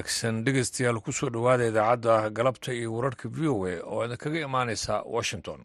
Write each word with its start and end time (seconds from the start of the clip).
wanaagsan. 0.00 0.44
Dhegeystayaal 0.44 1.00
ku 1.04 1.12
soo 1.12 1.28
dhowaada 1.30 1.68
idaacadda 1.70 2.30
galabta 2.38 2.72
iyo 2.72 2.88
wararka 2.96 3.28
v 3.28 3.38
o 3.52 3.56
a 3.66 3.74
oo 3.92 4.00
idinkaga 4.06 4.38
imaaneysa 4.48 5.02
washington. 5.14 5.60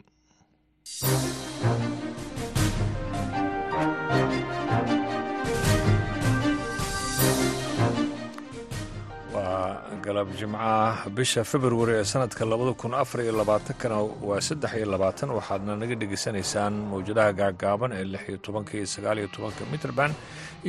Waa 9.34 9.80
galab 10.04 10.28
jimcaha 10.38 11.10
bisha 11.16 11.42
februari 11.52 11.92
ee 12.00 12.04
sanadka 12.12 12.44
labada 12.52 12.72
kun 12.82 12.92
afar 13.02 13.20
iyo 13.24 13.32
labaatankana 13.40 13.96
waa 14.28 14.40
saddex 14.48 14.72
iyo 14.78 14.86
labaatan. 14.94 15.28
Waxaadna 15.38 15.72
naga 15.82 15.94
dhegeysanaysaan 16.00 16.74
mawjadaha 16.90 17.30
gaagaaban 17.40 17.90
ee 17.98 18.04
lix 18.12 18.22
iyo 18.30 18.38
tobanka 18.46 18.72
iyo 18.78 18.86
sagaal 18.94 19.18
iyo 19.18 19.28
tobanka 19.36 19.62
mitrband 19.72 20.14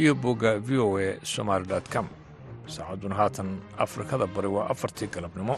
iyo 0.01 0.11
bogga 0.23 0.51
v 0.67 0.69
o 0.85 0.87
a 0.97 1.09
somaali 1.33 1.65
com 1.93 2.07
saacadduna 2.75 3.15
haatan 3.21 3.49
afrikada 3.85 4.25
bari 4.35 4.49
waa 4.55 4.65
afartii 4.73 5.07
galabnimo. 5.15 5.55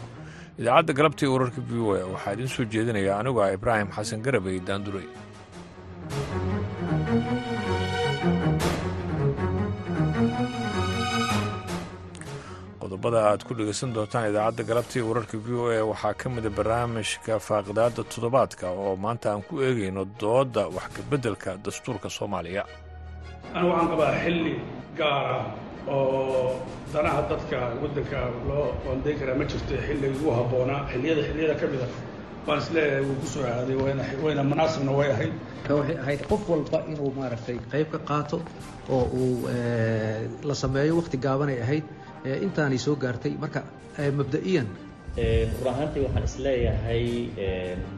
Idaacadda 0.59 0.94
galabta 0.99 1.22
iyo 1.26 1.32
wararka 1.35 1.59
v 1.70 1.72
o 1.88 1.90
a 1.95 2.05
waxaa 2.13 2.34
idiin 2.35 2.52
soo 2.55 2.66
jeedinaya 2.73 3.13
anigu 3.22 3.40
ah 3.44 3.52
ibraahim 3.58 3.90
xasan 3.98 4.20
garabey 4.26 4.58
daandurey 4.68 5.08
qodobada 12.82 13.20
aad 13.30 13.41
ku 13.48 13.52
dhegeysan 13.60 13.94
doontaan 13.96 14.30
idaacadda 14.32 14.63
galabta 14.70 14.94
iyo 14.98 15.05
wararka 15.10 15.38
v 15.46 15.48
o 15.62 15.66
a 15.77 15.82
waxaa 15.91 16.13
ka 16.21 16.27
mida 16.35 16.49
barnaamijka 16.57 17.34
faaqidaada 17.48 18.02
toddobaadka 18.13 18.66
oo 18.84 18.94
maanta 19.05 19.26
aan 19.32 19.41
ku 19.48 19.54
eegayno 19.68 20.04
dooda 20.21 20.63
wax 20.76 20.88
kabeddelka 20.98 21.49
dastuurka 21.66 22.07
soomaaliya 22.18 22.63
oo 25.88 26.60
danaha 26.94 27.22
dadka 27.32 27.58
waddanka 27.82 28.20
loo 28.49 28.68
qoondayn 28.84 29.18
karaa 29.20 29.35
ma 29.40 29.46
jirto 29.52 29.76
xilligii 29.88 30.18
ugu 30.20 30.32
habboonaa 30.38 30.82
xilliyada 30.91 31.22
xilliyada 31.27 31.55
ka 31.62 31.66
mid 31.72 31.82
a 31.85 31.88
waan 32.48 32.60
is 32.63 32.70
leeyahay 32.76 33.02
wuu 33.08 33.16
ku 33.22 33.27
soo 33.34 33.44
aaday 33.54 33.76
wayna 33.84 34.04
wayna 34.24 34.44
munaasibna 34.52 34.91
way 35.00 35.10
ahayd. 35.16 35.34
Waxay 35.70 35.98
ahayd 36.04 36.22
qof 36.30 36.41
walba 36.52 36.77
inuu 36.91 37.12
maaragtay 37.20 37.57
qayb 37.72 37.88
ka 37.94 38.00
qaato 38.10 38.38
oo 38.96 39.04
uu 39.22 39.48
la 40.50 40.55
sameeyo 40.63 40.94
wakhti 41.00 41.18
gaabanay 41.26 41.57
ahayd. 41.66 41.85
Intaanay 42.46 42.77
soo 42.85 42.96
gaartay. 43.04 43.34
Marka 43.44 43.62
mabda'iyan. 44.20 44.68
Run 45.63 45.70
ahaantii 45.74 46.02
waxaan 46.05 46.24
is 46.30 46.35
leeyahay 46.46 47.04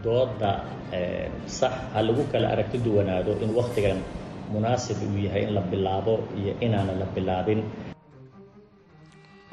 dooda 0.04 0.52
sax 1.60 1.74
ha 1.94 2.00
lagu 2.08 2.24
kala 2.32 2.48
aragti 2.54 2.78
duwanaado 2.86 3.32
in 3.44 3.52
wakhtigan 3.60 4.00
munaasib 4.54 4.98
uu 5.08 5.18
yahay 5.26 5.44
in 5.48 5.54
la 5.58 5.62
bilaabo 5.72 6.14
iyo 6.40 6.54
inaana 6.66 6.94
la 7.02 7.06
bilaabin. 7.16 7.62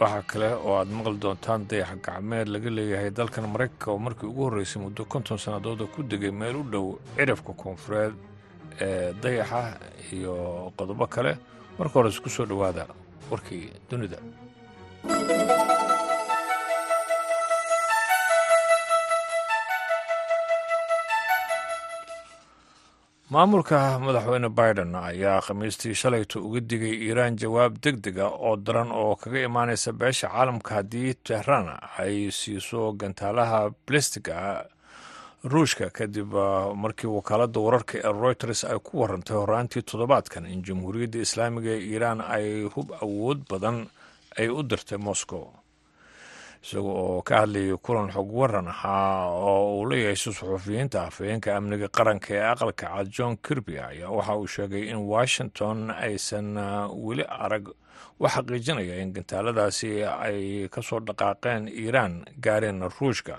Waxaa 0.00 0.22
kale 0.30 0.48
oo 0.66 0.74
aad 0.80 0.90
maqli 0.96 1.18
doontaan 1.24 1.62
dayax 1.70 1.90
gacmeed 2.06 2.48
laga 2.54 2.70
leeyahay 2.76 3.10
dalkan 3.18 3.46
maraykanka 3.54 3.88
oo 3.92 3.98
markii 4.06 4.28
ugu 4.30 4.42
horreysay 4.46 4.82
muddo 4.82 5.04
konton 5.12 5.38
sannadooda 5.44 5.84
ku 5.94 6.02
degay 6.10 6.30
meel 6.40 6.56
u 6.56 6.62
dhow 6.72 6.86
cirafka 7.16 7.52
koonfureed 7.62 8.14
ee 8.86 9.12
dayaxa 9.22 9.60
iyo 10.16 10.34
qodobo 10.78 11.06
kale 11.14 11.32
marka 11.78 11.94
hore 11.98 12.08
isku 12.14 12.28
soo 12.30 12.46
dhowaada 12.50 12.84
warkii 13.30 13.64
dunida 13.90 14.18
maamulka 23.30 23.78
madaxweyne 24.04 24.48
biden 24.58 24.94
ayaa 24.94 25.40
khamiistii 25.46 25.94
shalayto 26.00 26.40
uga 26.46 26.60
digay 26.70 26.94
iiraan 27.06 27.36
jawaab 27.36 27.74
deg 27.84 27.96
dega 28.04 28.26
oo 28.28 28.56
daran 28.56 28.90
oo 28.92 29.16
kaga 29.16 29.40
imaanaysa 29.48 29.92
beesha 29.92 30.28
caalamka 30.32 30.74
haddii 30.78 31.14
tehraan 31.28 31.68
ay 32.02 32.30
siiso 32.32 32.92
gantaalaha 33.00 33.60
balistiga 33.86 34.64
ruushka 35.44 35.90
kadib 35.90 36.32
markii 36.82 37.10
wakaaladda 37.16 37.60
wararka 37.66 37.94
ee 38.00 38.12
reuters 38.22 38.64
ay 38.64 38.78
ku 38.86 38.92
warantay 39.02 39.36
horaantii 39.36 39.82
toddobaadkan 39.82 40.46
in 40.54 40.62
jamhuuriyadda 40.66 41.18
islaamiga 41.26 41.70
ee 41.76 41.84
iiraan 41.92 42.20
ay 42.36 42.46
hub 42.74 42.88
awood 43.04 43.44
badan 43.50 43.78
ay 44.40 44.48
u 44.48 44.62
dirtay 44.70 44.98
moscow 44.98 45.44
isaga 46.62 46.90
oo 47.02 47.22
ka 47.22 47.34
hadlayay 47.42 47.76
kulan 47.84 48.10
xog 48.14 48.28
waran 48.32 48.68
ahaa 48.68 49.30
oo 49.30 49.78
uu 49.80 49.86
la 49.90 49.96
yeeshay 49.96 50.32
suxuufiyiinta 50.34 51.06
afhayeenka 51.08 51.56
amniga 51.56 51.88
qaranka 51.88 52.28
ee 52.34 52.44
aqalka 52.52 52.86
cad 52.92 53.08
john 53.16 53.36
kirby 53.36 53.78
ayaa 53.78 54.10
waxa 54.10 54.34
uu 54.36 54.46
sheegay 54.46 54.84
in 54.92 54.98
washington 55.14 55.90
aysan 55.90 56.56
weli 57.06 57.24
arag 57.44 57.68
u 58.20 58.24
xaqiijinaya 58.34 58.94
in 59.02 59.12
gantaaladaasi 59.16 59.90
ay 60.04 60.68
ka 60.74 60.82
soo 60.82 61.00
dhaqaaqeen 61.00 61.68
iiraan 61.68 62.24
gaareen 62.44 62.82
ruushka. 62.98 63.36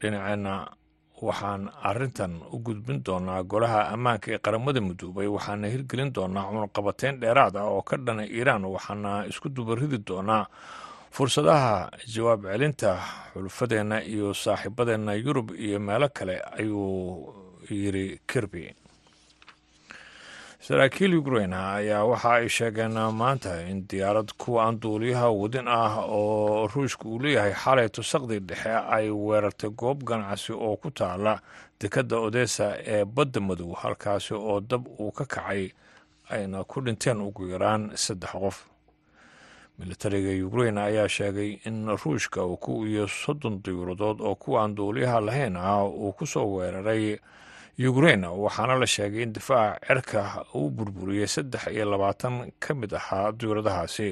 Dhinaceenna 0.00 0.54
waxaan 1.22 1.68
arintan 1.90 2.40
u 2.52 2.58
gudbin 2.58 3.02
doonaa 3.06 3.42
golaha 3.52 3.80
ammaanka 3.94 4.26
ee 4.34 4.38
qaramada 4.44 4.80
midoobay 4.80 5.26
waxaana 5.36 5.66
hirgelin 5.72 6.10
doonaa 6.16 6.48
cunaqabateyn 6.50 7.20
dheeraad 7.22 7.56
ah 7.56 7.68
oo 7.70 7.82
ka 7.82 7.96
dhana 8.06 8.24
iiraan 8.26 8.64
waxaana 8.64 9.26
isku 9.30 9.48
dubaridi 9.56 9.98
doonaa 10.08 10.44
fursadaha 11.10 11.90
jawaab 12.14 12.42
celinta 12.52 12.92
xulufadeenna 13.32 14.02
iyo 14.04 14.34
saaxiibadeenna 14.34 15.14
yurub 15.14 15.50
iyo 15.54 15.78
meelo 15.80 16.08
kale 16.08 16.40
ayuu 16.58 17.34
yiri 17.70 18.20
kirby. 18.26 18.74
Saraakiil 20.60 21.14
ukrain 21.18 21.52
ayaa 21.52 22.04
waxa 22.04 22.32
ay 22.34 22.48
sheegeen 22.48 22.92
maanta 23.12 23.62
in 23.70 23.86
diyaarad 23.88 24.30
kuwa 24.38 24.64
aan 24.66 24.80
duuliyaha 24.80 25.30
wadin 25.30 25.68
ah 25.68 26.04
oo 26.06 26.66
ruushka 26.68 27.08
uu 27.08 27.18
leeyahay 27.18 27.54
xalay 27.54 27.88
tusaqdii 27.88 28.38
dhexe 28.40 28.70
ay 28.96 29.10
weerartay 29.10 29.70
goob 29.70 30.04
ganacsi 30.04 30.52
oo 30.52 30.76
ku 30.76 30.90
taala 30.90 31.40
dekadda 31.80 32.16
odessa 32.20 32.76
ee 32.86 33.04
badda 33.04 33.40
madow 33.40 33.72
halkaasi 33.74 34.34
oo 34.34 34.60
dab 34.60 34.86
uu 35.00 35.10
ka 35.12 35.24
kacay 35.24 35.72
ayna 36.30 36.64
ku 36.64 36.80
dhinteen 36.84 37.20
ugu 37.20 37.48
yaraan 37.48 37.90
saddex 37.96 38.30
qof 38.32 38.56
militariga 39.80 40.32
ukrain 40.46 40.78
ayaa 40.78 41.08
sheegay 41.08 41.50
in 41.68 41.76
ruushka 42.02 42.44
uu 42.46 42.56
ku 42.56 42.72
iyo 42.86 43.06
soddon 43.08 43.54
diyuuradood 43.64 44.20
oo 44.20 44.34
kuwa 44.34 44.62
aan 44.62 44.74
duuliyaha 44.76 45.20
lahayn 45.20 45.56
ah 45.56 45.84
uu 45.88 46.12
ku 46.12 46.26
soo 46.26 46.46
weeraray 46.56 47.18
ukrain 47.90 48.24
waxaana 48.24 48.74
la 48.82 48.86
sheegay 48.86 49.22
in 49.22 49.32
difaaca 49.32 49.80
cirka 49.86 50.44
uu 50.54 50.70
burburiyey 50.70 51.26
saddex 51.26 51.66
iyo 51.72 51.84
labaatan 51.92 52.52
ka 52.60 52.74
mid 52.74 52.92
ahaa 53.00 53.32
diyuuradahaasi 53.32 54.10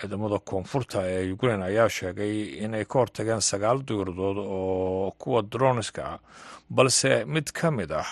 ciidamada 0.00 0.38
koonfurta 0.38 0.98
ee 1.10 1.32
ukrain 1.32 1.62
ayaa 1.62 1.88
sheegay 1.88 2.34
inay 2.64 2.84
ka 2.84 2.98
hortageen 2.98 3.40
sagaal 3.50 3.78
diyuuradood 3.88 4.38
oo 4.38 5.10
kuwa 5.18 5.42
droniska 5.42 6.02
ah 6.12 6.18
balse 6.70 7.24
mid 7.24 7.50
ka 7.58 7.70
mid 7.70 7.90
ah 7.92 8.06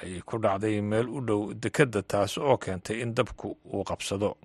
ay 0.00 0.20
ku 0.28 0.38
dhacday 0.38 0.80
meel 0.80 1.08
u 1.08 1.20
dhow 1.28 1.42
dekedda 1.54 2.02
taasi 2.02 2.40
oo 2.40 2.56
keentay 2.56 3.00
in 3.02 3.14
dabku 3.14 3.56
uu 3.74 3.84
qabsado 3.84 4.36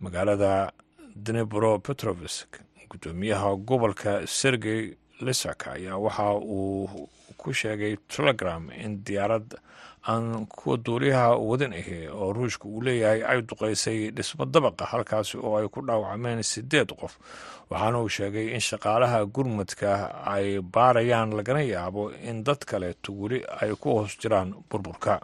magaalada 0.00 0.72
dnebro 1.16 1.78
petrovisk 1.78 2.60
guddoomiyaha 2.90 3.56
gobolka 3.56 4.26
sergey 4.26 4.94
lisak 5.20 5.66
ayaa 5.68 5.96
waxa 5.98 6.32
uu 6.34 7.08
ku 7.36 7.52
sheegay 7.52 7.96
telegram 8.08 8.70
in 8.70 9.02
diyaarad 9.04 9.54
aan 10.08 10.46
kuwa 10.46 10.76
duuliyaha 10.76 11.36
wadan 11.36 11.72
ahi 11.72 12.06
oo 12.08 12.32
ruushka 12.32 12.64
uu 12.68 12.80
leeyahay 12.82 13.22
ay 13.24 13.42
duqaysay 13.42 14.10
dhismo 14.10 14.44
dabaqa 14.46 14.84
halkaasi 14.86 15.36
oo 15.38 15.56
ay 15.58 15.68
ku 15.68 15.82
dhaawacmeen 15.82 16.42
sideed 16.42 16.94
qof. 17.00 17.18
Waxaana 17.70 17.98
uu 18.00 18.08
sheegay 18.08 18.54
in 18.54 18.60
shaqaalaha 18.60 19.26
gurmudka 19.26 19.90
ay 20.24 20.60
baarayaan 20.62 21.34
lagana 21.36 21.62
yaabo 21.62 22.10
in 22.22 22.44
dad 22.44 22.62
kaleeto 22.64 23.12
weli 23.12 23.42
ay 23.60 23.74
ku 23.74 23.90
hoos 23.98 24.16
jiraan 24.18 24.54
burburka 24.70 25.20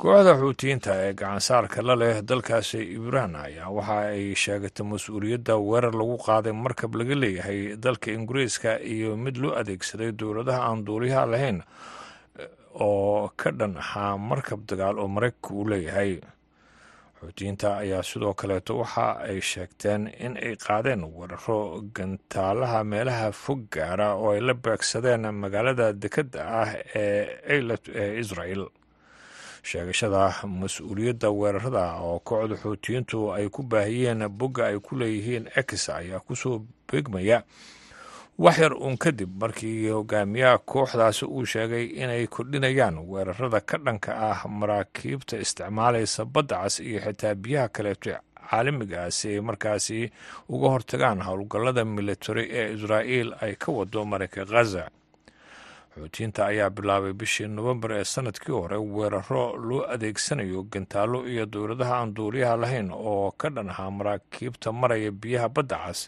kooxda 0.00 0.32
xuutiyiinta 0.40 0.92
ee 1.04 1.12
gacansaarka 1.20 1.82
la 1.86 1.94
leh 2.00 2.16
dalkaasi 2.28 2.78
iiraan 2.96 3.34
ayaa 3.36 3.70
waxa 3.76 3.98
ay 4.14 4.34
sheegatay 4.42 4.84
mas'uuliyadda 4.92 5.54
weerar 5.68 5.94
lagu 6.00 6.16
qaaday 6.26 6.52
markab 6.64 6.92
laga 7.00 7.14
leeyahay 7.22 7.60
dalka 7.84 8.08
ingiriiska 8.16 8.70
iyo 8.94 9.16
mid 9.24 9.36
loo 9.42 9.52
adeegsaday 9.60 10.10
dowladaha 10.20 10.60
aan 10.68 10.84
duuliyaha 10.86 11.26
lahayn 11.32 11.58
oo 12.86 13.30
ka 13.40 13.50
dhan 13.58 13.76
ahaa 13.82 14.16
markab 14.30 14.60
dagaal 14.70 14.98
oo 14.98 15.08
maraykanka 15.08 15.50
uu 15.54 15.68
leeyahay. 15.70 16.12
Xuutiyiinta 17.20 17.68
ayaa 17.82 18.02
sidoo 18.02 18.34
kaleeto 18.34 18.78
waxa 18.82 19.06
ay 19.28 19.38
sheegteen 19.40 20.02
in 20.24 20.34
ay 20.46 20.56
qaadeen 20.66 21.02
weeraro 21.16 21.58
gantaalaha 21.96 22.80
meelaha 22.84 23.28
fog 23.32 23.60
gaara 23.74 24.14
oo 24.18 24.32
ay 24.34 24.40
la 24.40 24.54
beegsadeen 24.54 25.30
magaalada 25.42 25.92
dekedda 26.02 26.40
ah 26.62 26.70
ee 26.94 27.38
eilat 27.54 27.84
ee 28.02 28.18
israel 28.22 28.62
sheegashada 29.62 30.34
mas'uuliyadda 30.60 31.28
weerarada 31.30 31.84
oo 32.02 32.18
kooxda 32.28 32.56
xuutiyiintu 32.62 33.32
ay 33.34 33.48
ku 33.48 33.62
baahiyeen 33.62 34.28
bogga 34.28 34.66
ay 34.66 34.78
ku 34.78 34.96
leeyihiin 35.00 35.48
ex 35.56 35.88
ayaa 35.88 36.20
ku 36.20 36.36
soo 36.36 36.62
beegmaya. 36.88 37.42
Wax 38.38 38.58
yar 38.58 38.72
uun 38.74 38.96
kadib 38.98 39.30
markii 39.40 39.88
hogaamiyaha 39.88 40.58
kooxdaasi 40.58 41.24
uu 41.24 41.44
sheegay 41.46 41.84
inay 42.02 42.26
kordhinayaan 42.26 42.98
weerarada 43.10 43.60
ka 43.60 43.76
dhanka 43.78 44.10
ah 44.30 44.40
maraakiibta 44.48 45.36
isticmaalaysa 45.44 46.24
badda 46.24 46.56
cas 46.62 46.80
iyo 46.80 47.00
xitaa 47.00 47.34
biyaha 47.34 47.68
kaleeto 47.68 48.10
caalamiga 48.50 49.04
ah 49.04 49.10
si 49.10 49.28
ay 49.36 49.40
markaasi 49.40 50.10
uga 50.48 50.68
hortagaan 50.74 51.20
howlgallada 51.22 51.84
military 51.84 52.44
ee 52.50 52.72
israa'iil 52.74 53.30
ay 53.40 53.54
ka 53.62 53.68
wado 53.72 54.04
marayka 54.04 54.44
khaza 54.44 54.88
xuutiyiinta 55.94 56.40
ayaa 56.50 56.70
bilaabay 56.76 57.12
bishii 57.20 57.48
nofembar 57.56 57.90
ee 57.98 58.04
sannadkii 58.14 58.52
hore 58.60 58.76
weeraro 58.94 59.44
loo 59.68 59.82
adeegsanayo 59.94 60.60
gantaallo 60.72 61.18
iyo 61.32 61.44
dowladaha 61.52 61.94
aan 62.00 62.14
duuliyaha 62.16 62.56
lahayn 62.62 62.88
oo 63.10 63.30
ka 63.40 63.48
dhan 63.54 63.68
ahaa 63.72 63.90
maraakiibta 63.98 64.68
maraya 64.80 65.10
biyaha 65.22 65.48
badda 65.56 65.76
cas 65.84 66.00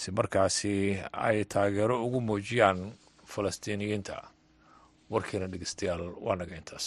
si 0.00 0.08
markaasi 0.18 0.72
ay 1.12 1.38
taageero 1.52 1.94
ugu 2.06 2.20
muujiyaan 2.20 2.80
falastiiniyiinta. 3.32 4.16
Warkiina 5.12 5.46
dhegeystayaal 5.52 6.02
waa 6.24 6.36
naga 6.40 6.54
intaas 6.60 6.86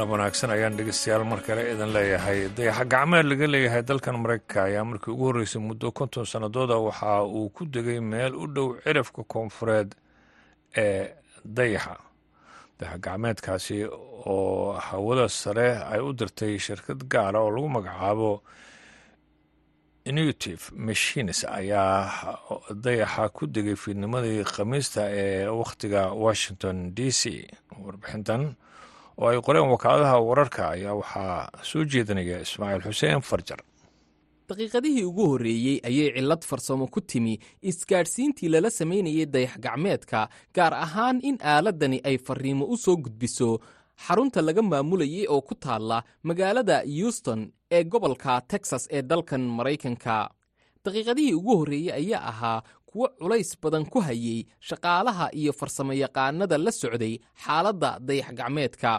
galab 0.00 0.10
wanaagsan 0.12 0.50
ayaan 0.50 0.76
dhegeystayaal 0.78 1.24
mar 1.28 1.40
kale 1.46 1.62
idin 1.72 1.92
leeyahay. 1.92 2.48
Dayaxa 2.56 2.84
gacmeed 2.92 3.26
laga 3.30 3.46
leeyahay 3.52 3.82
dalkan 3.88 4.16
maraykanka 4.22 4.64
ayaa 4.68 4.84
markii 4.84 5.12
ugu 5.12 5.24
horreysay 5.28 5.60
muddo 5.60 5.92
konton 5.92 6.24
sannadooda 6.24 6.76
waxa 6.80 7.22
uu 7.24 7.48
ku 7.50 7.64
degay 7.66 8.00
meel 8.00 8.34
u 8.34 8.46
dhow 8.46 8.68
cirifka 8.84 9.22
koonfureed 9.32 9.94
ee 10.76 11.12
dayaxa. 11.44 11.96
Dayax 12.80 13.00
gacmeedkaasi 13.04 13.84
oo 14.26 14.72
hawada 14.72 15.28
sare 15.28 15.68
ay 15.92 16.00
u 16.00 16.12
dirtay 16.12 16.56
shirkad 16.58 17.04
gaara 17.12 17.40
oo 17.44 17.50
lagu 17.50 17.68
magacaabo 17.68 18.42
inutive 20.04 20.62
machines 20.72 21.44
ayaa 21.44 22.08
dayaxa 22.84 23.28
ku 23.36 23.46
degay 23.46 23.76
fiidnimadii 23.76 24.44
khamiista 24.44 25.02
ee 25.12 25.44
wakhtiga 25.46 26.08
washington 26.24 26.94
d 26.96 27.10
c. 27.12 27.44
Warbixintan 27.84 28.56
oo 29.20 29.28
ay 29.28 29.38
qoreen 29.46 29.68
wakaaladaha 29.74 30.16
wararka 30.28 30.62
ayaa 30.74 30.94
waxaa 31.00 31.50
soo 31.70 31.84
jeedinaya 31.92 32.40
ismaaciil 32.46 32.82
xuseen 32.88 33.20
farjar. 33.30 33.60
Daqiiqadihii 34.48 35.04
ugu 35.10 35.24
horreeyey 35.30 35.78
ayay 35.88 36.08
cillad 36.16 36.42
farsamo 36.50 36.86
ku 36.94 37.00
timi 37.00 37.34
isgaadhsiintii 37.70 38.48
lala 38.54 38.70
samaynayay 38.70 39.26
dayax 39.34 39.54
gacmeedka 39.64 40.28
gaar 40.56 40.74
ahaan 40.74 41.20
in 41.22 41.36
aaladdani 41.52 42.00
ay 42.04 42.16
farriimo 42.26 42.64
u 42.66 42.76
soo 42.76 42.96
gudbiso. 42.96 43.58
Xarunta 44.06 44.40
laga 44.42 44.62
maamulayay 44.62 45.26
oo 45.28 45.40
ku 45.48 45.54
taalla 45.54 46.02
magaalada 46.28 46.76
houston 46.96 47.52
ee 47.70 47.84
gobolka 47.84 48.40
texas 48.50 48.88
ee 48.90 49.02
dalkan 49.02 49.40
maraykanka. 49.58 50.16
Daqiiqadihii 50.84 51.34
ugu 51.38 51.56
horreeyey 51.60 51.92
ayaa 52.00 52.22
ahaa 52.32 52.62
kuwo 52.90 53.06
culays 53.20 53.50
badan 53.62 53.84
ku 53.92 54.00
hayey 54.00 54.46
shaqaalaha 54.68 55.26
iyo 55.40 55.52
farsamoyaqaanada 55.52 56.58
la 56.58 56.72
socday 56.72 57.14
xaaladda 57.44 57.90
dayax 58.08 58.32
gacmeedka 58.38 58.92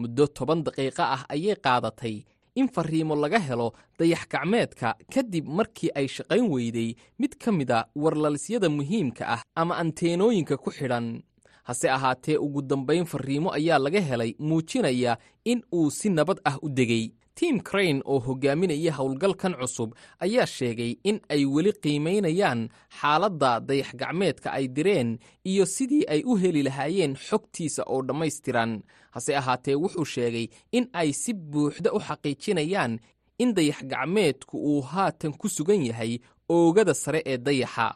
muddo 0.00 0.26
toban 0.36 0.60
daqiiqo 0.66 1.02
ah 1.16 1.22
ayay 1.34 1.56
qaadatay. 1.64 2.16
In 2.54 2.68
farriimo 2.68 3.14
laga 3.16 3.38
helo 3.38 3.72
dayax 3.98 4.22
gacmeedka 4.32 4.88
kadib 5.14 5.46
markii 5.58 5.90
ay 5.98 6.06
shaqayn 6.16 6.46
weyday 6.52 6.90
mid 7.18 7.32
ka 7.42 7.50
mida 7.52 7.78
warlalisyada 7.96 8.68
muhiimka 8.68 9.24
ah 9.34 9.42
ama 9.56 9.74
anteenooyinka 9.82 10.56
ku 10.56 10.70
xidhan. 10.70 11.22
Hase 11.64 11.86
ahaatee 11.96 12.36
ugu 12.36 12.60
dambayn 12.62 13.04
farriimo 13.06 13.48
ayaa 13.58 13.78
laga 13.78 14.00
helay 14.00 14.34
muujinaya 14.38 15.16
in 15.44 15.62
uu 15.72 15.90
si 15.90 16.08
nabad 16.10 16.38
ah 16.44 16.56
u 16.62 16.68
degay 16.68 17.04
tim 17.34 17.60
crane 17.60 18.02
oo 18.04 18.18
hogaaminaya 18.20 18.92
howlgalkan 18.98 19.54
cusub 19.60 19.94
ayaa 20.20 20.46
sheegay 20.46 20.92
in 21.04 21.20
ay 21.28 21.44
weli 21.54 21.72
qiimaynayaan 21.82 22.68
xaaladda 23.00 23.60
dayax 23.68 23.90
gacmeedka 24.00 24.48
ay 24.52 24.68
direen 24.68 25.18
iyo 25.44 25.64
sidii 25.66 26.04
ay 26.08 26.22
u 26.26 26.36
heli 26.36 26.62
lahaayeen 26.62 27.14
xogtiisa 27.16 27.82
oo 27.86 28.02
dhammaystiran. 28.02 28.82
Hase 29.10 29.36
ahaatee 29.36 29.74
wuxuu 29.82 30.04
sheegay 30.04 30.46
in 30.72 30.86
ay 30.92 31.12
si 31.12 31.32
buuxda 31.34 31.92
u 31.92 31.98
xaqiijinayaan 32.00 32.98
in 33.38 33.54
dayax 33.56 33.80
gacmeedku 33.92 34.56
uu 34.58 34.80
haatan 34.82 35.32
ku 35.40 35.48
sugan 35.48 35.82
yahay 35.86 36.18
oogada 36.48 36.94
sare 36.94 37.22
ee 37.26 37.38
dayaxa. 37.38 37.88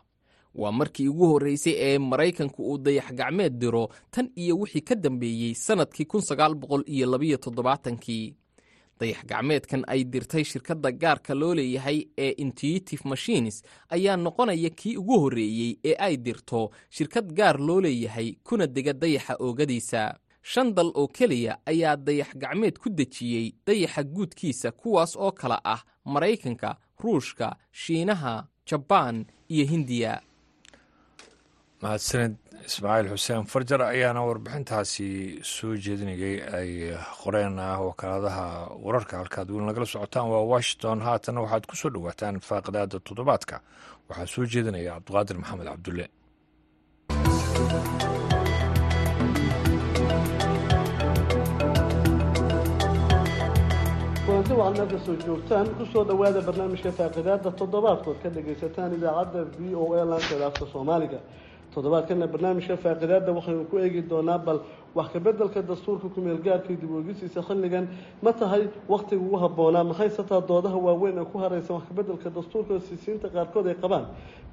Waa 0.54 0.72
markii 0.72 1.08
ugu 1.08 1.26
horreysay 1.26 1.74
ee 1.78 1.98
maraykanku 1.98 2.62
uu 2.70 2.78
dayax 2.78 3.12
gacmeed 3.12 3.52
diro 3.60 3.88
tan 4.10 4.30
iyo 4.36 4.56
wixii 4.58 4.80
ka 4.80 4.94
dambeeyey 4.94 5.54
sannadkii 5.54 6.06
kii 8.00 8.34
dayax 9.00 9.25
gacmeedkan 9.31 9.82
ay 9.87 10.04
dirtay 10.04 10.44
shirkadda 10.44 10.90
gaarka 10.93 11.34
loo 11.34 11.54
leeyahay 11.54 11.98
ee 12.19 12.31
intuitive 12.44 13.02
machines 13.04 13.62
ayaa 13.88 14.16
noqonaya 14.16 14.70
kii 14.70 14.96
ugu 14.96 15.19
horreeyey 15.20 15.78
ee 15.84 15.94
ay 15.98 16.16
dirto 16.16 16.70
shirkad 16.90 17.32
gaar 17.38 17.58
loo 17.60 17.81
leeyahay 17.81 18.34
kuna 18.44 18.66
dega 18.66 18.93
dayaxa 18.93 19.37
oogadiisa. 19.40 20.14
Shan 20.43 20.75
dal 20.75 20.90
oo 20.94 21.08
keliya 21.08 21.58
ayaa 21.66 21.96
dayax 21.96 22.31
gacmeed 22.38 22.78
ku 22.78 22.88
dejiyey 22.90 23.52
dayaxa 23.66 24.02
guudkiisa 24.04 24.70
kuwaas 24.72 25.16
oo 25.16 25.32
kala 25.32 25.58
ah 25.64 25.82
maraykanka 26.04 26.76
ruushka 27.02 27.56
shiinaha 27.72 28.46
jabaan 28.66 29.26
iyo 29.49 29.64
hindiya 29.66 30.20
mahadsanid 31.84 32.34
ismaaciil 32.69 33.08
xuseen 33.14 33.44
farjar 33.52 33.81
ayaana 33.87 34.23
warbixintaasi 34.28 35.08
soo 35.55 35.75
jeedinayay 35.87 36.37
ay 36.58 36.70
qoreen 37.23 37.55
wakaaladaha 37.88 38.46
wararka 38.87 39.14
halkaad 39.23 39.49
weli 39.55 39.67
nagala 39.70 39.87
socotaan 39.94 40.31
waa 40.34 40.44
washington 40.55 40.99
haatan 41.08 41.43
waxaad 41.44 41.64
ku 41.70 41.75
soo 41.81 41.90
dhowaataan 41.96 42.40
faaqidaada 42.49 42.96
toddobaadka 43.08 43.56
waxaa 44.08 44.32
soo 44.34 44.46
jeedinaya 44.55 44.94
cabdiqaadir 44.96 45.37
maxamed 45.43 45.67
cabdulle 45.73 46.06
waxaad 54.28 54.76
meel 54.78 54.88
ka 54.90 54.99
soo 55.05 55.17
joogtaan 55.26 55.67
ku 55.78 55.84
soo 55.93 56.05
dhowaada 56.05 56.40
barnaamijka 56.46 56.90
faaqidaada 56.99 57.50
toddobaadkood 57.61 58.19
ka 58.23 58.28
dhagaysataan 58.37 58.94
idaacadda 58.99 59.40
v 59.58 59.75
o 59.75 59.84
a 60.00 60.05
laanteeda 60.11 60.46
afka 60.50 60.67
soomaaliga 60.73 61.19
toddobaadkana 61.76 62.26
barnaamijka 62.32 62.76
faaqidaada 62.84 63.31
waxaynu 63.37 63.64
ku 63.71 63.76
eegi 63.85 64.00
doonaa 64.11 64.38
bal 64.47 64.59
wax 64.99 65.09
kabedelka 65.14 65.61
dastuurka 65.71 66.09
kumeelgaarkii 66.14 66.76
dib 66.83 66.90
oogisiisa 66.99 67.40
xilligan 67.49 67.85
ma 68.25 68.33
tahay 68.33 68.62
wakhtiga 68.88 69.21
ugu 69.26 69.37
habboonaa 69.45 69.85
maxaysataa 69.90 70.40
doodaha 70.50 70.76
waaweyn 70.87 71.18
ee 71.18 71.25
ku 71.33 71.37
haraysan 71.38 71.76
wax 71.76 71.85
kabedelka 71.90 72.28
dastuurka 72.37 72.80
siisiinta 72.88 73.28
qaarkood 73.35 73.66
ay 73.66 73.75
qabaan? 73.83 74.04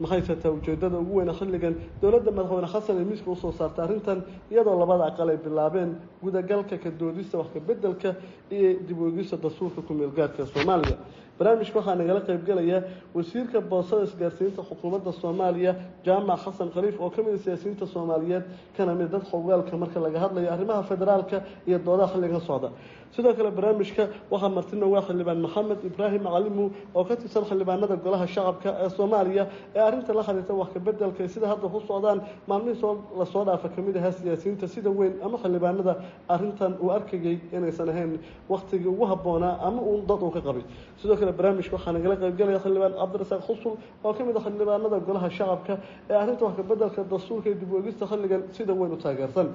Maxaysataa 0.04 0.52
ujeedada 0.58 0.98
ugu 1.04 1.14
weyna 1.20 1.34
xilligan 1.40 1.74
dowladda 2.02 2.32
madaxweyne 2.38 2.68
xasan 2.74 2.96
ee 3.02 3.06
miiska 3.10 3.30
u 3.32 3.36
soo 3.36 3.52
saartay 3.60 3.84
arrintan 3.86 4.20
iyadoo 4.52 4.76
labada 4.82 5.06
aqal 5.12 5.30
ay 5.34 5.38
bilaabeen 5.46 5.92
gudagalka 6.24 6.76
ka 6.84 6.90
doodista 7.00 7.38
wax 7.40 7.48
kabedelka 7.56 8.10
iyo 8.52 8.70
dib 8.88 9.00
oogista 9.02 9.36
dastuurka 9.44 9.82
kumeelgaarka 9.88 10.42
soomaaliya 10.54 10.98
barnaamijka 11.38 11.78
waxaa 11.80 11.96
nagala 12.02 12.22
qaybgelaya 12.30 12.78
wasiirka 13.16 13.60
boosada 13.72 14.04
isgaarsiinta 14.08 14.62
xukuumadda 14.70 15.12
soomaaliya 15.22 15.72
jaamac 16.06 16.40
xasan 16.46 16.70
khaliif 16.76 16.96
oo 17.04 17.10
ka 17.16 17.20
mid 17.26 17.34
a 17.34 17.38
siyaasiyiinta 17.46 17.86
soomaaliyeed. 17.94 18.44
Kana 18.78 18.92
mid 19.00 19.10
dad 19.14 19.24
xogaalka 19.32 19.74
marka 19.82 20.00
laga 20.06 20.20
hadlayo 20.24 20.50
arrimaha 20.56 20.84
federaalka 20.92 21.38
iyo 21.68 21.78
doodaha 21.86 22.10
xilligan 22.14 22.42
socda 22.50 22.70
sidoo 23.16 23.34
kale 23.38 23.50
barnaamijka 23.58 24.04
waxaa 24.34 24.50
martina 24.58 24.86
waa 24.94 25.02
xildhibaan 25.08 25.40
maxamed 25.46 25.80
ibraahim 25.90 26.24
calimu 26.36 26.66
oo 26.98 27.04
ka 27.10 27.16
tirsan 27.22 27.44
xildhibaanada 27.50 27.96
golaha 28.06 28.26
shacabka 28.36 28.70
ee 28.84 28.90
soomaaliya 28.98 29.44
ee 29.76 29.80
arrinta 29.88 30.12
la 30.18 30.24
xiriirta 30.28 30.54
wax 30.62 30.70
kabedelka 30.76 31.22
sida 31.34 31.48
hadda 31.52 31.68
ku 31.74 31.80
socdaan 31.90 32.20
maalmihii 32.50 32.80
soo 32.84 32.94
la 33.20 33.26
soo 33.34 33.44
dhaafa 33.48 33.68
ka 33.76 33.80
mid 33.88 33.96
ahaa 34.00 34.12
siyaasiyiinta 34.20 34.66
sida 34.76 34.90
weyn 35.00 35.14
ama 35.26 35.38
xildhibaanada 35.44 35.94
arrintan 36.36 36.72
uu 36.84 36.90
arkayay 36.98 37.38
inaysan 37.58 37.90
ahayn 37.94 38.14
waktigii 38.54 38.90
ugu 38.94 39.06
habboonaa 39.12 39.54
ama 39.68 39.82
uu 39.90 40.02
dad 40.10 40.22
uu 40.26 40.32
ka 40.36 40.42
qabay. 40.48 40.64
Sidoo 41.02 41.16
kale 41.20 41.32
barnaamijka 41.38 41.74
waxaa 41.78 41.94
nagala 41.98 42.16
qaybgelaya 42.24 42.60
xildhibaan 42.66 42.94
cabdirasaaq 43.02 43.42
xusul 43.48 43.74
oo 44.06 44.12
ka 44.18 44.22
mid 44.28 44.36
a 44.38 44.40
xildhibaanada 44.46 44.98
golaha 45.08 45.28
shacabka 45.38 45.74
ee 46.12 46.16
arrinta 46.24 46.44
wax 46.48 46.56
kabedelka 46.60 47.00
dastuurka 47.14 47.48
iyo 47.50 47.58
dib 47.62 47.72
oogista 47.78 48.04
xilligan 48.12 48.42
sida 48.58 48.74
weyn 48.80 48.92
u 48.94 48.98
taageersan 49.06 49.48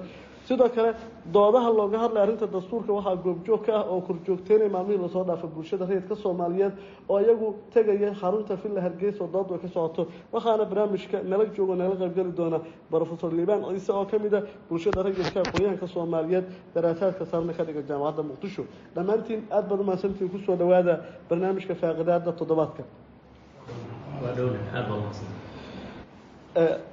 sidoo 0.49 0.69
kale 0.75 0.91
doodaha 1.35 1.69
looga 1.79 1.97
hadlay 2.03 2.21
arrinta 2.25 2.47
dastuurka 2.55 2.91
waxaa 2.97 3.15
goobjoog 3.25 3.61
ka 3.65 3.71
ah 3.79 3.85
oo 3.93 3.99
korjoogteynaya 4.07 4.69
maalmihii 4.75 5.01
la 5.05 5.09
soo 5.15 5.23
dhaafa 5.29 5.47
bulshada 5.55 5.85
rayidka 5.89 6.15
soomaaliyeed 6.23 6.73
oo 7.11 7.17
iyagu 7.23 7.47
tegaya 7.73 8.09
xarunta 8.21 8.53
villa 8.61 8.81
hargeysa 8.85 9.21
oo 9.23 9.29
dood 9.35 9.49
ay 9.55 9.59
ka 9.63 9.67
socoto. 9.75 10.01
Waxaana 10.33 10.63
barnaamijka 10.71 11.17
nala 11.31 11.45
joogo 11.55 11.73
nagala 11.79 11.95
qaybgeli 12.01 12.31
doona 12.39 12.59
brofesor 12.91 13.31
liibaan 13.37 13.61
ciise 13.75 13.91
oo 13.99 14.05
ka 14.11 14.17
mid 14.23 14.33
a 14.33 14.41
bulshada 14.69 14.99
rayidka 15.05 15.39
aqoonyahanka 15.45 15.87
soomaaliyeed 15.95 16.45
daraasaadka 16.75 17.23
saarna 17.31 17.53
ka 17.57 17.63
dhiga 17.67 17.81
jaamacadda 17.89 18.23
muqdisho. 18.29 18.63
Dhammaantiin 18.95 19.41
aada 19.55 19.67
baad 19.69 19.79
umahadsantiin 19.83 20.29
ku 20.33 20.37
soo 20.45 20.55
dhawaada 20.61 20.93
barnaamijka 21.29 21.73
faaqidaada 21.81 22.31
toddobaadka 22.39 22.83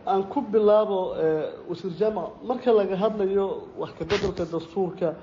aan 0.06 0.22
ku 0.32 0.40
bilaabo 0.42 0.98
wasiir 1.68 1.92
jaamac 1.98 2.30
marka 2.48 2.72
laga 2.72 2.96
hadlayo 2.96 3.46
wax 3.78 3.90
kabedelka 3.98 4.44
dastuurka 4.52 5.14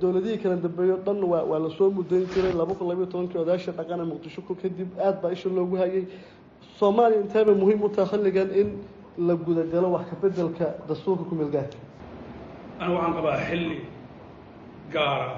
dowladihii 0.00 0.38
kala 0.42 0.56
dambeeyo 0.56 0.96
dhan 1.06 1.22
waa 1.24 1.58
la 1.58 1.70
soo 1.78 1.90
mudayn 1.90 2.26
jiray. 2.34 2.52
Laba 2.52 2.74
kun 2.74 2.88
labayo 2.88 3.06
tobankii 3.06 3.38
odayaasha 3.38 3.72
dhaqana 3.72 4.04
muqdisho 4.04 4.42
kadib 4.62 4.88
aada 4.98 5.20
baa 5.22 5.30
isha 5.32 5.48
loogu 5.48 5.76
hayay. 5.76 6.04
Soomaaliya 6.78 7.20
inteebay 7.20 7.54
muhiim 7.54 7.82
u 7.84 7.88
tahay 7.88 8.08
xilligan 8.18 8.50
in 8.60 8.68
la 9.26 9.34
gudagalo 9.34 9.88
wax 9.94 10.04
ka 10.10 10.16
bedelka 10.22 10.66
dastuurka 10.88 11.24
ku-meelgaarka 11.28 11.76
anigu 12.80 12.96
waxaan 12.96 13.14
qabaa 13.18 13.36
xilli 13.48 13.78
gaara 14.92 15.30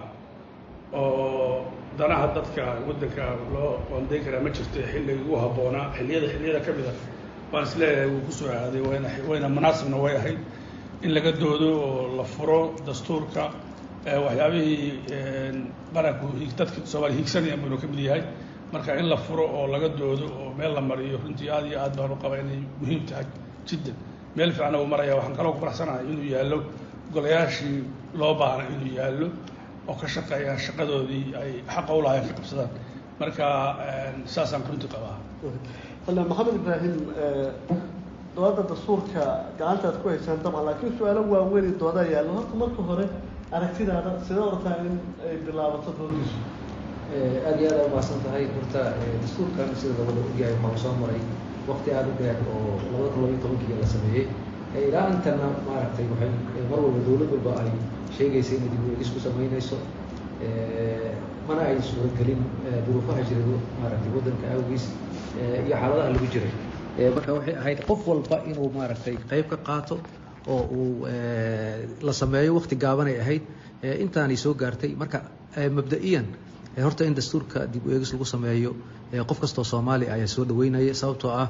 oo 0.95 1.65
danaha 1.99 2.27
dadka 2.37 2.63
waddanka 2.89 3.25
loo 3.55 3.73
qoondayn 3.91 4.25
karaa. 4.25 4.41
Ma 4.41 4.51
jirto 4.51 4.79
xilligii 4.93 5.23
ugu 5.27 5.37
habboonaa. 5.43 5.93
Xilliyada 5.97 6.27
xilliyada 6.33 6.61
ka 6.67 6.73
mid 6.73 6.87
a 6.87 6.93
waan 7.53 7.65
is 7.69 7.75
leeyahay 7.81 8.07
wuu 8.13 8.21
ku 8.27 8.33
soo 8.33 8.49
aaday 8.49 8.81
wayna 8.89 9.09
wayna 9.29 9.49
munaasibna 9.49 9.97
way 10.05 10.15
ahayd. 10.17 10.39
In 11.03 11.11
laga 11.15 11.33
doodo 11.33 11.69
oo 11.87 12.17
la 12.19 12.25
furo 12.25 12.75
dastuurka 12.87 13.45
waxyaabihii 14.05 14.93
qaranku 15.95 16.27
dadka 16.59 16.81
soomaaliya 16.93 17.19
hiigsanaya 17.19 17.55
inuu 17.57 17.79
ka 17.83 17.87
mid 17.87 17.99
yahay. 18.09 18.23
Marka 18.73 18.97
in 19.01 19.09
la 19.13 19.17
furo 19.17 19.45
oo 19.57 19.67
laga 19.75 19.89
doodo 19.89 20.27
oo 20.41 20.55
meel 20.59 20.73
la 20.75 20.81
mariyo 20.81 21.19
runtii 21.25 21.49
aad 21.51 21.67
iyo 21.67 21.79
aad 21.85 21.97
baan 21.97 22.13
u 22.13 22.17
qaba 22.23 22.37
inay 22.43 22.61
muhiim 22.81 23.03
tahay 23.09 23.27
jiddan. 23.69 23.97
Meel 24.37 24.53
fiicna 24.53 24.79
uu 24.81 24.87
maraya 24.87 25.15
waxaan 25.17 25.37
kaloo 25.37 25.53
ku 25.53 25.61
faraxsanahay 25.61 26.05
inuu 26.13 26.25
yaallo 26.35 26.59
golayaashii 27.15 27.79
loo 28.21 28.35
baahna 28.41 28.65
inuu 28.75 28.93
yaallo 28.99 29.27
oo 29.89 29.95
ka 30.01 30.07
shaqeeya 30.15 30.57
shaqadoodii 30.67 31.35
ay 31.43 31.53
xaqa 31.75 31.93
u 31.95 32.01
lahayn 32.03 32.25
ka 32.29 32.35
qabsadaan. 32.39 32.71
Marka 33.21 33.45
saasaan 34.35 34.63
runtii 34.69 34.89
qabaa 34.95 35.17
xildhibaan 36.07 36.29
maxamed 36.29 36.55
ibraahim 36.61 36.95
dooda 38.37 38.63
dastuurka 38.71 39.25
gacantaad 39.59 39.97
ku 40.03 40.09
haysaan 40.09 40.39
dabcan 40.45 40.65
laakiin 40.69 40.93
su'aalo 40.99 41.23
waaweyn 41.33 41.79
doodaa 41.83 42.05
yaallo. 42.15 42.33
Horta 42.39 42.55
marka 42.63 42.83
hore 42.89 43.07
aragtidaada 43.57 44.11
sidee 44.27 44.45
ortaa 44.53 44.77
in 44.87 44.95
ay 45.29 45.37
bilaabato 45.47 45.91
doodiisu. 45.99 46.39
Aada 47.47 47.61
iyo 47.61 47.71
aada 47.73 47.85
umahadsan 47.89 48.21
tahay 48.25 48.45
horta 48.57 48.81
dastuurkan 49.23 49.69
sida 49.81 49.95
labada 50.01 50.21
ogyahay 50.29 50.55
waxaa 50.65 50.83
soo 50.85 50.95
maray 51.03 51.21
wakti 51.69 51.91
aada 51.97 52.09
u 52.13 52.17
dheer 52.21 52.37
oo 52.53 52.81
labada 52.93 53.09
kun 53.15 53.23
labiyo 53.25 53.39
tobankii 53.45 53.77
la 53.81 53.87
sameeyey. 53.95 54.27
Ilaa 54.89 55.09
intana 55.15 55.47
maaragtay 55.69 56.07
waxay 56.13 56.31
mar 56.71 56.79
walba 56.85 57.01
dowlad 57.07 57.31
walba 57.35 57.53
ay 57.63 57.71
sheegaysa 58.17 58.53
inay 58.59 58.71
dib 58.73 58.83
uegis 58.91 59.11
ku 59.15 59.19
samaynayso. 59.27 59.77
Mana 61.49 61.61
ay 61.69 61.77
suuragelin 61.89 62.41
duruufaha 62.87 63.21
jira 63.29 63.45
maaragtay 63.81 64.11
waddanka 64.17 64.47
awgiis 64.57 64.85
iyo 65.67 65.77
xaaladaha 65.81 66.09
lagu 66.15 66.27
jiray 66.35 66.53
marka 67.17 67.31
waxay 67.37 67.55
ahayd 67.63 67.81
qof 67.89 68.01
walba 68.11 68.37
inuu 68.51 68.69
maaragtay 68.77 69.17
qayb 69.31 69.47
ka 69.53 69.57
qaato 69.69 69.97
oo 70.55 70.63
uu 70.81 71.07
la 72.07 72.13
sameeyo 72.23 72.51
wakti 72.59 72.77
gaabanay 72.85 73.17
ahayd 73.25 73.43
intaanay 74.05 74.37
soo 74.45 74.55
gaartay. 74.63 74.91
Marka 75.03 75.19
mabda-iyan 75.77 76.27
horta 76.87 77.05
in 77.09 77.15
dastuurka 77.19 77.67
dib 77.73 77.87
u 77.87 77.91
eegis 77.95 78.13
lagu 78.15 78.25
sameeyo 78.35 78.71
qof 79.31 79.39
kastoo 79.45 79.65
soomaali 79.73 80.07
ayaa 80.15 80.27
soo 80.35 80.45
dhaweynaya 80.51 80.95
sababtoo 81.01 81.31
ah 81.43 81.49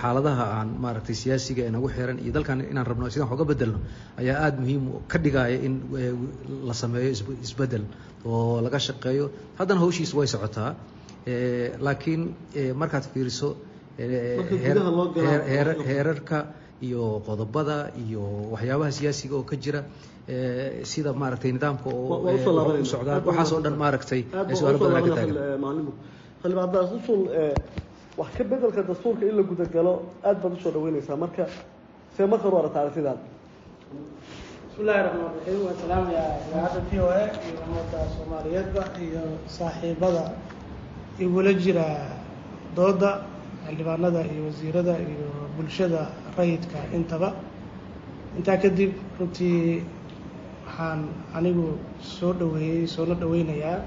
xaaladaha 0.00 0.44
aan 0.58 0.68
maaragtay 0.84 1.16
siyaasiga 1.22 1.62
ee 1.66 1.70
nagu 1.76 1.88
xiran 1.96 2.18
iyo 2.24 2.32
dalkan 2.36 2.60
inaan 2.72 2.86
rabno 2.90 3.08
sidaan 3.14 3.32
uga 3.36 3.44
bedelno 3.50 3.78
ayaa 4.20 4.36
aada 4.44 4.58
muhiim 4.64 4.82
ka 5.12 5.18
dhigaya 5.24 5.56
in 5.66 5.74
la 6.68 6.74
sameeyo 6.82 7.10
isbeddel 7.46 7.84
oo 8.26 8.60
laga 8.66 8.78
shaqeeyo. 8.88 9.26
Haddana 9.58 9.80
hawshiis 9.84 10.12
way 10.18 10.26
socotaa 10.34 10.70
laakiin 11.86 12.22
markaad 12.80 13.04
fiiriso 13.12 13.48
heerarka 15.88 16.38
iyo 16.82 17.22
qodobada 17.26 17.76
iyo 18.04 18.22
waxyaabaha 18.52 18.90
siyaasiga 18.98 19.34
oo 19.36 19.42
ka 19.50 19.56
jira 19.56 19.80
sida 20.84 21.12
maaragtay 21.12 21.52
nidaamka 21.52 21.88
u 21.88 22.84
socdaan 22.84 23.22
waxaas 23.28 23.52
oo 23.52 23.60
dhan 23.64 23.76
maaragtay 23.82 24.20
su'aalo 24.58 24.78
badan 24.78 25.02
ka 25.08 25.14
taagan. 25.16 25.36
Wax 28.16 28.30
ka 28.38 28.44
bedelka 28.44 28.82
dastuurka 28.86 29.26
in 29.26 29.34
la 29.36 29.42
gudagalo 29.42 29.92
aada 30.22 30.38
baad 30.42 30.52
u 30.54 30.60
soo 30.62 30.70
dhaweyneysaa 30.70 31.16
marka 31.16 31.44
see 32.16 32.26
marka 32.26 32.46
hore 32.48 32.58
aragta 32.62 32.78
aragtidaada 32.80 33.18
bismillahi 34.70 35.00
raxmaan 35.06 35.32
raxiim 35.34 35.60
waan 35.66 35.76
salaamayaa 35.82 36.30
idaacadda 36.46 36.90
v 36.90 37.00
o 37.02 37.06
a 37.10 37.22
iyo 37.26 37.58
ummadda 37.66 37.98
soomaaliyeedba 38.16 38.82
iyo 39.06 39.22
saaxiibada 39.56 40.22
igula 41.18 41.52
jira 41.62 41.86
dooda 42.76 43.10
xildhibaanada 43.66 44.20
iyo 44.32 44.42
wasiirada 44.48 44.94
iyo 44.98 45.28
bulshada 45.56 46.00
rayidka 46.36 46.78
intaba. 46.96 47.34
Intaa 48.38 48.56
kadib 48.62 48.92
runtii 49.18 49.82
waxaan 50.66 51.00
anigu 51.36 51.78
soo 52.00 52.32
dhaweeyey 52.40 52.86
soona 52.94 53.14
dhaweynayaa 53.14 53.78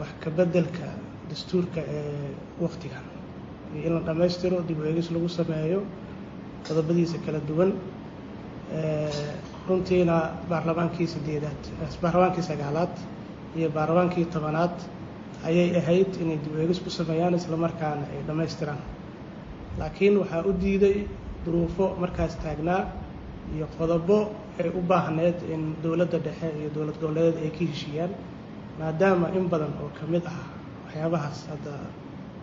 wax 0.00 0.10
ka 0.22 0.30
bedelka 0.30 0.88
dastuurka 1.30 1.80
ee 1.80 2.34
waktigan 2.60 3.04
iyo 3.74 3.86
in 3.86 3.92
la 3.94 4.00
dhammaystiro 4.00 4.60
dib 4.68 4.78
u 4.80 4.84
eegis 4.88 5.10
lagu 5.14 5.28
sameeyo 5.28 5.80
qodobadiisa 6.66 7.18
kala 7.24 7.38
duwan. 7.48 7.70
Runtiina 9.68 10.16
baarlamaankii 10.50 11.06
sideedaad 11.06 11.62
baarlamaankii 12.02 12.42
sagaalaad 12.50 12.94
iyo 13.56 13.68
baarlamaankii 13.76 14.24
tobanaad 14.34 14.74
ayay 15.48 15.68
ahayd 15.80 16.10
inay 16.22 16.38
dib 16.44 16.54
eegis 16.62 16.80
ku 16.84 16.90
sameeyaan 16.90 17.34
islamarkaana 17.40 18.04
ay 18.14 18.20
dhammaystiraan. 18.28 18.80
Laakiin 19.78 20.14
waxaa 20.20 20.42
u 20.48 20.52
diiday 20.62 20.96
duruufo 21.44 21.84
markaas 22.02 22.34
taagnaa 22.42 22.82
iyo 23.56 23.66
qodobo 23.78 24.18
ay 24.60 24.68
u 24.68 24.80
baahneed 24.90 25.38
in 25.54 25.62
dowladda 25.82 26.18
dhexe 26.26 26.48
iyo 26.60 26.68
dowlad 26.76 26.96
goboleedeed 27.02 27.36
ay 27.44 27.50
ka 27.56 27.64
heshiiyaan 27.72 28.12
maadaama 28.78 29.26
in 29.38 29.44
badan 29.52 29.72
oo 29.82 29.90
ka 29.98 30.04
mid 30.12 30.22
ah 30.34 30.38
waxyaabahaas 30.86 31.38
hadda 31.50 31.72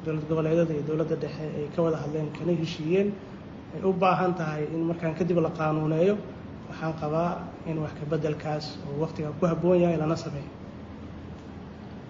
dowlad 0.05 0.25
goboleedyada 0.29 0.73
iyo 0.75 0.83
dowladda 0.89 1.15
dhexe 1.23 1.43
ay 1.57 1.65
ka 1.75 1.79
wada 1.85 1.97
hadleen 2.03 2.27
kana 2.37 2.51
heshiiyeen 2.61 3.07
ay 3.75 3.81
u 3.87 3.93
baahan 4.03 4.33
tahay 4.39 4.63
in 4.75 4.81
markaan 4.89 5.13
kadib 5.19 5.37
la 5.45 5.49
qaanuuneeyo 5.59 6.13
waxaan 6.69 6.93
qabaa 7.01 7.31
in 7.69 7.77
wax 7.83 7.93
ka 7.99 8.05
bedelkaas 8.11 8.65
oo 8.87 8.95
waktiga 9.03 9.29
ku 9.39 9.45
habboon 9.51 9.77
yahay 9.83 9.97
lana 10.01 10.15
sameeyo 10.25 10.49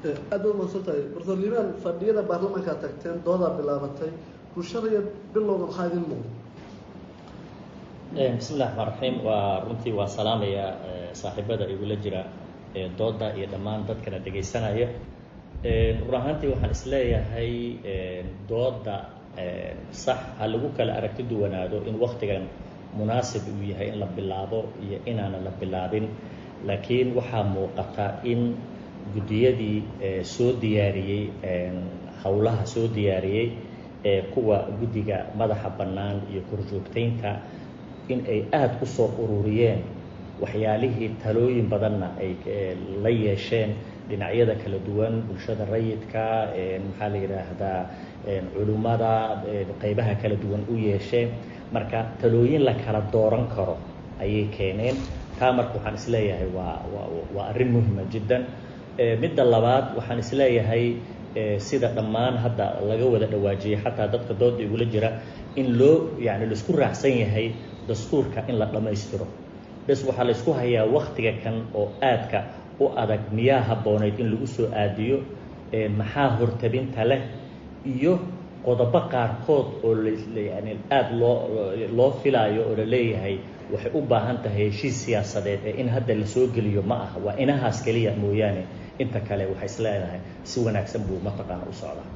aad 0.03 0.41
baad 0.43 0.55
mahadsan 0.59 0.83
tahay. 0.87 1.03
Doctor 1.15 1.35
liibaan 1.41 1.69
fadhiyada 1.83 2.21
baarlamaanka 2.29 2.71
ad 2.75 2.81
tagteen 2.83 3.17
doodaa 3.25 3.51
bilaabatay 3.59 4.11
bulshada 4.55 4.87
iyo 4.93 5.01
bilowga 5.33 5.65
maxaa 5.67 5.85
idin 5.89 6.03
muuqda 6.09 6.29
bismi 8.37 8.57
raxmaan 8.61 8.87
raxiim 8.89 9.15
waa 9.27 9.59
runtii 9.67 9.93
waa 9.99 10.07
salaamayaa 10.17 10.71
saaxiibada 11.21 11.65
igula 11.73 11.95
jira 12.03 12.21
dooda 12.99 13.27
iyo 13.37 13.47
dhammaan 13.53 13.81
dadkana 13.89 14.17
dhegaysanaya 14.25 14.87
run 16.09 16.15
ahaantii 16.21 16.49
waxaan 16.53 16.71
is 16.77 16.83
leeyahay 16.91 17.51
dooda 18.49 18.95
sax 20.03 20.19
ha 20.39 20.43
lagu 20.53 20.69
kala 20.77 20.91
aragti 20.99 21.23
duwanaado 21.31 21.77
in 21.89 21.95
waktigan 22.03 22.43
munaasib 22.97 23.43
uu 23.53 23.63
yahay 23.71 23.87
in 23.93 23.97
la 24.03 24.07
bilaabo 24.17 24.59
iyo 24.85 24.97
inaanan 25.11 25.43
la 25.47 25.51
bilaabin. 25.61 26.05
Laakiin 26.67 27.09
waxaa 27.17 27.43
muuqata 27.53 28.05
in 28.31 28.41
guddiyadii 29.13 29.77
soo 30.23 30.51
diyaariyey 30.61 31.23
howlaha 32.23 32.65
soo 32.65 32.87
diyaariyey 32.95 33.47
kuwa 34.33 34.57
guddiga 34.79 35.17
madaxa 35.39 35.69
bannaan 35.77 36.17
iyo 36.31 36.41
korjoogtaynta 36.51 37.31
in 38.11 38.19
ay 38.33 38.39
aada 38.53 38.75
u 38.81 38.85
soo 38.85 39.09
ururiyeen 39.23 39.79
waxyaalihii 40.41 41.09
talooyin 41.23 41.67
badanna 41.69 42.07
ay 42.23 42.31
la 43.03 43.09
yeesheen 43.09 43.71
dhinacyada 44.09 44.55
kala 44.61 44.77
duwan 44.87 45.21
bulshada 45.27 45.65
rayidka 45.73 46.23
maxaa 46.87 47.09
la 47.13 47.17
yidhaahdaa 47.23 47.81
culimmada 48.55 49.11
qeybaha 49.81 50.13
kala 50.21 50.35
duwan 50.43 50.63
u 50.71 50.75
yeesheen. 50.87 51.29
Marka 51.73 51.99
talooyin 52.21 52.63
la 52.65 52.73
kala 52.73 53.01
dooran 53.13 53.45
karo 53.55 53.77
ayay 54.23 54.45
keeneen. 54.57 54.95
Taa 55.39 55.51
marka 55.53 55.75
waxaan 55.77 55.95
is 55.99 56.07
leeyahay 56.13 56.49
waa 56.55 56.81
waa 57.35 57.45
arrin 57.51 57.69
muhima 57.75 58.03
jiddan 58.13 58.43
midda 59.21 59.43
labaad 59.53 59.85
waxaan 59.97 60.19
is 60.19 60.31
leeyahay 60.33 60.85
sida 61.67 61.87
dhammaan 61.97 62.35
hadda 62.43 62.67
laga 62.89 63.05
wada 63.13 63.27
dhawaajiyey 63.33 63.79
xataa 63.83 64.07
dadka 64.13 64.33
dooda 64.41 64.61
igula 64.65 64.85
jira 64.93 65.09
in 65.55 65.77
loo 65.79 65.95
yani 66.27 66.45
la 66.49 66.53
isku 66.57 66.71
raacsan 66.81 67.13
yahay 67.23 67.47
dastuurka 67.87 68.39
in 68.49 68.55
la 68.59 68.65
dhammaystiro 68.73 69.27
bes 69.87 70.03
waxaa 70.07 70.25
la 70.27 70.31
isku 70.37 70.51
hayaa 70.59 70.85
waktiga 70.95 71.31
kan 71.43 71.55
oo 71.79 71.87
aadka 72.01 72.39
u 72.79 72.85
adag 73.03 73.21
miyaa 73.37 73.61
habboonayd 73.69 74.19
in 74.19 74.27
lagu 74.33 74.47
soo 74.47 74.67
aadiyo 74.81 75.17
maxaa 75.99 76.27
hortabinta 76.39 77.03
leh 77.11 77.21
iyo 77.93 78.13
qodobo 78.65 78.99
qaarkood 79.13 79.67
oo 79.87 79.93
yani 80.51 80.71
aada 80.91 81.11
loo 81.21 81.35
loo 81.97 82.11
filaayo 82.23 82.61
oo 82.69 82.75
la 82.79 82.85
leeyahay 82.93 83.35
waxay 83.71 83.91
u 83.93 84.01
baahan 84.11 84.37
tahay 84.43 84.65
heshiis 84.69 84.95
siyaasadeed 85.05 85.61
ee 85.69 85.73
in 85.81 85.87
hadda 85.95 86.13
la 86.21 86.25
soo 86.25 86.47
geliyo 86.55 86.81
ma 86.81 86.95
aha 87.05 87.17
waa 87.25 87.35
inahaas 87.43 87.77
keliya 87.85 88.11
mooyaane 88.23 88.63
inta 89.03 89.19
kale 89.27 89.43
waxay 89.51 89.65
is 89.71 89.77
leedahay 89.85 90.19
si 90.49 90.57
wanaagsan 90.65 91.01
buu 91.07 91.19
mataqaana 91.27 91.63
u 91.71 91.73
socdaa. 91.81 92.07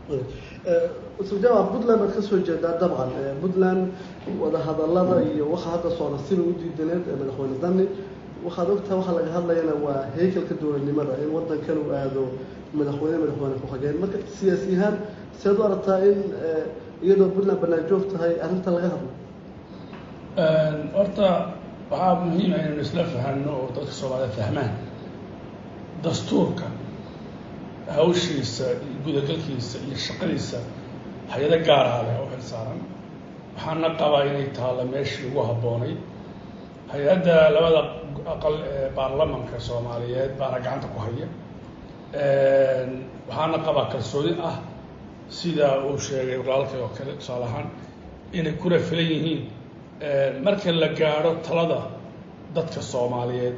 Usuljama 1.22 1.62
puntland 1.72 2.00
baad 2.02 2.12
ka 2.18 2.22
soo 2.30 2.40
jeedaa 2.48 2.76
dabcan. 2.82 3.10
Puntland 3.42 3.82
wadahadalada 4.42 5.16
iyo 5.32 5.46
waxa 5.54 5.70
hadda 5.76 5.90
socda 6.00 6.18
sida 6.28 6.42
u 6.50 6.52
diidaneed 6.60 7.04
ee 7.12 7.16
madaxweyne 7.22 7.58
dani 7.64 7.86
waxaad 8.46 8.70
ogtaha 8.76 8.96
waxaa 9.00 9.16
laga 9.18 9.32
hadlayana 9.38 9.74
waa 9.86 10.02
heykalka 10.18 10.54
dowladnimada 10.62 11.14
in 11.24 11.30
wadankan 11.36 11.78
uu 11.84 11.92
aado 12.00 12.24
madaxweyne 12.78 13.18
madaxweyne 13.24 13.56
ku-xigeen 13.62 13.96
marka 14.04 14.18
siyaasi 14.38 14.70
ahaan 14.78 14.96
seed 15.42 15.58
u 15.60 15.64
aragtaa 15.68 15.98
in 16.10 16.20
iyadoo 17.06 17.30
puntland 17.36 17.60
bannaan 17.64 17.84
joog 17.90 18.04
tahay 18.12 18.34
arrinta 18.46 18.70
laga 18.76 18.90
hadlo? 18.94 19.10
Horta 20.98 21.28
waxaa 21.92 22.16
muhiima 22.26 22.56
inaynu 22.58 22.82
isla 22.86 23.04
fahanno 23.14 23.52
oo 23.62 23.68
dadka 23.76 23.94
soomaaliyed 24.00 24.34
fahmaan 24.40 24.72
dastuurka 26.04 26.66
hawshiisa 27.96 28.64
iyo 28.86 28.98
gudagalkiisa 29.06 29.78
iyo 29.88 29.98
shaqadiisa 30.06 30.58
hay'ado 31.32 31.58
gaaraha 31.68 32.00
leh 32.08 32.16
oo 32.22 32.28
xil 32.34 32.44
saaran. 32.52 32.80
Waxaana 33.56 33.90
qabaa 34.02 34.24
inay 34.30 34.48
taalla 34.58 34.84
meeshii 34.94 35.26
ugu 35.30 35.42
habboonay. 35.50 35.94
Hay'adda 36.92 37.36
labada 37.56 37.82
aqal 38.34 38.56
ee 38.74 38.88
baarlamanka 38.98 39.56
soomaaliyeed 39.68 40.32
baana 40.40 40.58
gacanta 40.66 40.88
ku 40.94 41.00
haya. 41.06 41.28
Waxaana 43.30 43.58
qabaa 43.68 43.88
kalsooni 43.94 44.34
ah 44.50 44.58
sida 45.38 45.68
uu 45.88 45.98
sheegay 46.06 46.38
walaalkay 46.44 46.80
oo 46.86 46.90
kale 46.98 47.12
tusaale 47.20 47.46
ahaan 47.50 47.68
inay 48.38 48.54
kuna 48.62 48.78
filan 48.88 49.08
yihiin. 49.14 49.42
Marka 50.46 50.70
la 50.82 50.88
gaadho 51.00 51.32
talada 51.48 51.80
dadka 52.56 52.82
soomaaliyeed 52.92 53.56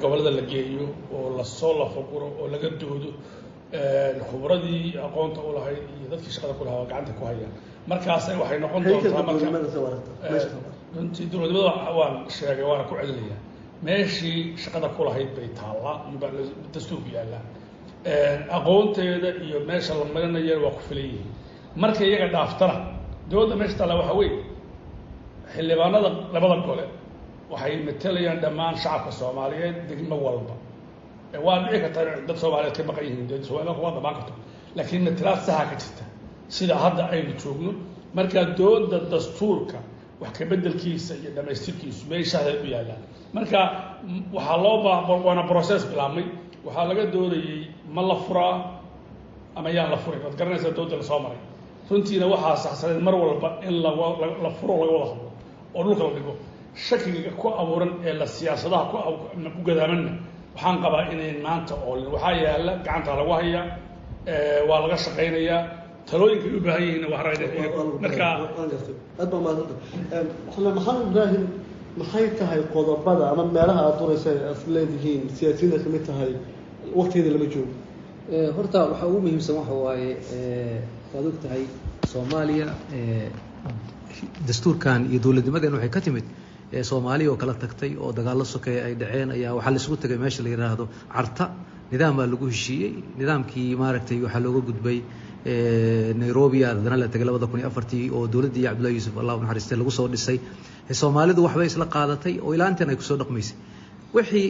gobollada 0.00 0.30
la 0.38 0.42
geeyo 0.52 0.86
oo 1.16 1.36
la 1.38 1.44
soo 1.44 1.72
lafaguro 1.80 2.26
oo 2.40 2.46
laga 2.52 2.68
doodo 2.80 3.10
khubradii 4.30 4.96
aqoonta 5.06 5.40
u 5.40 5.50
lahayd 5.56 5.82
iyo 5.98 6.06
dadkii 6.12 6.30
shaqada 6.36 6.54
ku 6.58 6.64
lahaa 6.64 6.84
gacanta 6.90 7.12
ku 7.18 7.24
hayaan. 7.28 7.52
Markaasay 7.90 8.36
waxay 8.40 8.58
noqon 8.64 8.82
doontaa 8.84 9.22
marka 9.22 9.46
runtii 10.96 11.26
dowladnimada 11.32 11.92
waan 11.98 12.14
sheegay 12.36 12.64
waana 12.70 12.84
ku 12.88 12.94
celinayaa. 13.00 13.38
Meeshii 13.86 14.56
shaqada 14.62 14.88
ku 14.96 15.00
lahayd 15.08 15.30
bay 15.36 15.48
taallaa 15.58 15.96
iyobaa 16.10 16.30
dastuurku 16.74 17.08
yaallaa. 17.16 17.42
Aqoonteeda 18.56 19.30
iyo 19.46 19.58
meesha 19.68 19.92
la 20.00 20.04
marinaya 20.14 20.56
waa 20.64 20.70
ku 20.76 20.80
filan 20.88 21.04
yihiin. 21.04 21.28
Marka 21.82 22.02
iyaga 22.08 22.28
dhaaftana 22.34 22.76
dowladda 23.30 23.56
meesha 23.60 23.76
taalla 23.80 23.94
waxaa 24.00 24.16
weeye 24.20 24.40
xildhibaanada 25.54 26.08
labada 26.34 26.56
gole 26.66 26.84
waxay 27.50 27.76
matelayaan 27.88 28.38
dhammaan 28.42 28.74
shacabka 28.82 29.10
soomaaliyeed 29.20 29.76
degmo 29.88 30.16
walba. 30.26 30.54
Waa 31.46 31.58
dhici 31.64 31.80
karta 31.84 32.00
dad 32.28 32.36
soomaaliyeed 32.42 32.76
ka 32.76 32.82
maqan 32.88 33.04
yihiin 33.04 33.28
dee 33.30 33.42
somalia 33.48 33.74
kuma 33.78 33.90
dhamaan 33.96 34.14
karto 34.18 34.32
laakiin 34.76 35.02
matalaad 35.08 35.40
saha 35.46 35.64
ka 35.70 35.76
jirta. 35.82 36.04
Sida 36.56 36.74
hadda 36.84 37.04
aynu 37.14 37.32
joogno 37.42 37.72
markaa 38.14 38.44
dooda 38.58 38.98
dastuurka 39.12 39.78
wax 40.20 40.32
kabedelkiisa 40.38 41.14
iyo 41.20 41.30
dhamaystirkiisu 41.36 42.02
meeshaada 42.10 42.50
u 42.62 42.66
yaallaan 42.74 43.02
marka 43.36 43.58
waxaa 44.36 44.56
loo 44.64 44.76
baa 44.84 44.98
waana 45.26 45.42
process 45.52 45.82
bilaabmay. 45.90 46.24
Waxaa 46.66 46.84
laga 46.88 47.04
doodayey 47.14 47.60
ma 47.94 48.02
la 48.10 48.14
furaa 48.26 48.54
ama 49.56 49.70
yaan 49.76 49.90
la 49.90 49.96
furin. 49.96 50.20
Waad 50.24 50.36
garanaysaa 50.38 50.70
dooda 50.78 50.96
la 50.96 51.02
soo 51.10 51.18
maray. 51.24 51.38
Runtiina 51.90 52.26
waxaa 52.32 52.56
saxsaneed 52.64 53.02
mar 53.06 53.14
walba 53.14 53.48
in 53.68 53.74
la 53.82 54.50
furo 54.60 54.74
laga 54.80 54.92
wada 54.98 55.06
hadlo 55.10 55.30
oo 55.74 55.82
dhulka 55.84 56.04
la 56.04 56.10
dhigo 56.16 56.34
shakiga 56.74 57.30
ku 57.40 57.46
abuuran 57.62 57.90
ee 58.06 58.12
la 58.20 58.26
siyaasadaha 58.26 58.84
ku 59.56 59.60
gadaamanna 59.68 60.12
waxaan 60.54 60.76
qabaa 60.84 61.04
inayn 61.14 61.38
maanta 61.46 61.74
oolin 61.88 62.08
waxaa 62.14 62.34
yaalla 62.44 62.72
gacanta 62.86 63.10
lagu 63.20 63.32
hayaa 63.40 63.64
waa 64.68 64.80
laga 64.84 64.96
shaqaynayaa 65.04 65.60
talooyinkay 66.10 66.50
u 66.56 66.60
baahan 66.66 66.82
yihiin 66.86 67.04
waa 67.12 67.22
marka 68.04 68.24
aad 69.20 69.30
baa 69.32 69.40
maadanta 69.46 69.74
xildhibaan 70.52 70.74
maxamed 70.78 71.06
ibraahim 71.10 71.44
maxay 72.00 72.26
tahay 72.38 72.60
qodobada 72.74 73.24
ama 73.32 73.44
meelaha 73.56 73.80
aada 73.86 73.98
duraysa 74.00 74.30
aad 74.50 74.60
leedihiin 74.76 75.22
siyaasiyiinta 75.38 75.78
ka 75.84 75.88
mid 75.94 76.04
tahay 76.10 76.30
waktigeeda 76.98 77.30
lama 77.36 77.46
joogo? 77.54 77.72
Horta 78.56 78.78
waxaa 78.90 79.06
ugu 79.10 79.18
muhiimsan 79.24 79.54
waxa 79.60 79.74
waaye 79.84 80.10
waad 81.12 81.26
og 81.30 81.36
tahay 81.44 81.62
soomaaliya 82.12 82.66
dastuurkan 84.48 85.00
iyo 85.10 85.18
dowladnimadeena 85.24 85.76
waxay 85.76 85.92
ka 85.96 86.00
timid 86.06 86.24
soomaaliya 86.90 87.30
oo 87.32 87.36
kala 87.36 87.54
tagtay 87.54 87.96
oo 87.96 88.12
dagaallo 88.12 88.44
sokeeya 88.44 88.84
ay 88.88 88.94
dhaceen 89.00 89.30
ayaa 89.36 89.54
waxaa 89.56 89.72
laisugu 89.74 89.96
tegay 90.02 90.18
meesha 90.18 90.42
la 90.42 90.50
yidhaahdo 90.54 90.84
carta. 91.14 91.44
Nidaam 91.92 92.16
baa 92.18 92.26
lagu 92.26 92.46
heshiiyey. 92.52 92.92
Nidaamkii 93.18 93.76
maaragtay 93.82 94.18
waxaa 94.24 94.40
looga 94.44 94.60
gudbay 94.68 94.98
nairobi 96.22 96.62
haddana 96.62 96.96
la 97.02 97.08
tegay 97.08 97.24
labada 97.26 97.46
kun 97.46 97.60
iyo 97.60 97.68
afartii 97.72 98.10
oo 98.10 98.26
dowladdii 98.28 98.64
cabdullahi 98.68 98.94
yuusuf 98.96 99.16
allah 99.18 99.36
u 99.38 99.42
lagu 99.80 99.90
soo 99.90 100.08
dhisay. 100.08 100.38
Soomaalidu 100.92 101.40
waxbay 101.46 101.66
isla 101.66 101.86
qaadatay 101.86 102.34
oo 102.44 102.52
ilaa 102.54 102.68
intan 102.72 102.90
ay 102.90 102.96
ku 102.96 103.02
soo 103.02 103.16
dhaqmaysay. 103.16 103.56
Wixii 104.14 104.46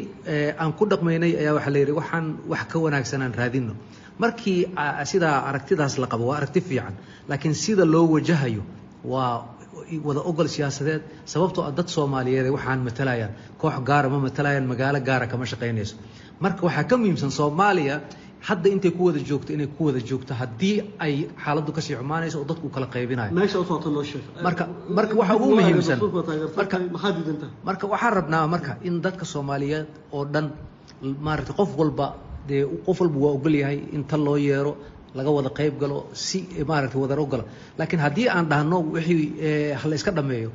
aan 0.58 0.72
ku 0.78 0.84
dhaqmaynay 0.86 1.32
ayaa 1.38 1.54
waxaa 1.58 1.70
la 1.74 1.78
yidhi 1.82 1.92
waxaan 2.00 2.26
wax 2.50 2.62
ka 2.72 2.78
wanaagsan 2.84 3.22
aan 3.22 3.34
raadino 3.40 3.74
markii 4.18 4.66
sidaa 5.12 5.36
aragtidaas 5.50 5.98
la 6.02 6.06
qabo 6.12 6.24
waa 6.30 6.36
aragti 6.40 6.60
fiican 6.60 6.94
laakiin 7.28 7.54
sida 7.54 7.84
loo 7.84 8.06
wajahayo 8.14 8.62
waa 9.04 9.44
wada 10.08 10.20
ogol 10.30 10.48
siyaasadeed 10.54 11.02
sababtoo 11.32 11.62
ah 11.68 11.72
dad 11.78 11.88
soomaaliyeed 11.96 12.46
waxaan 12.56 12.80
matalayaan 12.88 13.32
koox 13.60 13.74
gaara 13.88 14.08
ma 14.14 14.18
matalayaan 14.26 14.66
magaalo 14.72 15.00
gaara 15.08 15.26
kama 15.32 15.44
shaqaynayso. 15.52 15.94
Marka 16.44 16.60
waxaa 16.66 16.84
ka 16.90 16.94
muhiimsan 17.00 17.30
soomaaliya 17.38 17.96
hadda 18.48 18.68
intay 18.74 18.90
ku 18.96 19.02
wada 19.08 19.20
joogto 19.28 19.50
inay 19.56 19.66
ku 19.76 19.80
wada 19.88 20.00
joogto 20.08 20.32
haddii 20.40 20.76
ay 21.04 21.14
xaaladdu 21.44 21.70
ka 21.76 21.80
sii 21.86 21.94
xumaanayso 22.00 22.36
oo 22.40 22.46
dadku 22.50 22.68
kala 22.74 22.86
qaybinayo 22.94 23.30
marka 24.46 24.64
marka 24.98 25.14
waxa 25.20 25.34
ugu 25.36 25.48
muhiimsan 25.58 25.98
marka 27.68 27.84
waxaan 27.92 28.12
rabnaa 28.18 28.46
marka 28.54 28.72
in 28.88 28.94
dadka 29.04 29.24
soomaaliyeed 29.32 29.86
oo 30.16 30.24
dhan 30.34 30.46
maaragtay 31.26 31.54
qof 31.60 31.70
walba 31.80 32.06
dee 32.48 32.62
qof 32.86 32.98
walba 33.02 33.18
waa 33.24 33.32
ogol 33.38 33.54
yahay 33.62 33.78
in 33.96 34.02
tan 34.10 34.20
loo 34.26 34.36
yeero 34.48 34.72
laga 35.14 35.30
wada 35.36 35.50
qayb 35.58 35.74
galo 35.82 35.98
si 36.12 36.38
maaragtay 36.70 37.00
wadar 37.04 37.18
ogala 37.24 37.44
laakiin 37.78 38.00
haddii 38.04 38.26
aan 38.28 38.46
dhahno 38.52 38.78
wixii 38.94 39.24
la 39.90 39.94
iska 40.00 40.10
dhameeyo 40.18 40.50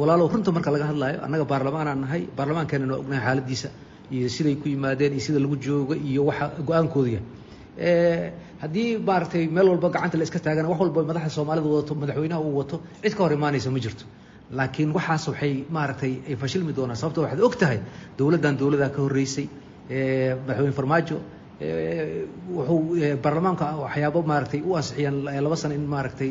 walaalow 0.00 0.28
runta 0.32 0.50
marka 0.56 0.70
laga 0.74 0.86
hadlaayo 0.90 1.18
annaga 1.26 1.44
baarlamaanaan 1.52 2.00
nahay 2.04 2.22
baarlamaankeenana 2.36 2.92
waa 2.94 3.00
ognahay 3.02 3.24
xaaladiisa 3.26 3.68
iyo 4.14 4.28
siday 4.36 4.54
ku 4.62 4.66
yimaadeen 4.68 5.12
iyo 5.16 5.20
sida 5.26 5.38
lagu 5.44 5.56
joogo 5.66 5.94
iyo 5.94 6.22
waxa 6.28 6.46
go'aankoodu 6.68 7.08
yahay. 7.16 7.26
Haddii 8.62 8.98
maaragtay 9.08 9.46
meel 9.56 9.68
walba 9.72 9.88
gacanta 9.94 10.16
la 10.18 10.24
iska 10.28 10.38
taagana 10.38 10.68
wax 10.68 10.78
walba 10.80 11.00
madaxda 11.10 11.30
soomaalida 11.36 11.68
wadato 11.74 11.94
madaxweynaha 12.02 12.40
uu 12.48 12.56
wato 12.60 12.76
cid 13.02 13.14
ka 13.16 13.22
hor 13.24 13.32
imaanaysa 13.32 13.70
ma 13.74 13.78
jirto. 13.84 14.04
Laakiin 14.58 14.90
waxaas 14.96 15.24
waxay 15.30 15.54
maaragtay 15.76 16.12
ay 16.28 16.36
fashilmi 16.42 16.72
doonaan. 16.76 16.96
Sababto 17.00 17.20
waxaad 17.24 17.40
og 17.46 17.56
tahay 17.62 17.78
dowladdan 18.18 18.54
dowladaa 18.60 18.90
ka 18.94 19.00
horreysay 19.04 19.46
madaxweyne 20.46 20.72
farmaajo 20.78 21.16
wuxuu 22.56 22.80
baarlamaanka 23.24 23.66
waxyaabo 23.84 24.20
maaragtay 24.30 24.60
u 24.68 24.76
ansixiyeen 24.78 25.16
laba 25.44 25.56
sano 25.62 25.74
in 25.74 25.86
maaragtay 25.94 26.30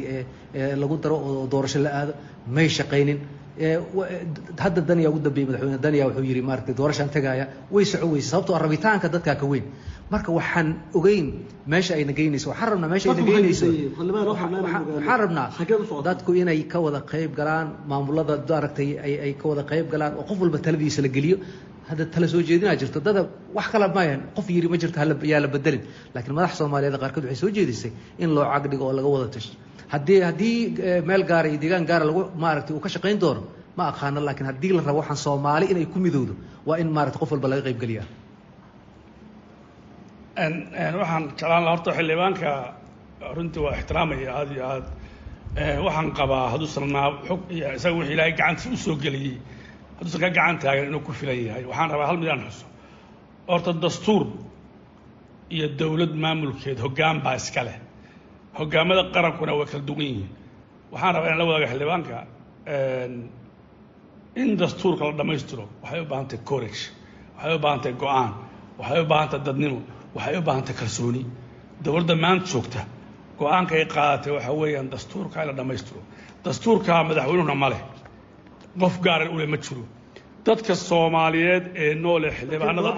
lagu 0.82 0.98
daro 1.04 1.16
oo 1.30 1.48
doorasho 1.54 1.80
la 1.86 1.90
aado 2.00 2.14
may 2.56 2.68
shaqaynin. 2.78 3.20
Hadda 4.64 4.82
daniya 4.90 5.10
ugu 5.12 5.20
dambeeyey 5.26 5.48
madaxweyne 5.50 5.80
daniya 5.86 6.06
wuxuu 6.08 6.24
yidhi 6.30 6.42
maaragtay 6.50 6.76
doorashaan 6.80 7.10
tagaaya 7.16 7.46
way 7.76 7.86
soco 7.92 8.08
weyse 8.14 8.28
sababtoo 8.34 8.58
rabitaanka 8.66 9.08
dadkaa 9.16 9.36
ka 9.42 9.46
weyn. 9.52 9.66
Marka 10.12 10.32
waxaan 10.38 10.68
ogeyn 11.00 11.28
meesha 11.74 11.94
ayna 12.00 12.14
geynayso 12.20 12.48
waxaan 12.52 12.70
rabnaa 12.74 12.90
meesha 12.94 13.08
ayna 13.14 13.24
geynayso. 13.30 13.66
waxaan 14.32 15.20
rabnaa 15.24 15.48
dadku 16.08 16.32
inay 16.42 16.60
ka 16.74 16.78
wada 16.86 17.02
qayb 17.12 17.32
galaan 17.40 17.68
maamulada 17.90 18.36
maaragtay 18.50 18.90
ay 19.06 19.14
ay 19.26 19.34
ka 19.42 19.46
wada 19.52 19.64
qayb 19.72 19.86
galaan 19.94 20.14
oo 20.20 20.24
qof 20.30 20.38
walba 20.44 20.58
taladiisa 20.66 21.02
la 21.02 21.08
geliyo 21.18 21.38
hadda 21.90 22.04
tala 22.14 22.28
soo 22.34 22.42
jeedinaa 22.50 22.76
jirto 22.82 23.00
dada 23.08 23.22
wax 23.58 23.68
kala 23.74 23.88
maayan 23.98 24.22
qof 24.36 24.48
yiri 24.56 24.68
ma 24.74 24.78
jirto 24.82 24.98
yaa 25.32 25.40
la 25.46 25.48
bedelin 25.56 25.82
laakiin 26.14 26.36
madax 26.38 26.52
soomaaliyeed 26.60 26.96
qaarkood 27.04 27.24
waxay 27.28 27.40
soo 27.44 27.52
jeedisay 27.58 27.92
in 28.24 28.30
loo 28.36 28.46
cagdhigo 28.54 28.84
oo 28.90 28.94
laga 28.98 29.08
wada 29.16 29.28
tasho 29.36 29.54
haddii 29.94 30.20
haddii 30.30 30.56
meel 31.10 31.24
gaara 31.32 31.48
iyo 31.52 31.60
deegaan 31.64 31.86
gaara 31.90 32.06
lagu 32.10 32.22
maaragtay 32.44 32.74
uu 32.76 32.84
ka 32.86 32.90
shaqayn 32.96 33.18
doono 33.24 33.42
ma 33.78 33.84
aqaano 33.92 34.20
laakiin 34.28 34.48
haddii 34.52 34.72
la 34.78 34.82
rabo 34.88 35.00
waxaan 35.04 35.20
soomaali 35.26 35.66
inay 35.74 35.86
ku 35.94 35.98
midowdo 36.06 36.34
waa 36.68 36.78
in 36.84 36.90
maaragtay 36.98 37.20
qof 37.24 37.32
walba 37.36 37.48
laga 37.52 37.62
qayb 37.68 37.80
geliyaa 37.84 38.08
waxaan 41.00 41.24
jeclaan 41.30 41.64
laha 41.66 41.72
horta 41.76 41.92
xildhibaanka 41.98 42.52
runtii 43.36 43.62
waa 43.66 43.74
ixtiraamaya 43.80 44.30
aada 44.40 44.52
iyo 44.56 44.66
aad 44.74 44.86
waxaan 45.86 46.10
qabaa 46.20 46.46
hadduusan 46.54 46.86
naa 46.96 47.08
xog 47.28 47.42
iyo 47.56 47.68
isaga 47.78 47.96
wixii 48.00 48.14
ilaahay 48.16 48.34
gacantiisa 48.40 48.74
u 48.74 48.78
soo 48.86 48.96
geliyey 49.04 49.36
hadduusan 49.98 50.20
ka 50.24 50.30
gacan 50.30 50.58
taagan 50.64 50.86
inuu 50.90 51.02
ku 51.08 51.12
filan 51.20 51.38
yahay. 51.48 51.64
Waxaan 51.70 51.90
rabaa 51.94 52.08
hal 52.10 52.18
midaan 52.22 52.42
xuso. 52.48 52.66
Horta 53.50 53.72
dastuur 53.84 54.24
iyo 55.56 55.68
dowlad 55.80 56.14
maamulkeed 56.24 56.78
hoggaan 56.86 57.18
baa 57.26 57.36
iska 57.42 57.62
leh. 57.68 57.78
Hoggaamada 58.60 59.04
qarankuna 59.14 59.54
way 59.60 59.66
kala 59.72 59.84
duwan 59.90 60.02
yihiin. 60.10 60.30
Waxaan 60.92 61.14
rabaa 61.16 61.28
inaan 61.30 61.40
la 61.42 61.46
wadaaga 61.50 61.68
xildhibaanka 61.72 62.16
in 64.42 64.50
dastuurka 64.58 65.04
la 65.06 65.14
dhammaystiro 65.20 65.66
waxay 65.84 66.00
u 66.02 66.06
baahan 66.12 66.28
tahay 66.30 66.44
courage 66.50 66.82
waxay 67.38 67.56
u 67.56 67.60
baahan 67.64 67.80
tahay 67.84 67.96
go'aan 68.04 68.32
waxay 68.80 69.00
u 69.04 69.06
baahan 69.12 69.28
tahay 69.32 69.44
dadnimo 69.48 69.80
waxay 70.16 70.36
u 70.38 70.42
baahan 70.48 70.64
tahay 70.68 70.78
kalsooni. 70.82 71.24
Dowladda 71.86 72.16
maanta 72.24 72.46
joogta 72.52 72.82
go'aanka 73.40 73.74
ay 73.80 73.86
qaadatay 73.96 74.32
waxaa 74.38 74.56
weeyaan 74.62 74.88
dastuurka 74.94 75.38
in 75.42 75.48
la 75.50 75.54
dhammaystiro. 75.60 76.02
Dastuurka 76.46 76.92
madaxweynuhuna 77.10 77.56
ma 77.64 77.70
leh 77.74 77.82
qof 78.82 78.96
gaaran 79.06 79.30
ule 79.36 79.46
ma 79.54 79.58
jiro. 79.58 79.84
Dadka 80.46 80.76
soomaaliyeed 80.76 81.66
ee 81.84 81.96
noole 81.96 82.30
xildhibaanada 82.38 82.90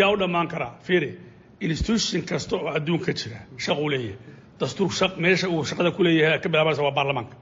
yaa 0.00 0.10
u 0.12 0.16
dhammaan 0.18 0.48
karaa. 0.48 0.72
Fiiri 0.86 1.10
institution 1.60 2.22
kasta 2.30 2.56
oo 2.56 2.68
adduunka 2.76 3.12
jira 3.20 3.38
shaquu 3.64 3.86
leeyahay. 3.92 4.16
Dastuur 4.60 4.90
meesha 5.24 5.48
uu 5.48 5.64
shaqada 5.70 5.90
ku 5.96 6.02
leeyahay 6.06 6.38
ka 6.42 6.48
bilaabanaysa 6.48 6.82
waa 6.86 6.90
baarlamaanka 6.98 7.36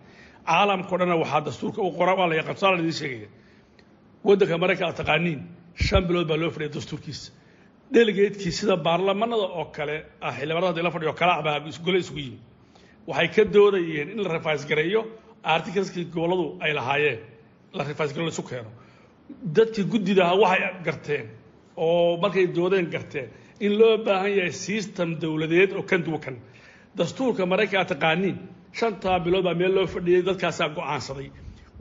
caalamka 0.47 0.93
o 0.95 0.99
dhanna 1.01 1.17
waxaa 1.23 1.41
dastuurka 1.49 1.81
u 1.83 1.91
qora 1.99 2.13
waa 2.19 2.29
la 2.31 2.35
yaqaan 2.41 2.55
tusaale 2.57 2.79
idiin 2.83 2.99
sheegaya. 3.01 3.29
Waddanka 4.27 4.55
maraykan 4.63 4.87
aad 4.89 4.97
taqaaniin 5.01 5.41
shan 5.87 6.03
bilood 6.09 6.27
baa 6.31 6.37
loo 6.43 6.51
fadhiya 6.55 6.71
dastuurkiisa. 6.77 7.33
Delegatekii 7.95 8.53
sida 8.59 8.77
baarlamanada 8.87 9.47
oo 9.59 9.65
kale 9.77 9.97
ah 10.27 10.33
xildhibaanada 10.39 10.69
haddii 10.73 10.83
la 10.87 10.91
fadhiyo 10.95 11.13
kala 11.21 11.35
baa 11.47 11.57
gole 11.87 11.99
isugu 12.05 12.19
yimi 12.27 12.39
waxay 13.09 13.29
ka 13.37 13.43
doodayeen 13.55 14.09
in 14.15 14.19
la 14.25 14.29
refaas 14.37 14.61
gareeyo 15.45 15.55
articleskii 15.57 16.05
gobolladu 16.05 16.57
ay 16.61 16.73
lahaayeen 16.75 17.19
la 17.73 17.85
refaas 17.85 18.11
gareyo 18.13 18.27
laisu 18.31 18.43
keeno. 18.43 18.71
Dadkii 19.57 19.85
guddidaha 19.85 20.35
waxay 20.43 20.83
garteen 20.85 21.27
oo 21.77 22.17
markay 22.23 22.47
doodeen 22.47 22.91
garteen 22.91 23.29
in 23.61 23.79
loo 23.79 23.99
baahan 23.99 24.31
yahay 24.37 24.53
system 24.53 25.17
dowladeed 25.21 25.73
oo 25.73 25.83
kan 25.83 26.03
duwakan 26.05 26.37
dastuurka 26.97 27.47
maraykanka 27.47 27.95
taqaaniin 27.95 28.37
shantaa 28.73 29.21
bilood 29.21 29.45
baa 29.45 29.55
meel 29.55 29.75
loo 29.75 29.87
fadhiyey 29.87 30.23
dadkaasaa 30.23 30.69
go'aansaday. 30.69 31.31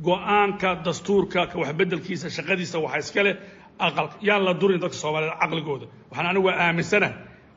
Go'aanka 0.03 0.75
dastuurka 0.85 1.47
ka 1.47 1.59
waxbedelkiisa 1.59 2.29
shaqadiisa 2.29 2.79
waxaa 2.79 2.99
iska 2.99 3.23
leh 3.23 3.35
aqal. 3.79 4.07
Yaan 4.21 4.43
la 4.45 4.53
durin 4.53 4.79
dadka 4.79 4.95
soomaaliyeed 4.97 5.39
caqligooda. 5.41 5.85
Waxaan 6.09 6.27
anigu 6.29 6.47
waa 6.47 6.57
aaminsana 6.65 7.09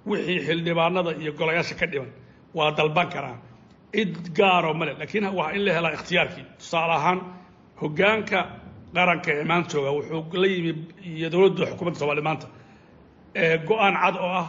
wixii 0.06 0.38
xildhibaanada 0.46 1.10
iyo 1.22 1.32
golayaasha 1.32 1.74
ka 1.80 1.86
dhiman 1.86 2.10
waa 2.54 2.70
dalban 2.78 3.08
karaa 3.14 3.36
cid 3.94 4.12
gaaroo 4.38 4.74
male 4.80 4.92
laakiin 5.00 5.26
waa 5.38 5.50
in 5.56 5.62
la 5.66 5.72
helaa 5.76 5.92
ikhtiyaarkii. 5.98 6.44
Tusaale 6.60 6.94
ahaan 6.98 7.18
hoggaanka 7.82 8.38
qaranka 8.96 9.30
ee 9.38 9.44
maanta 9.50 9.70
jooga 9.74 9.90
wuxuu 9.96 10.40
la 10.42 10.46
yimi 10.54 10.72
iyo 11.18 11.28
dowladda 11.32 11.64
xukuumadda 11.70 11.98
soomaliya 12.00 12.24
maanta. 12.28 12.46
Go'aan 13.68 13.94
cad 14.02 14.16
oo 14.24 14.32
ah 14.42 14.46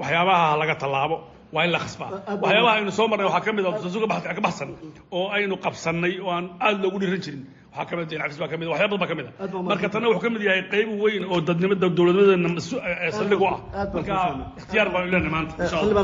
waxyaabaha 0.00 0.56
laga 0.60 0.74
tallaabo 0.82 1.16
waa 1.54 1.64
in 1.66 1.70
la 1.74 1.78
khasbaa. 1.84 2.08
Waxyaabaha 2.42 2.74
aynu 2.78 2.90
soo 2.98 3.06
marnay 3.10 3.26
waxaa 3.28 3.44
ka 3.46 3.50
mid 3.56 3.64
a 3.66 4.34
ka 4.36 4.40
baxsan 4.46 4.68
oo 5.16 5.26
aynu 5.36 5.54
qabsannay 5.64 6.14
oo 6.24 6.30
aan 6.36 6.44
aada 6.64 6.78
loogu 6.82 6.98
dhiran 7.02 7.20
jirin. 7.24 7.42
Waxaa 7.72 7.86
ka 7.90 7.94
mid 7.98 8.06
din 8.10 8.18
cafis 8.22 8.38
baa 8.40 8.48
ka 8.52 8.56
mid 8.60 8.68
waxyaa 8.72 8.88
badan 8.92 9.00
baa 9.02 9.08
ka 9.10 9.14
mid 9.18 9.26
a 9.28 9.62
marka 9.70 9.88
tanna 9.92 10.06
wuxuu 10.10 10.22
ka 10.24 10.30
mid 10.34 10.42
yahay 10.48 10.62
qayb 10.72 10.88
weyn 11.04 11.24
oo 11.32 11.38
dadnimada 11.48 11.86
dowladnimadeena 11.96 12.60
saldhig 13.18 13.40
u 13.40 13.46
ah. 13.52 13.58
Marka 13.94 14.14
ikhtiyaar 14.60 14.88
baan 14.94 15.04
leenahay 15.12 15.32
maanta 15.36 15.52
insha 15.64 15.76
allah 15.80 15.94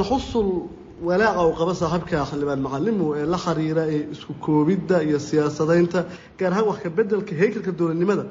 walaaca 1.07 1.41
uu 1.47 1.55
qaba 1.61 1.73
saaxiibka 1.81 2.19
xildhibaan 2.31 2.61
macalimu 2.67 3.07
ee 3.21 3.27
la 3.33 3.39
xiriira 3.45 3.83
ee 3.95 4.01
isku 4.15 4.33
koobidda 4.45 4.97
iyo 5.07 5.19
siyaasadaynta 5.29 6.01
gaar 6.39 6.53
ahaan 6.53 6.67
wax 6.71 6.79
ka 6.85 6.91
bedelka 6.99 7.33
heykalka 7.41 7.73
dowladnimada. 7.79 8.25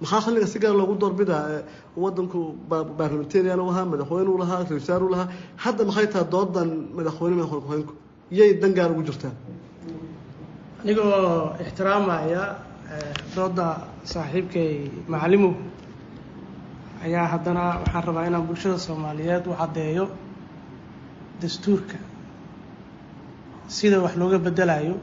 Maxaa 0.00 0.20
xilliga 0.24 0.46
si 0.52 0.58
gaar 0.62 0.74
loogu 0.80 0.94
doorbidaa 1.02 1.44
wadanku 2.02 2.40
baarlamentarian 2.98 3.60
u 3.60 3.68
ahaa 3.72 3.84
madaxweyne 3.92 4.30
u 4.34 4.38
lahaa 4.42 4.58
ra'isul 4.60 4.78
wasaar 4.80 5.02
u 5.02 5.08
lahaa? 5.14 5.28
Hadda 5.64 5.82
maxay 5.88 6.06
tahay 6.12 6.26
doodan 6.34 6.68
madaxweyne 6.96 7.34
madaxweyne 7.38 7.62
ku-xigeenku 7.64 7.94
iyay 8.34 8.50
dan 8.62 8.72
gaar 8.78 8.90
ugu 8.94 9.02
jirtaa 9.08 9.34
anigoo 10.82 11.54
ixtiraamaya 11.64 12.42
dooda 13.36 13.66
saaxiibkay 14.12 14.70
macalimu 15.12 15.50
ayaa 17.06 17.26
haddana 17.34 17.62
waxaan 17.82 18.04
rabaa 18.08 18.24
inaan 18.28 18.46
bulshada 18.48 18.78
soomaaliyeed 18.86 19.44
u 19.46 19.52
caddeeyo 19.60 20.04
dastuurka 21.42 21.96
sida 23.68 23.98
wax 24.04 24.14
looga 24.16 24.38
bedelayo 24.38 24.96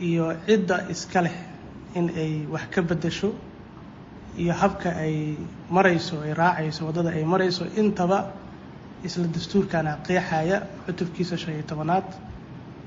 iyo 0.00 0.34
cidda 0.46 0.76
iska 0.90 1.20
leh 1.22 1.36
in 1.94 2.08
ay 2.10 2.46
wax 2.52 2.64
ka 2.74 2.82
beddesho 2.82 3.30
iyo 4.38 4.52
habka 4.52 4.90
ay 5.04 5.36
marayso 5.70 6.22
ay 6.26 6.32
raacayso 6.34 6.86
waddada 6.86 7.10
ay 7.14 7.24
marayso 7.24 7.64
intaba 7.80 8.18
isla 9.06 9.26
dastuurkana 9.28 9.92
qeexaya 10.06 10.56
cutubkiisa 10.86 11.36
shan 11.38 11.54
iyo 11.54 11.62
tobanaad 11.70 12.04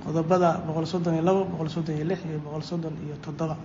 qodobada 0.04 0.50
boqol 0.68 0.86
soddon 0.86 1.13
iyo 1.16 1.24
labo 1.24 1.42
boqol 1.52 1.70
soddon 1.70 1.96
iyo 1.98 2.06
lix 2.12 2.20
iyo 2.30 2.40
boqol 2.46 2.63
soddon 2.63 2.96
iyo 3.06 3.16
toddoba. 3.24 3.56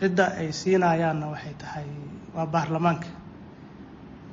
Cidda 0.00 0.26
ay 0.40 0.52
siinayaanna 0.52 1.26
waxay 1.32 1.54
tahay 1.62 1.88
waa 2.36 2.46
baarlamaanka. 2.46 3.08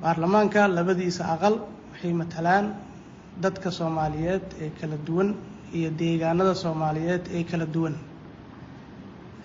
Baarlamaanka 0.04 0.68
labadiisa 0.68 1.24
aqal 1.34 1.56
waxay 1.92 2.12
matalaan 2.22 2.66
dadka 3.42 3.72
soomaaliyeed 3.72 4.46
ee 4.64 4.70
kala 4.80 4.98
duwan 5.08 5.30
iyo 5.78 5.90
deegaanada 6.00 6.54
soomaaliyeed 6.64 7.24
ee 7.38 7.44
kala 7.44 7.66
duwan. 7.66 7.96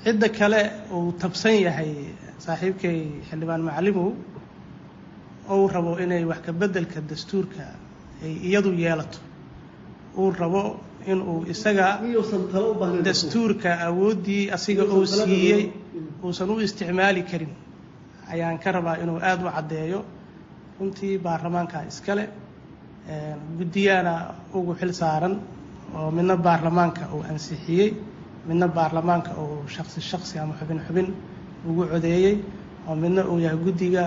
Cidda 0.05 0.29
kale 0.39 0.61
uu 0.97 1.13
tabsan 1.21 1.57
yahay 1.67 1.93
saaxiibkay 2.45 2.99
xildhibaan 3.29 3.63
macalimow 3.69 4.11
ou 5.53 5.69
rabo 5.69 5.93
inay 6.05 6.25
wax 6.31 6.41
ka 6.47 6.53
beddelka 6.53 7.01
dastuurka 7.11 7.65
ay 8.25 8.33
iyadu 8.49 8.71
yeelato. 8.83 9.19
Uu 10.21 10.31
rabo 10.41 10.63
inuu 11.07 11.45
isaga 11.53 11.87
dastuurka 13.09 13.71
awooddii 13.89 14.51
asiga 14.57 14.85
uu 14.85 15.07
siiyey 15.07 15.63
uusan 16.25 16.51
u 16.51 16.61
isticmaali 16.61 17.23
karin. 17.31 17.53
Ayaan 18.33 18.59
ka 18.59 18.73
rabaa 18.73 18.97
inuu 19.03 19.19
aada 19.29 19.45
u 19.49 19.51
caddeeyo. 19.57 20.01
Runtii 20.81 21.19
baarlamaanka 21.19 21.79
iskale 21.91 22.25
guddiyaana 23.59 24.15
ugu 24.59 24.73
xil 24.81 24.93
saaran 25.01 25.35
oo 25.99 26.11
midna 26.17 26.35
baarlamaanka 26.47 27.03
uu 27.15 27.23
ansixiyey 27.33 27.89
midna 28.49 28.67
baarlamaanka 28.77 29.31
uu 29.43 29.65
shaqsi 29.75 30.01
shaqsi 30.11 30.35
ama 30.43 30.55
xubin 30.61 30.79
xubin 30.87 31.09
ugu 31.69 31.83
codeeyey 31.93 32.35
oo 32.89 32.95
midna 33.03 33.23
uu 33.31 33.39
yahay 33.45 33.59
guddiga 33.67 34.05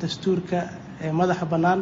dastuurka 0.00 0.58
ee 1.04 1.12
madaxa 1.20 1.46
bannaan 1.52 1.80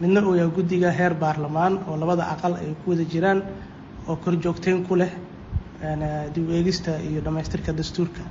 midna 0.00 0.20
uu 0.28 0.34
yahay 0.40 0.52
guddiga 0.56 0.88
heer 0.98 1.14
baarlamaan 1.22 1.72
oo 1.88 1.94
labada 2.02 2.24
aqal 2.34 2.54
ay 2.62 2.70
ku 2.84 2.90
wada 2.90 3.04
jiraan 3.12 3.38
oo 4.08 4.16
korjoogteyn 4.24 4.78
ku 4.88 4.94
leh 5.00 5.12
dib 6.34 6.46
u 6.48 6.52
eegista 6.58 6.92
iyo 7.08 7.20
dhammaystirka 7.26 7.70
dastuurka. 7.80 8.22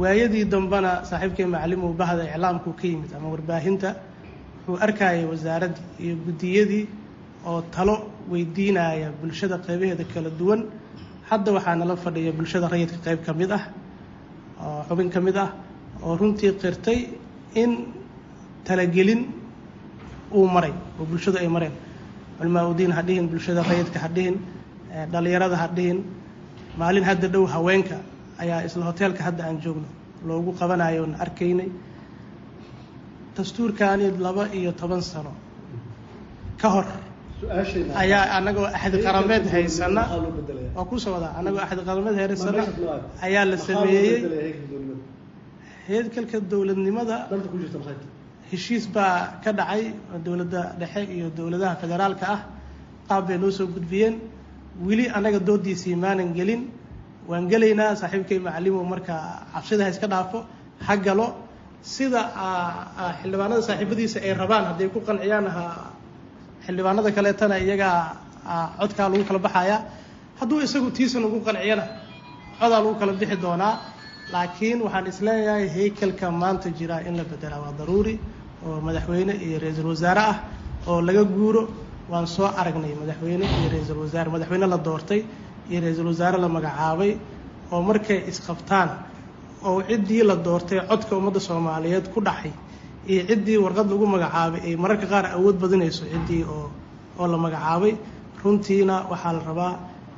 Waayadii 0.00 0.44
dambena 0.52 0.90
saaxiibkay 1.10 1.46
macalimu 1.54 1.86
bahda 2.00 2.22
iclaamku 2.30 2.70
ka 2.78 2.84
yimid 2.90 3.10
ama 3.16 3.28
warbaahinta 3.34 3.88
wuxuu 4.66 4.82
arkayay 4.86 5.24
wasaaraddii 5.32 5.84
iyo 6.04 6.14
guddiyadii 6.26 6.84
oo 7.46 7.60
talo 7.74 7.96
weydiinaya 8.30 9.08
bulshada 9.20 9.56
qeybaheeda 9.66 10.04
kala 10.14 10.30
duwan. 10.40 10.60
Hadda 11.30 11.50
waxaa 11.56 11.74
nala 11.80 11.96
fadhiya 12.04 12.32
bulshada 12.38 12.68
rayidka 12.68 12.98
qeyb 13.06 13.20
ka 13.26 13.32
mid 13.40 13.50
ah 13.58 13.64
oo 14.64 14.82
xubin 14.88 15.10
ka 15.14 15.20
mid 15.20 15.36
ah 15.36 15.50
oo 16.04 16.16
runtii 16.20 16.52
qirtay 16.62 16.98
in 17.54 17.70
talagelin 18.66 19.22
uu 20.34 20.46
maray 20.54 20.72
oo 21.00 21.04
bulshadu 21.10 21.38
ay 21.38 21.48
mareen. 21.48 21.72
Culmaa 22.38 22.68
udiin 22.70 22.92
ha 22.92 23.02
dhihin 23.02 23.26
bulshada 23.28 23.62
rayidka 23.62 23.98
ha 24.04 24.08
dhihin 24.08 24.36
dhalinyarada 25.12 25.56
ha 25.56 25.66
dhihin. 25.76 25.98
Maalin 26.78 27.04
hadda 27.04 27.28
dhow 27.28 27.44
haweenka 27.46 27.96
ayaa 28.42 28.64
isla 28.66 28.84
hoteelka 28.90 29.22
hadda 29.26 29.42
aan 29.48 29.58
joogno. 29.64 29.86
Loogu 30.26 30.52
qabanayo 30.60 31.02
oon 31.02 31.14
arkaynay 31.24 31.68
dastuurkaani 33.36 34.06
laba 34.18 34.44
iyo 34.58 34.72
toban 34.72 35.02
sano. 35.02 35.32
Ka 36.60 36.68
hor. 36.74 36.86
Ayaa 38.02 38.24
anagoo 38.38 38.64
axdi 38.78 38.98
qarameed 39.06 39.44
haysana. 39.54 40.02
waa 40.76 40.84
ku 40.90 40.96
soo 40.98 41.12
wadaa. 41.16 41.36
Anagoo 41.40 41.60
axdi 41.66 41.82
qarameed 41.88 42.16
haysana. 42.20 42.62
Ayaa 43.26 43.44
la 43.50 43.56
sameeyey. 43.56 44.20
heedkalka 45.88 46.40
dowladnimada? 46.40 47.16
Heshiis 48.50 48.84
baa 48.94 49.40
ka 49.44 49.52
dhacay 49.52 49.92
dowladda 50.24 50.62
dhexe 50.80 51.02
iyo 51.16 51.30
dowladaha 51.38 51.74
federaalka 51.82 52.26
ah. 52.34 52.40
Qaab 53.08 53.28
bay 53.28 53.38
noo 53.38 53.50
soo 53.50 53.66
gudbiyeen. 53.66 54.14
Weli 54.86 55.04
annaga 55.16 55.38
doodiisii 55.48 55.94
maanan 55.96 56.32
gelin. 56.38 56.62
Waan 57.28 57.48
gelaynaa 57.50 57.94
saaxiibkay 58.00 58.38
macalimo 58.38 58.82
marka 58.92 59.14
cabsida 59.52 59.84
ha 59.84 59.90
iska 59.90 60.06
dhaafo. 60.06 60.38
Ha 60.86 60.96
galo 60.96 61.26
sida 61.82 62.20
xildhibaanada 63.22 63.62
saaxiibadiisa 63.68 64.18
ay 64.26 64.32
rabaan 64.34 64.64
hadday 64.70 64.88
ku 64.94 65.00
qanciyaan 65.08 65.46
xildhibaanada 66.66 67.10
kaleetana 67.16 67.56
iyagaa 67.64 68.16
codkaa 68.80 69.08
lagu 69.12 69.24
kala 69.28 69.38
baxaya 69.46 69.76
hadduu 70.40 70.58
isagu 70.66 70.88
tiisa 70.96 71.18
lagu 71.24 71.38
qanciyana 71.46 71.84
codaa 72.60 72.80
lagu 72.82 72.94
kala 73.00 73.12
bixi 73.20 73.36
doonaa 73.44 73.74
laakiin 74.32 74.78
waxaan 74.86 75.06
is 75.10 75.18
leeyahay 75.26 75.66
haykalka 75.76 76.26
maanta 76.42 76.68
jira 76.78 76.96
in 77.08 77.14
la 77.18 77.24
bedelaa 77.30 77.60
waa 77.64 77.72
daruuri 77.78 78.14
oo 78.66 78.80
madaxweyne 78.86 79.32
iyo 79.46 79.56
ra'iisul 79.62 79.88
wasaare 79.94 80.22
ah 80.32 80.36
oo 80.90 81.00
laga 81.08 81.24
guuro. 81.24 81.62
Waan 82.12 82.26
soo 82.26 82.46
aragnay 82.60 82.94
madaxweyne 83.02 83.44
iyo 83.58 83.68
ra'iisul 83.74 83.98
wasaare. 84.04 84.28
Madaxweyne 84.34 84.66
la 84.72 84.78
doortay 84.86 85.20
iyo 85.70 85.78
ra'iisul 85.84 86.06
wasaare 86.12 86.38
la 86.44 86.48
magacaabay 86.56 87.10
oo 87.72 87.80
markay 87.88 88.18
isqabtaan 88.30 88.88
oo 89.68 89.78
ciddii 89.88 90.22
la 90.28 90.34
doortay 90.46 90.80
codka 90.90 91.12
ummadda 91.18 91.40
soomaaliyeed 91.48 92.06
ku 92.14 92.20
dhacay 92.26 92.52
iyo 93.10 93.22
ciddii 93.30 93.58
warqad 93.64 93.86
lagu 93.92 94.06
magacaabay 94.14 94.60
ay 94.68 94.74
mararka 94.82 95.06
qaar 95.12 95.24
awood 95.36 95.56
badinayso 95.62 96.02
ciddii 96.12 96.42
oo 96.54 96.66
oo 97.20 97.26
la 97.32 97.36
magacaabay. 97.44 97.94
Runtiina 98.44 98.96
waxaa 99.10 99.32
la 99.36 99.40
rabaa 99.48 99.72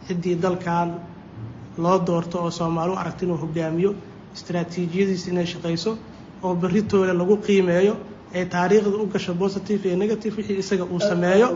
ciddii 0.07 0.35
dalkan 0.45 0.89
loo 1.83 1.99
doorto 2.09 2.37
oo 2.45 2.51
soomaali 2.59 2.93
u 2.93 2.97
aragta 3.03 3.23
inuu 3.25 3.39
hogaamiyo 3.45 3.91
istaraatiijiyadiisa 4.37 5.27
inay 5.33 5.47
shaqayso 5.53 5.91
oo 6.45 6.55
berritooda 6.63 7.13
lagu 7.21 7.37
qiimeeyo 7.47 7.95
ay 8.35 8.45
taariikhda 8.55 8.97
u 9.03 9.07
gasho 9.13 9.33
positive 9.43 9.83
iyo 9.89 9.97
negative 10.03 10.35
wixii 10.39 10.59
isaga 10.63 10.85
uu 10.95 11.01
sameeyo. 11.11 11.49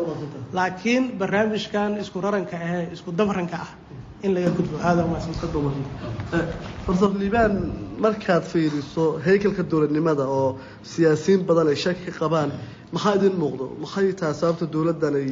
Laakiin 0.56 1.04
barnaamijkan 1.18 1.90
isku 2.02 2.20
raranka 2.24 2.56
ahee 2.66 2.84
isku 2.94 3.10
dabranka 3.18 3.56
ah 3.64 3.70
in 4.26 4.30
laga 4.36 4.50
gudbo 4.58 4.76
aada 4.88 5.02
profesor 6.84 7.10
liibaan 7.22 7.54
markaad 8.04 8.44
fiiriso 8.52 9.04
haykalka 9.26 9.62
dowladnimada 9.72 10.24
oo 10.38 10.48
siyaasiyiin 10.92 11.42
badan 11.48 11.68
ay 11.72 11.76
shaki 11.84 12.04
ka 12.06 12.12
qabaan 12.22 12.50
maxaa 12.94 13.14
idin 13.18 13.34
muuqdo? 13.42 13.64
Maxay 13.82 14.12
tahay 14.20 14.34
sababta 14.40 14.66
dowladdan 14.74 15.14
ay 15.20 15.28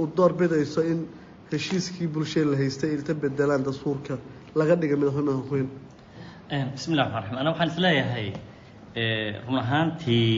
u 0.00 0.06
door 0.16 0.32
bidayso 0.40 0.80
in 0.92 0.98
heshiiskii 1.52 2.06
bulshada 2.14 2.46
la 2.52 2.56
haystay 2.62 2.90
ay 2.96 3.02
ka 3.08 3.14
bedelaan 3.22 3.62
dastuurka 3.68 4.14
laga 4.58 4.74
dhiga 4.80 4.96
madaxweyne 5.00 5.30
madaxweyne 5.30 5.70
bismi 6.74 6.94
llahi 6.98 7.10
raxmaan 7.16 7.22
raxiim 7.22 7.38
ana 7.42 7.50
waxaan 7.52 7.68
is 7.72 7.78
leeyahay 7.86 8.28
run 9.46 9.58
ahaantii 9.64 10.28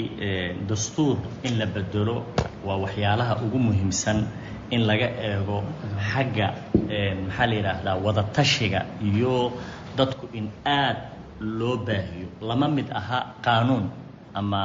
dastuur 0.70 1.16
in 1.46 1.52
la 1.60 1.66
bedelo 1.76 2.16
waa 2.66 2.78
waxyaalaha 2.84 3.32
ugu 3.46 3.58
muhiimsan 3.68 4.18
in 4.74 4.83
laga 4.90 5.09
eego 5.28 5.59
xagga 6.12 6.48
maxaa 7.26 7.46
la 7.50 7.54
yidhaahdaa 7.59 7.96
wadatashiga 8.06 8.80
iyo 9.11 9.35
dadku 9.98 10.24
in 10.38 10.46
aad 10.64 10.98
loo 11.59 11.76
baahiyo. 11.87 12.28
Lama 12.48 12.66
mid 12.76 12.88
aha 13.00 13.18
qaanuun 13.46 13.85
ama 14.40 14.62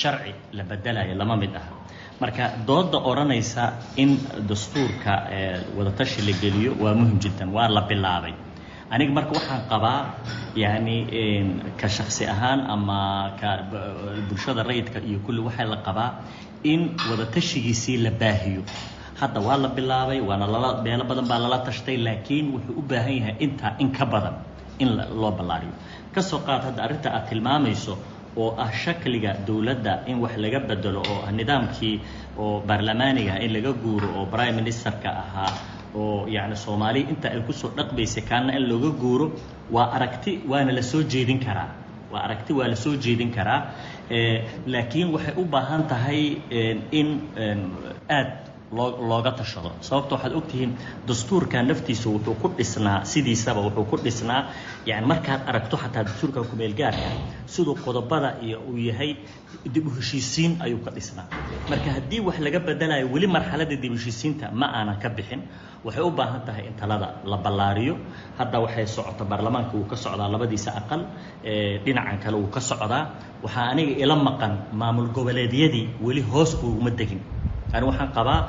sharci 0.00 0.32
la 0.56 0.62
bedelayo 0.70 1.14
lama 1.20 1.36
mid 1.42 1.54
aha. 1.60 1.72
Marka 2.20 2.44
dooda 2.68 2.98
odhanaysa 3.10 3.64
in 4.02 4.10
dastuurka 4.50 5.14
wadatashi 5.76 6.20
la 6.28 6.32
geliyo 6.42 6.72
waa 6.82 6.94
muhiim 7.00 7.18
jiddan 7.24 7.50
waa 7.56 7.68
la 7.76 7.82
bilaabay. 7.90 8.34
Aniga 8.90 9.12
marka 9.18 9.32
waxaan 9.38 9.62
qabaa 9.70 10.00
yani 10.64 10.96
ka 11.80 11.88
shaksi 11.96 12.24
ahaan 12.34 12.60
ama 12.74 13.00
ka 13.40 13.50
bulshada 14.28 14.62
rayidka 14.70 14.98
iyo 15.08 15.18
kulli 15.26 15.40
waxaa 15.48 15.68
la 15.72 15.78
qabaa 15.86 16.10
in 16.72 16.80
wadatashigiisii 17.10 17.96
la 18.06 18.10
baahiyo 18.22 18.62
hadda 19.20 19.40
waa 19.46 19.56
la 19.64 19.68
bilaabay 19.76 20.20
waana 20.28 20.46
lala 20.54 20.70
meelo 20.84 21.04
badan 21.10 21.26
baa 21.30 21.38
lala 21.44 21.58
tashtay 21.68 21.96
laakiin 22.06 22.46
wuxuu 22.54 22.74
u 22.80 22.82
baahan 22.90 23.14
yahay 23.20 23.34
intaa 23.46 23.72
in 23.82 23.88
ka 23.98 24.04
badan 24.12 24.36
in 24.82 24.90
loo 25.20 25.32
ballaariyo. 25.38 25.74
Kasoo 26.14 26.40
qaad 26.46 26.62
hadda 26.70 26.80
arrinta 26.86 27.08
aad 27.16 27.24
tilmaamayso 27.30 27.94
oo 28.42 28.50
ah 28.64 28.70
shakliga 28.82 29.30
dowladda 29.46 29.92
in 30.10 30.16
wax 30.22 30.34
laga 30.44 30.60
bedelo 30.68 31.00
oo 31.12 31.18
ah 31.26 31.32
nidaamkii 31.38 31.94
oo 32.42 32.60
baarlamaaniga 32.68 33.34
in 33.44 33.50
laga 33.56 33.72
guuro 33.82 34.08
oo 34.18 34.24
prime 34.34 34.54
ministerka 34.60 35.08
ahaa 35.22 35.50
oo 36.02 36.26
yacni 36.34 36.56
soomaaliya 36.64 37.08
inta 37.12 37.26
ay 37.34 37.40
ku 37.48 37.52
soo 37.60 37.70
dhaqbaysay 37.78 38.22
kaana 38.30 38.50
in 38.58 38.64
looga 38.70 38.90
guuro 39.02 39.26
waa 39.74 39.88
aragti 39.96 40.32
waana 40.50 40.72
la 40.78 40.82
soo 40.92 41.02
jeedin 41.12 41.40
karaa. 41.46 41.70
Waa 42.12 42.22
aragti 42.26 42.52
waa 42.58 42.68
la 42.72 42.76
soo 42.84 42.94
jeedin 43.04 43.30
karaa. 43.36 43.60
Laakiin 44.74 45.08
waxay 45.14 45.34
u 45.36 45.44
baahan 45.54 45.82
tahay 45.92 46.22
in 47.00 47.08
aad 48.18 48.30
loo 48.76 48.88
looga 49.10 49.32
tashado. 49.38 49.70
Sababta 49.80 50.14
waxaad 50.16 50.32
ogtihiin 50.40 50.72
dastuurka 51.08 51.62
naftiisa 51.62 52.06
wuxuu 52.14 52.34
ku 52.42 52.48
dhisnaa 52.58 53.04
sidiisaba 53.12 53.60
wuxuu 53.66 53.84
ku 53.90 53.96
dhisnaa. 54.04 54.40
Yani 54.86 55.06
markaad 55.06 55.40
aragto 55.50 55.76
xataa 55.82 56.04
dastuurka 56.08 56.40
kumeelgaarka 56.50 57.08
siduu 57.46 57.74
qodobada 57.84 58.30
iyo 58.46 58.58
uu 58.70 58.76
yahay 58.88 59.10
dib 59.74 59.86
u 59.86 59.90
heshiisiin 59.98 60.52
ayuu 60.64 60.80
ka 60.84 60.90
dhisnaa. 60.96 61.26
Marka 61.70 61.90
haddii 61.96 62.20
wax 62.26 62.36
laga 62.44 62.60
bedelayo 62.60 63.06
weli 63.14 63.26
marxaladda 63.36 63.76
dib 63.82 63.92
heshiisiinta 63.96 64.46
ma 64.60 64.66
aanan 64.78 64.98
ka 65.02 65.08
bixin. 65.16 65.40
Waxay 65.84 66.02
u 66.04 66.10
baahan 66.10 66.42
tahay 66.46 66.64
in 66.68 66.74
talada 66.80 67.08
la 67.24 67.36
ballaariyo. 67.44 67.94
Hadda 68.38 68.58
waxay 68.64 68.86
socota 68.86 69.24
baarlamaanka 69.30 69.72
wuu 69.78 69.88
ka 69.90 69.96
socdaa 69.96 70.28
labadiisa 70.34 70.70
aqal 70.80 71.02
dhinacan 71.84 72.18
kale 72.22 72.36
wuu 72.42 72.50
ka 72.56 72.60
socdaa. 72.60 73.04
Waxaa 73.44 73.66
aniga 73.72 73.94
ila 74.04 74.16
maqan 74.28 74.52
maamul 74.80 75.08
goboleedyadii 75.16 75.86
weli 76.06 76.22
hoos 76.32 76.54
uguma 76.66 76.90
degin 76.90 77.20
ani 77.74 77.84
waxaan 77.90 78.10
qabaa 78.16 78.40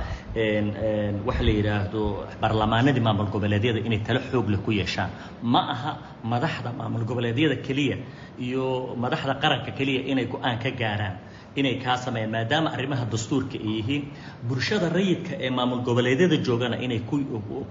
waxa 1.28 1.44
la 1.48 1.52
yidhaahdo 1.58 2.02
baarlamaanadii 2.42 3.04
maamul 3.08 3.30
goboleedyada 3.34 3.80
inay 3.88 4.00
talo 4.08 4.20
xoog 4.32 4.48
leh 4.54 4.60
ku 4.66 4.72
yeeshaan. 4.72 5.10
Ma 5.44 5.62
aha 5.74 5.92
madaxda 6.24 6.70
maamul 6.80 7.04
goboleedyada 7.10 7.56
keliya 7.68 7.98
iyo 8.46 8.96
madaxda 9.04 9.34
qaranka 9.44 9.72
keliya 9.78 10.02
inay 10.12 10.26
go'aan 10.34 10.58
ka 10.64 10.70
gaaraan 10.82 11.16
inay 11.60 11.76
kaa 11.84 11.98
sameeyaan 11.98 12.32
maadaama 12.36 12.70
arrimaha 12.76 13.06
dastuurka 13.14 13.58
ay 13.58 13.68
yihiin. 13.78 14.04
Bulshada 14.48 14.88
rayidka 14.98 15.34
ee 15.46 15.50
maamul 15.58 15.82
goboleedyada 15.88 16.38
joogana 16.48 16.78
inay 16.86 17.00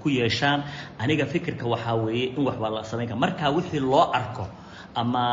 ku 0.03 0.09
yeeshaan 0.19 0.61
aniga 1.03 1.25
fikirka 1.33 1.65
waxaa 1.73 1.95
weeye 2.05 2.27
in 2.37 2.43
waxbaa 2.49 2.71
la 2.77 2.83
samayn 2.91 3.09
kara 3.09 3.21
markaa 3.25 3.51
wixii 3.57 3.81
loo 3.81 4.05
arko 4.21 4.45
ama 5.03 5.25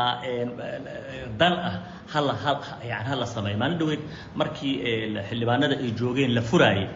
dan 1.40 1.52
ah 1.68 1.74
hala 2.12 3.26
sameeyo. 3.34 3.56
Maalin 3.62 3.78
dhaweyd 3.80 4.02
markii 4.40 4.74
xildhibaanada 5.28 5.74
ay 5.84 5.90
joogeen 6.00 6.32
la 6.38 6.42
furaayay 6.50 6.86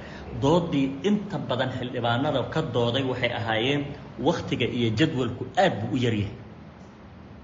doodii 0.45 0.87
inta 1.09 1.37
badan 1.49 1.71
xildhibaanada 1.79 2.41
ka 2.55 2.61
dooday 2.77 3.03
waxay 3.11 3.33
ahaayeen 3.41 3.83
waktiga 4.29 4.67
iyo 4.79 4.89
jadwalku 5.01 5.43
aad 5.65 5.73
buu 5.81 5.91
u 5.97 5.99
yaryahay 6.05 6.35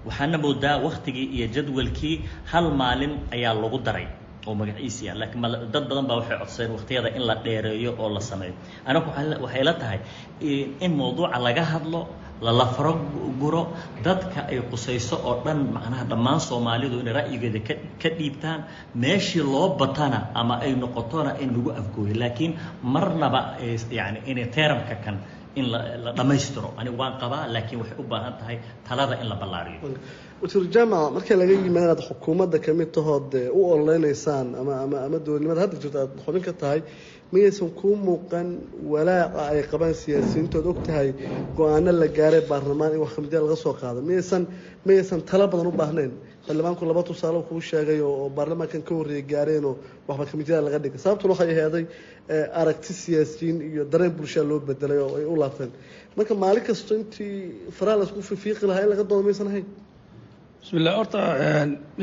waxaana 0.07 0.37
moodaa 0.45 0.77
waktigii 0.87 1.27
iyo 1.35 1.47
jadwalkii 1.55 2.15
hal 2.51 2.65
maalin 2.81 3.13
ayaa 3.35 3.53
lagu 3.63 3.79
daray 3.87 4.07
oo 4.47 4.53
magaciisiia 4.61 5.11
laakiin 5.19 5.43
dad 5.73 5.83
badan 5.89 6.05
baa 6.09 6.17
waxay 6.21 6.37
codsadeen 6.41 6.71
wakhtiyada 6.77 7.09
in 7.17 7.23
la 7.29 7.35
dheereeyo 7.45 7.91
oo 8.01 8.09
la 8.15 8.21
sameeyo. 8.29 8.53
Anagu 8.89 9.09
waxay 9.45 9.63
la 9.69 9.73
tahay 9.81 9.99
in 10.85 10.91
mawduuca 10.99 11.37
laga 11.47 11.63
hadlo 11.73 12.01
lala 12.45 12.65
faro 12.75 12.93
guro 13.41 13.61
dadka 14.05 14.39
ay 14.51 14.59
qusayso 14.71 15.15
oo 15.29 15.35
dhan 15.45 15.59
macnaha 15.75 16.03
dhammaan 16.11 16.39
soomaalidu 16.49 16.95
inay 17.03 17.13
ra'yigeeda 17.19 17.59
ka 17.67 17.73
ka 18.01 18.09
dhiibtaan 18.19 18.59
meeshii 19.03 19.43
loo 19.53 19.67
batana 19.79 20.19
ama 20.41 20.55
ay 20.65 20.71
noqotona 20.83 21.31
in 21.43 21.49
lagu 21.55 21.69
afgooyo. 21.81 22.13
Laakiin 22.23 22.51
marnaba 22.93 23.41
yani 23.99 24.19
inay 24.31 24.47
teeramka 24.55 24.95
kan 25.05 25.15
in 25.59 25.65
la 25.73 26.11
dhammaystiro. 26.17 26.69
Anigu 26.79 26.97
waan 27.01 27.13
qabaa 27.21 27.43
laakiin 27.53 27.79
waxay 27.81 27.97
u 27.99 28.03
baahan 28.11 28.33
tahay 28.39 28.57
talada 28.87 29.15
in 29.21 29.27
la 29.31 29.35
ballaariyo. 29.41 29.79
Wasiir 30.41 30.63
jaamac 30.75 31.05
marka 31.15 31.33
laga 31.41 31.53
yimaad 31.65 31.83
inaad 31.85 32.01
xukuumadda 32.09 32.57
ka 32.65 32.71
mid 32.79 32.89
tahood 32.97 33.33
u 33.57 33.59
ololeynaysaan 33.73 34.47
ama 34.61 34.73
ama 34.85 34.97
ama 35.05 35.17
dowladnimada 35.25 35.61
hadda 35.65 35.77
jirto 35.83 35.97
aad 36.03 36.11
xubin 36.25 36.43
ka 36.47 36.53
tahay 36.61 36.79
miyaysan 37.33 37.69
kuu 37.79 37.95
muuqan 38.05 38.47
walaaca 38.91 39.41
ay 39.51 39.61
qabaan 39.71 39.93
siyaasiyiintood. 40.03 40.65
Og 40.71 40.79
tahay 40.87 41.09
go'aano 41.57 41.91
la 42.01 42.07
gaaray 42.17 42.41
baarlamaan 42.51 42.93
in 42.95 42.99
wax 43.03 43.11
kamidya 43.15 43.39
laga 43.45 43.55
soo 43.63 43.73
qaado. 43.81 43.99
Miyaysan 44.09 44.43
miyaysan 44.87 45.21
talo 45.29 45.45
badan 45.51 45.67
u 45.67 45.71
baahnayn. 45.81 46.11
Xildhibaanku 46.47 46.83
laba 46.89 47.01
tusaale 47.09 47.39
kuu 47.49 47.61
sheegay 47.69 47.99
oo 48.01 48.29
baarlamaankan 48.37 48.81
ka 48.87 48.93
horreeyay 48.97 49.25
gaareenoo 49.31 49.73
waxba 50.07 50.25
kamidyada 50.31 50.61
laga 50.67 50.79
dhigay. 50.83 50.99
Sababtuna 51.05 51.33
waxay 51.33 51.49
aheeday 51.55 51.83
aragti 52.61 52.91
siyaasiyiin 53.03 53.57
iyo 53.71 53.83
dareen 53.91 54.13
bulshaa 54.17 54.43
loo 54.49 54.59
bedelay 54.67 54.99
oo 55.05 55.15
ay 55.19 55.25
u 55.25 55.35
laabteen. 55.41 55.71
Marka 56.17 56.33
maalin 56.43 56.63
kasto 56.67 56.91
intii 56.95 57.33
faraha 57.77 57.97
la 57.99 58.03
isku 58.07 58.21
fiiqi 58.43 58.63
lahaa 58.69 58.83
in 58.85 58.89
laga 58.93 59.03
doodo 59.09 59.23
maysan 59.27 59.47
ahayn? 59.51 59.65
Bismi 60.61 60.77
illah 60.79 60.93
horta 60.99 61.19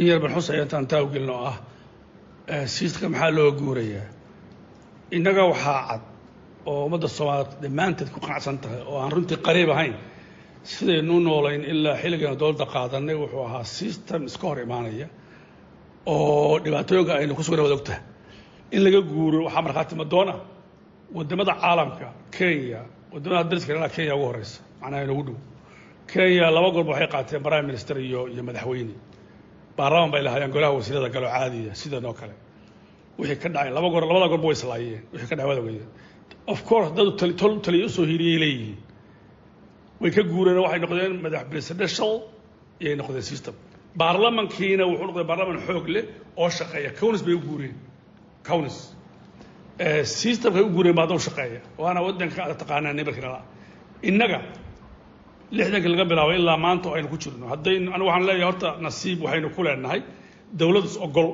in 0.00 0.06
yar 0.10 0.20
balxus 0.24 0.48
ayaan 0.54 0.86
taa 0.92 1.00
ugelin 1.06 1.30
oo 1.36 1.44
ah 1.50 1.56
siiska 2.74 3.06
maxaa 3.14 3.30
loo 3.38 3.50
guurayaa 3.60 4.06
innaga 5.10 5.44
waxaa 5.52 5.86
cad 5.88 6.00
oo 6.66 6.84
ummadda 6.86 7.08
soomaaliyeed 7.08 7.60
dhammaanteed 7.62 8.08
ku 8.14 8.20
qanacsan 8.20 8.58
tahay 8.62 8.80
oo 8.86 8.98
aan 9.02 9.12
runtii 9.12 9.36
qariib 9.46 9.70
ahayn. 9.74 9.94
Sidaynu 10.64 11.20
noolayn 11.26 11.62
ilaa 11.72 11.96
xilligan 12.02 12.38
dowladda 12.40 12.66
qaadanay 12.74 13.14
wuxuu 13.22 13.44
ahaa 13.46 13.64
system 13.64 14.20
iska 14.28 14.46
hor 14.48 14.58
imaanaya 14.66 15.06
oo 16.06 16.58
dhibaatooyinka 16.64 17.12
aynu 17.20 17.34
ku 17.38 17.42
sugna 17.42 17.62
wada 17.62 17.74
ogtahay. 17.78 18.00
In 18.74 18.80
laga 18.84 19.00
guuro 19.10 19.38
waxaa 19.46 19.62
markhaati 19.66 19.94
madoona 20.00 20.34
waddamada 21.16 21.52
caalamka 21.62 22.06
kenya 22.36 22.80
waddamada 23.12 23.44
dariska 23.50 23.70
ilaa 23.76 23.88
kenya 23.96 24.14
ugu 24.16 24.26
horeysa 24.30 24.58
macnaha 24.80 25.02
inagu 25.06 25.22
dhow. 25.28 25.36
Kenya 26.12 26.50
laba 26.56 26.68
goorba 26.74 26.90
waxay 26.92 27.08
qaateen 27.14 27.42
prime 27.46 27.66
minister 27.70 27.96
iyo 27.98 28.20
iyo 28.32 28.42
madaxweyne. 28.48 28.94
Baarlaman 29.76 30.10
bay 30.12 30.22
lahaayeen 30.26 30.50
golaha 30.54 30.72
wasiirada 30.78 31.08
galo 31.14 31.26
caadiya 31.34 31.74
sidan 31.80 32.04
oo 32.08 32.12
kale 32.20 32.34
wixii 33.18 33.38
ka 33.42 33.48
dhacay 33.54 33.70
laba 33.76 33.88
goor 33.92 34.02
labada 34.10 34.26
goorba 34.32 34.46
way 34.50 34.56
islaayeen 34.58 35.02
wixii 35.12 35.28
ka 35.30 35.36
dhacay 35.38 35.48
wada 35.52 35.62
weeyeen 35.66 35.88
of 36.52 36.58
course 36.68 36.90
dad 36.96 37.08
taliya 37.64 37.86
u 37.86 37.88
soo 37.96 38.04
hiiriyay 38.10 38.38
leeyihiin. 38.44 38.78
Way 40.00 40.10
ka 40.16 40.22
guureen 40.32 40.58
waxay 40.64 40.80
noqdeen 40.84 41.14
madax 41.24 41.44
presidential 41.52 42.12
iyay 42.82 42.94
noqdeen 43.00 43.22
system. 43.30 43.54
Baarlamankiina 44.00 44.84
wuxuu 44.90 45.06
noqday 45.08 45.24
baarlaman 45.30 45.58
xoog 45.66 45.86
leh 45.94 46.04
oo 46.42 46.48
shaqeeya. 46.58 46.90
Conis 47.00 47.22
bay 47.26 47.34
u 47.34 47.40
guureen. 47.48 47.74
Conis 48.48 48.76
systemkay 50.04 50.62
u 50.62 50.68
guureen 50.74 50.94
baa 50.98 51.06
dad 51.10 51.18
shaqeeya. 51.26 51.60
Waana 51.78 52.00
wadanka 52.06 52.38
aad 52.44 52.58
taqaanaan 52.62 52.96
nimarkiina 52.98 53.40
innaga 54.08 54.38
lixdankii 55.56 55.90
laga 55.94 56.04
bilaabay 56.10 56.36
ilaa 56.42 56.56
maanta 56.64 56.86
oo 56.90 56.94
aynu 56.98 57.08
ku 57.12 57.16
jirno. 57.22 57.46
Haddaynu 57.52 57.88
anigu 57.94 58.08
waxaan 58.10 58.26
leeyahay 58.28 58.46
horta 58.50 58.68
nasiib 58.86 59.18
waxaynu 59.24 59.48
ku 59.56 59.60
leenahay 59.66 60.00
dawlad 60.60 60.84
is 60.90 60.96
ogol 61.06 61.28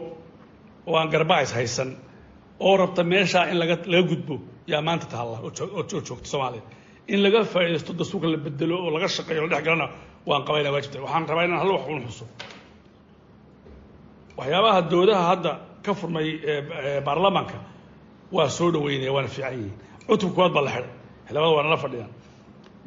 oo 0.86 0.96
aan 1.00 1.08
garbahays 1.14 1.52
haysan 1.56 1.90
oo 2.66 2.76
rabta 2.76 3.02
meeshaa 3.12 3.44
in 3.50 3.58
laga 3.60 3.76
laga 3.92 4.02
gudbo. 4.10 4.34
Yaa 4.72 4.82
maanta 4.86 5.06
taalla 5.12 5.36
oo 5.44 5.50
joogta 6.08 6.28
soomaaliya. 6.32 6.62
In 7.12 7.18
laga 7.24 7.40
faa'iidaysto 7.52 7.92
dastuurka 7.98 8.26
la 8.32 8.36
bedelo 8.46 8.76
oo 8.84 8.90
laga 8.94 9.08
shaqeeyo 9.16 9.42
la 9.42 9.48
dhex 9.52 9.62
galana 9.66 9.86
waan 10.28 10.42
qabayna 10.46 10.70
waajibta. 10.74 10.98
Waxaan 11.04 11.24
rabaa 11.30 11.44
inaan 11.46 11.60
hal 11.62 11.70
wax 11.76 11.84
un 11.92 12.02
xuso. 12.06 12.24
Waxyaabaha 14.38 14.80
doodaha 14.90 15.22
hadda 15.30 15.52
ka 15.84 15.92
furmay 15.94 16.28
baarlamaanka 17.06 17.58
waa 18.32 18.48
soo 18.48 18.70
dhaweynaya 18.74 19.12
waana 19.16 19.28
fiican 19.34 19.52
yihiin. 19.56 19.74
Cutub 20.06 20.30
koowaad 20.34 20.52
baa 20.56 20.62
la 20.66 20.70
xidhay 20.70 20.90
xildhibaanada 21.26 21.54
waa 21.56 21.62
nala 21.66 21.76
fadhiyaan. 21.84 22.10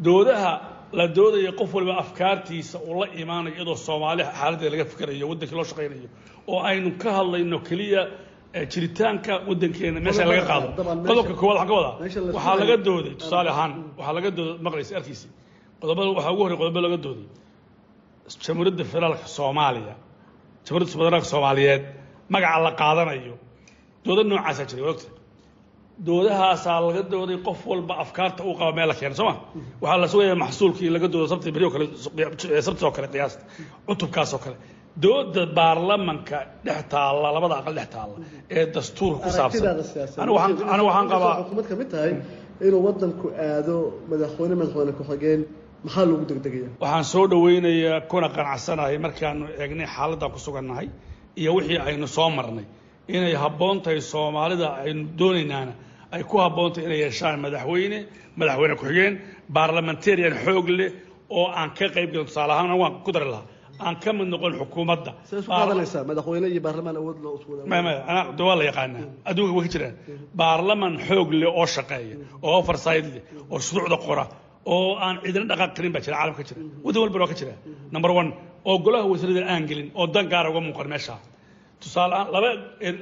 Doodaha 0.06 0.52
la 0.98 1.06
doodaya 1.18 1.52
qof 1.60 1.70
waliba 1.76 1.94
afkaartiisa 2.04 2.78
uu 2.90 2.96
la 3.02 3.08
imaanayo 3.22 3.54
iyadoo 3.58 3.78
soomaali 3.88 4.24
xaaladdeeda 4.38 4.72
laga 4.76 4.86
fikerayo 4.92 5.26
waddankii 5.32 5.56
loo 5.60 5.68
shaqaynayo 5.72 6.08
oo 6.52 6.60
aynu 6.70 6.90
ka 7.02 7.10
hadlayno 7.18 7.58
keliya 7.68 8.02
jiritaanka 8.74 9.34
waddankeena 9.50 10.00
meesha 10.06 10.24
laga 10.32 10.44
qaado. 10.50 10.68
qodobka 11.10 11.34
koowaad 11.42 11.58
waxaan 11.60 11.70
ka 11.70 11.76
wadaa 11.80 11.94
waxaa 12.38 12.56
laga 12.62 12.76
dooday 12.88 13.14
tusaale 13.22 13.50
ahaan 13.56 13.72
waxaa 13.98 14.14
laga 14.18 14.30
dooday 14.38 14.56
maqlaysa 14.66 14.92
arkiisi. 15.00 15.28
Qodobada 15.82 16.10
waxaa 16.18 16.32
ugu 16.34 16.42
horrey 16.46 16.58
qodobo 16.62 16.80
laga 16.88 16.98
dooday 17.06 17.28
jamhuuriyadda 18.46 18.84
federaalka 18.92 19.28
soomaaliya. 19.38 19.96
Jamhuuriyadda 20.66 20.94
federaalka 21.00 21.28
soomaaliyeed 21.34 21.84
magaca 22.34 22.60
la 22.66 22.72
qaadanayo 22.82 23.36
dooda 24.06 24.22
noocaasaa 24.30 24.66
jiray 24.72 24.86
ogta 24.94 25.08
doodahaasaa 26.08 26.80
laga 26.88 27.02
dooday 27.14 27.38
qof 27.48 27.60
walba 27.72 27.94
afkaarta 28.04 28.42
uu 28.48 28.56
qaba 28.60 28.72
meel 28.78 28.88
la 28.92 28.96
keena 29.00 29.16
soo 29.20 29.26
ma? 29.30 29.36
Waxaa 29.82 29.98
la 30.04 30.08
sugaya 30.14 30.36
maxsuulkii 30.44 30.90
laga 30.96 31.08
doodo 31.14 31.28
sabti 31.34 31.50
beri 31.56 31.66
oo 31.68 31.72
kale 31.76 31.86
sabti 32.68 32.84
oo 32.88 32.92
kale 32.98 33.08
qiyaasta 33.14 33.42
cutubkaas 33.88 34.32
oo 34.36 34.40
kale. 34.46 34.58
Dooda 35.04 35.44
baarlamanka 35.58 36.38
dhex 36.66 36.82
taalla 36.94 37.28
labada 37.36 37.56
aqal 37.62 37.74
dhex 37.80 37.90
taalla 37.96 38.16
ee 38.58 38.66
dastuurka 38.76 39.20
ku 39.26 39.30
saabsan. 39.38 39.66
Anigu 40.24 40.36
waxaan 40.90 41.08
qabaa 41.14 41.34
xukuumad 41.40 41.66
ka 41.70 41.76
mid 41.80 41.90
tahay 41.94 42.14
inuu 42.68 42.82
wadanku 42.88 43.26
aado 43.48 43.76
madaxweyne 44.12 44.56
madaxweyne 44.62 44.92
ku-xigeen 45.00 45.42
maxaa 45.86 46.06
loogu 46.10 46.26
degdegaya 46.30 46.70
waxaan 46.84 47.06
soo 47.14 47.26
dhawaynayaa 47.32 48.00
kuna 48.12 48.28
qanacsanahay 48.38 48.98
markaanu 49.06 49.44
eegnay 49.62 49.88
xaaladdan 49.96 50.30
ku 50.36 50.40
sugannahay 50.46 50.88
iyo 51.42 51.52
wixii 51.58 51.80
aynu 51.90 52.08
soo 52.18 52.30
marnay 52.38 52.66
inay 53.08 53.34
habboon 53.44 53.78
tahay 53.84 54.02
soomaalida 54.02 54.68
aynu 54.84 55.02
doonaynaana 55.20 55.74
ay 56.16 56.24
ku 56.24 56.38
habboon 56.44 56.72
tahay 56.74 56.86
inay 56.90 57.00
yeeshaan 57.06 57.40
madaxweyne 57.46 58.00
madaxweyne 58.40 58.76
ku-xigeen 58.82 59.14
baarlamentarian 59.56 60.34
xoog 60.46 60.68
leh 60.78 60.90
oo 61.38 61.46
aan 61.60 61.70
ka 61.78 61.86
qayb 61.96 62.10
gelin 62.14 62.26
tusaale 62.30 62.54
ahaan 62.54 62.78
waan 62.82 62.94
ku 63.06 63.12
dari 63.12 63.26
lahaa. 63.34 63.46
Aan 63.86 63.96
ka 64.04 64.14
mid 64.14 64.28
noqon 64.34 64.54
xukuumadda. 64.60 65.12
Madaxweyne 66.10 66.48
iyo 66.54 66.62
baarlamaan 66.68 66.96
awood 67.02 67.18
loo 67.26 67.36
waa 68.48 68.56
la 68.60 68.64
yaqaanaa? 68.70 69.06
Adduunka 69.30 69.54
way 69.58 69.64
ka 69.68 69.72
jiraan. 69.74 69.96
Baarlaman 70.42 70.94
xoog 71.08 71.30
leh 71.42 71.50
oo 71.60 71.66
shaqeeya 71.76 72.16
oo 72.46 72.52
oversight 72.60 73.06
leh 73.14 73.22
oo 73.52 73.60
shuruucda 73.66 73.98
qora 74.06 74.26
oo 74.74 74.96
aan 75.06 75.16
ciidana 75.24 75.46
dhaqaaq 75.52 75.72
karin 75.78 75.92
baa 75.96 76.02
jira 76.06 76.16
caalamka 76.20 76.38
ka 76.42 76.46
jira. 76.50 76.60
Waddan 76.86 77.02
walba 77.04 77.18
waa 77.24 77.30
ka 77.32 77.36
jira. 77.40 77.54
Number 77.96 78.12
one 78.22 78.30
oo 78.70 78.76
golaha 78.86 79.06
wasiirada 79.12 79.42
aan 79.54 79.64
gelin 79.70 79.88
oo 80.00 80.06
dan 80.14 80.26
gaara 80.32 80.48
uga 80.52 80.62
muuqan 80.68 80.88
meesha 80.94 81.16
tusaale 81.84 82.14
ahaan 82.16 82.28
laba 82.36 82.50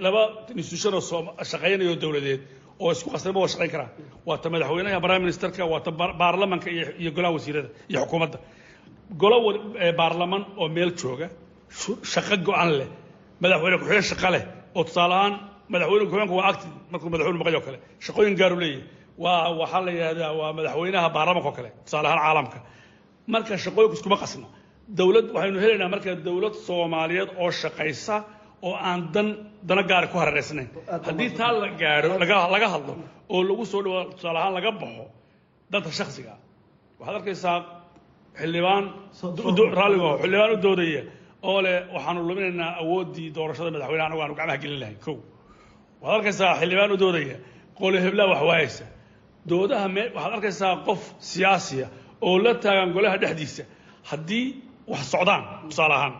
laba 0.05 0.21
institution 0.61 0.91
oo 0.97 1.01
soo 1.09 1.21
shaqeynaya 1.51 1.95
dowladeed 2.03 2.41
oo 2.83 2.89
isku 2.95 3.07
qasnaba 3.13 3.39
waa 3.43 3.51
shaqeyn 3.53 3.71
karaa 3.75 3.89
waa 4.27 4.37
ta 4.43 4.47
madaxweynaha 4.53 4.99
prime 5.05 5.21
ministerka 5.25 5.61
waa 5.73 5.81
ta 5.85 5.91
baarlamanka 6.21 6.67
iyo 7.01 7.11
golaha 7.17 7.33
wasiirada 7.37 7.69
iyo 7.91 7.99
xukuumadda. 8.03 8.37
Golo 9.21 9.37
baarlaman 9.99 10.41
oo 10.61 10.67
meel 10.75 10.91
jooga 11.01 11.27
shaqo 12.13 12.35
go-an 12.47 12.69
leh 12.79 12.89
madaxweyne 13.43 13.77
ku-xigeen 13.81 14.05
shaqo 14.11 14.29
leh 14.35 14.43
oo 14.77 14.83
tusaale 14.87 15.13
ahaan 15.17 15.33
madaxweyne 15.73 16.03
ku-xigeenku 16.09 16.35
waa 16.39 16.47
acti 16.51 16.67
markuu 16.91 17.09
madaxweyne 17.13 17.39
maqayo 17.41 17.57
o 17.61 17.65
kale 17.67 17.77
shaqooyin 18.05 18.35
gaaru 18.41 18.55
leeyahay 18.63 18.83
waa 19.23 19.49
waxaa 19.61 19.81
la 19.87 19.91
yidhahdaa 19.95 20.31
waa 20.39 20.51
madaxweynaha 20.57 21.07
baarlamanka 21.15 21.47
oo 21.51 21.55
kale 21.59 21.69
tusaale 21.85 22.07
ahaan 22.09 22.21
caalamka. 22.25 22.57
Marka 23.33 23.53
shaqooyinku 23.65 23.95
iskuma 23.99 24.17
qasna 24.23 24.47
dowlad 24.99 25.25
waxaynu 25.35 25.57
helaynaa 25.63 25.89
marka 25.93 26.09
dowlad 26.27 26.53
soomaaliyeed 26.67 27.29
oo 27.43 27.49
shaqaysa 27.61 28.15
oo 28.67 28.73
aan 28.89 28.99
dan 29.13 29.27
dana 29.69 29.83
gaara 29.89 30.07
ku 30.11 30.17
hareereysnayn 30.21 30.67
haddii 31.07 31.29
taa 31.39 31.51
la 31.61 31.67
gaadho 31.81 32.13
laga 32.53 32.67
hadlo 32.73 32.93
oo 33.33 33.39
lagu 33.49 33.63
soo 33.71 33.81
dhawaado 33.85 34.09
tusaale 34.17 34.39
ahaan 34.41 34.53
laga 34.57 34.71
baxo 34.81 35.05
danta 35.71 35.89
shaksiga 35.99 36.33
waxaad 36.99 37.15
arkaysaa 37.19 37.57
xildhibaan 38.39 38.83
raalligo 39.79 40.09
xildhibaan 40.21 40.51
u 40.55 40.57
doodaya 40.65 41.01
oo 41.49 41.59
leh 41.65 41.77
waxaanu 41.95 42.19
luminaynaa 42.29 42.71
awooddii 42.81 43.27
doorashada 43.37 43.69
madaxweyneha 43.75 44.05
anagu 44.09 44.21
aanu 44.23 44.35
gacmaha 44.39 44.57
gelin 44.63 44.79
lahayn 44.83 44.99
kow. 45.05 45.15
Waxaad 46.01 46.15
arkaysaa 46.19 46.51
xildhibaan 46.59 46.91
u 46.95 46.97
doodaya 47.03 47.35
qole 47.79 47.97
heblaa 48.05 48.27
wax 48.31 48.41
waayaysa. 48.49 48.85
Doodaha 49.49 49.87
me 49.95 50.03
waxaad 50.15 50.33
arkaysaa 50.37 50.73
qof 50.87 51.01
siyaasiya 51.31 51.87
oo 52.27 52.35
la 52.45 52.51
taagan 52.63 52.89
golaha 52.95 53.17
dhexdiisa. 53.23 53.63
Haddii 54.09 54.45
wax 54.91 55.03
socdaan 55.13 55.43
tusaale 55.69 55.93
ahaan 55.99 56.13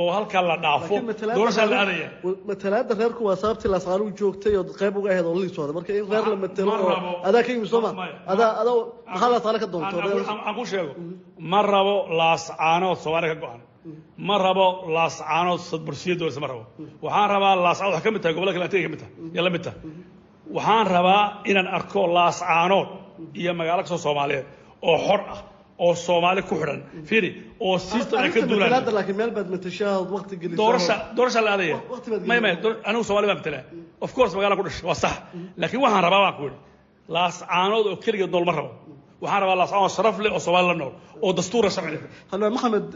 oo 0.00 0.08
halkaa 0.16 0.42
la 0.50 0.56
dhaafo. 0.64 0.94
Doorashaa 1.38 1.66
la 1.72 1.76
aadaya 1.82 2.08
matalaada 2.48 2.92
reerku 3.00 3.22
waa 3.28 3.36
sababtii 3.42 3.68
laasqaanuhu 3.74 4.10
joogtay 4.20 4.52
oo 4.60 4.64
qayb 4.80 4.94
uga 5.00 5.08
ahayd 5.12 5.26
ololihiisooda 5.30 5.72
marka 5.76 5.90
in 6.00 6.04
reer 6.12 6.24
la 6.32 6.36
matelo 6.44 6.70
oo 6.72 7.22
adaa 7.28 7.42
ka 7.46 7.50
yimi 7.54 7.68
sooma 7.74 7.90
adaa 8.32 8.50
adaa 8.62 8.76
maxaa 9.12 9.30
laasqaano 9.32 9.58
ka 9.64 9.68
doonto 9.74 9.96
aan 10.46 10.54
ku 10.58 10.64
sheego. 10.72 10.92
Ma 11.52 11.60
rabo 11.72 11.94
laascaanood 12.20 12.98
soomaali 13.04 13.26
ka 13.32 13.36
go-an. 13.42 13.60
Ma 14.28 14.34
rabo 14.46 14.66
laascaanood 14.96 15.60
sadbursiya 15.70 16.14
dowlasa 16.20 16.40
ma 16.44 16.48
rabo. 16.52 16.62
Waxaan 17.04 17.28
rabaa 17.34 17.52
laascaanood 17.66 17.94
waxay 17.96 18.04
ka 18.06 18.10
mid 18.14 18.22
tahay 18.22 18.34
gobollada 18.36 18.54
kale 18.56 18.66
antay 18.68 18.82
ka 18.86 18.90
mid 18.92 19.00
tahay. 19.02 19.12
Iyo 19.34 19.42
la 19.46 19.50
mid 19.54 19.62
tahay. 19.66 19.78
Waxaan 20.56 20.86
rabaa 20.96 21.22
inaan 21.50 21.68
arko 21.78 22.00
laascaanood 22.16 22.88
iyo 23.40 23.50
magaalo 23.60 23.80
ka 23.84 23.88
soo 23.92 24.00
soomaaliyeed 24.06 24.46
oo 24.88 24.96
xor 25.06 25.20
ah 25.34 25.38
oo 25.84 25.94
soomaali 26.06 26.42
ku 26.48 26.54
xidhan 26.60 26.80
fiiri 27.08 27.30
oo 27.60 27.76
ay 28.22 28.30
ka 28.34 28.40
duulaan. 28.50 28.70
laakiin 28.98 29.16
meel 29.20 29.30
baad 29.36 29.48
matashaad 29.54 30.08
waqti 30.16 30.34
gelisay. 30.42 30.58
Doorasha 30.62 30.94
doorasha 31.16 31.40
la 31.46 31.50
aadaya 31.54 31.76
may 32.30 32.40
may 32.44 32.52
anigu 32.88 33.04
soomaali 33.08 33.26
baan 33.30 33.38
matalaa 33.40 33.62
of 34.04 34.10
course 34.16 34.32
magaala 34.36 34.56
ku 34.58 34.62
dhashay. 34.66 34.84
Waa 34.88 34.94
sax. 35.04 35.14
Laakiin 35.60 35.80
waxaan 35.84 36.02
rabaa 36.06 36.20
baan 36.24 36.34
ku 36.38 36.42
yidhi 36.46 36.58
laascaanood 37.16 37.86
oo 37.90 37.96
keliga 38.04 38.26
nool 38.34 38.44
ma 38.48 38.52
rabo. 38.58 38.70
Waxaan 39.22 39.40
rabaa 39.42 39.56
laascaanood 39.60 39.92
sharaf 39.96 40.16
leh 40.24 40.32
oo 40.36 40.40
soomaali 40.46 40.66
la 40.70 40.74
nool 40.82 40.92
oo 41.24 41.30
dastuura 41.38 41.68
sharci 41.76 41.98
halmaan 42.30 42.52
maxamed 42.56 42.86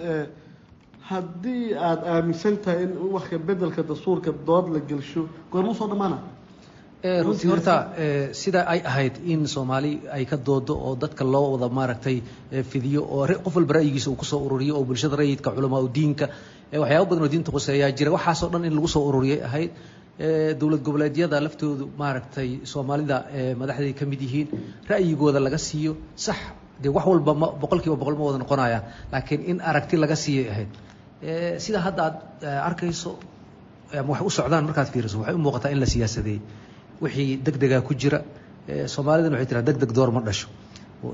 haddii 1.10 1.74
aad 1.88 2.00
aaminsan 2.14 2.54
tahay 2.64 2.82
in 2.86 2.92
waxka 3.16 3.36
bedelka 3.48 3.82
dastuurka 3.90 4.30
dood 4.48 4.66
la 4.74 4.80
gelsho 4.90 5.22
goormuu 5.52 5.74
soo 5.80 5.88
dhammaana 5.92 6.18
runtii 7.02 7.48
horta 7.48 7.74
sida 8.32 8.60
ay 8.68 8.80
ahayd 8.84 9.14
in 9.24 9.46
soomaali 9.48 9.92
ay 10.12 10.24
ka 10.26 10.36
doodo 10.36 10.74
oo 10.76 10.96
dadka 10.96 11.24
loo 11.24 11.52
wada 11.56 11.68
maaragtay 11.68 12.20
fidiyo 12.72 13.00
oo 13.04 13.26
qof 13.44 13.56
walba 13.56 13.74
ra'yigiisa 13.78 14.10
uu 14.10 14.16
ku 14.16 14.24
soo 14.24 14.40
ururiyo 14.44 14.76
oo 14.76 14.84
bulshada 14.84 15.16
rayidka 15.16 15.50
culamaa 15.56 15.88
diinka 15.94 16.28
waxyaaba 16.82 17.06
badan 17.10 17.22
oo 17.24 17.28
diinta 17.32 17.50
khuseeyaa 17.54 17.90
jira. 17.96 18.10
Waxaasoo 18.12 18.50
dhan 18.52 18.64
in 18.68 18.74
lagu 18.76 18.88
soo 18.88 19.02
ururiyay 19.08 19.40
ahayd 19.48 19.70
dowlad 20.60 20.82
goboleedyada 20.84 21.40
laftoodu 21.40 21.84
maaragtay 21.98 22.48
soomaalida 22.72 23.16
madaxday 23.60 23.92
ka 23.98 24.04
mid 24.04 24.20
yihiin 24.20 24.48
ra'yigooda 24.90 25.40
laga 25.40 25.56
siiyo 25.58 25.96
sax 26.26 26.36
dee 26.82 26.92
wax 26.96 27.04
walba 27.06 27.32
ma 27.34 27.46
boqol 27.62 27.80
kiiba 27.80 27.96
boqol 27.96 28.16
ma 28.20 28.24
wada 28.28 28.38
noqonayaan 28.44 28.84
laakiin 29.12 29.40
in 29.50 29.58
aragti 29.70 29.96
laga 29.96 30.16
siiyay 30.24 30.46
ahayd. 30.52 30.70
Sida 31.64 31.78
hadda 31.86 32.02
aad 32.08 32.16
arkayso 32.68 33.16
ama 34.00 34.12
wax 34.12 34.20
u 34.20 34.30
socdaan 34.38 34.64
markaad 34.68 34.88
fiiriso 34.92 35.16
waxay 35.24 35.34
u 35.34 35.38
muuqataa 35.46 35.72
in 35.74 35.80
la 35.80 35.86
siyaasadeeyey 35.94 36.40
wixii 37.02 37.36
degdegaa 37.46 37.80
ku 37.88 37.92
jira 38.02 38.18
soomaalidana 38.94 39.34
waxay 39.36 39.48
tiraa 39.50 39.66
degdeg 39.68 39.90
door 39.96 40.10
ma 40.16 40.20
dhasho. 40.28 40.46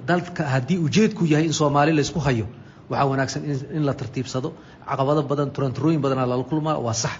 Dalka 0.08 0.42
haddii 0.54 0.78
ujeedku 0.86 1.22
yahay 1.32 1.46
in 1.50 1.54
soomaali 1.60 1.92
laysku 1.98 2.20
hayo 2.26 2.46
waxaa 2.90 3.06
wanaagsan 3.12 3.42
in 3.78 3.82
la 3.88 3.94
tartiibsado. 4.00 4.48
Caqabado 4.88 5.22
badan 5.30 5.48
turanturooyin 5.54 6.00
badanaa 6.04 6.26
lala 6.32 6.44
kulmaa 6.50 6.78
waa 6.86 6.94
sax. 7.04 7.14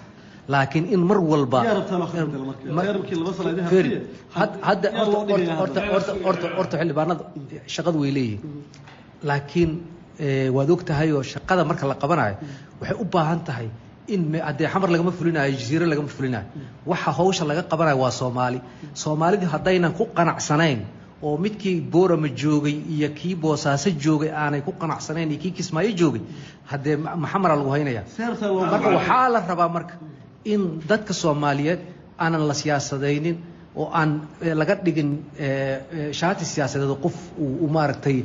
Laakiin 0.53 0.85
in 0.95 1.01
mar 1.09 1.17
walba 1.31 1.59
horta 5.47 6.77
xildhibaanada 6.81 7.23
shaqadu 7.75 7.97
way 8.03 8.11
leeyihiin. 8.17 8.63
Laakiin 9.29 9.71
waad 10.55 10.69
og 10.75 10.81
tahay 10.89 11.11
oo 11.11 11.23
shaqada 11.33 11.63
marka 11.69 11.85
la 11.91 11.95
qabanayo 12.03 12.35
waxay 12.81 12.97
u 13.03 13.05
baahan 13.13 13.39
tahay 13.47 13.67
in 14.13 14.21
haddee 14.47 14.67
xamar 14.73 14.89
lagama 14.93 15.11
fulinayo 15.19 15.51
jasiiro 15.59 15.85
lagama 15.93 16.09
fulinayo 16.17 16.45
waxa 16.91 17.11
hawsha 17.19 17.43
laga 17.49 17.63
qabanayo 17.71 17.97
waa 18.03 18.11
soomaali. 18.19 18.59
Soomaalidii 19.03 19.49
haddaynan 19.55 19.93
ku 19.99 20.03
qanacsanayn 20.17 20.79
oo 21.27 21.35
midkii 21.43 21.75
boorama 21.93 22.29
joogay 22.41 22.75
iyo 22.95 23.09
kii 23.19 23.35
boosaaso 23.43 23.89
joogay 24.05 24.29
aanay 24.43 24.61
ku 24.67 24.71
qanacsanayn 24.81 25.29
iyo 25.31 25.39
kii 25.43 25.51
kismaayo 25.59 25.91
joogay 25.99 26.21
haddee 26.71 26.95
maxamara 27.23 27.55
lagu 27.59 27.69
haynaya 27.75 28.03
marka 28.71 28.89
waxaa 28.97 29.27
la 29.35 29.39
rabaa 29.51 29.69
marka 29.77 29.93
in 30.53 30.61
dadka 30.89 31.13
soomaaliyeed 31.23 31.79
aanan 32.23 32.43
la 32.49 32.53
siyaasadaynin 32.61 33.37
oo 33.81 33.87
aan 33.99 34.09
laga 34.61 34.75
dhigin 34.85 35.09
shaati 36.19 36.45
siyaasadeed 36.53 36.93
qof 37.05 37.15
uu 37.45 37.67
maaragtay 37.77 38.17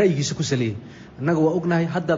ra'yigiisa 0.00 0.34
ku 0.38 0.42
saleeyay 0.52 0.76
annaga 1.20 1.40
waa 1.46 1.54
ognahay 1.58 1.86
hadda 1.94 2.14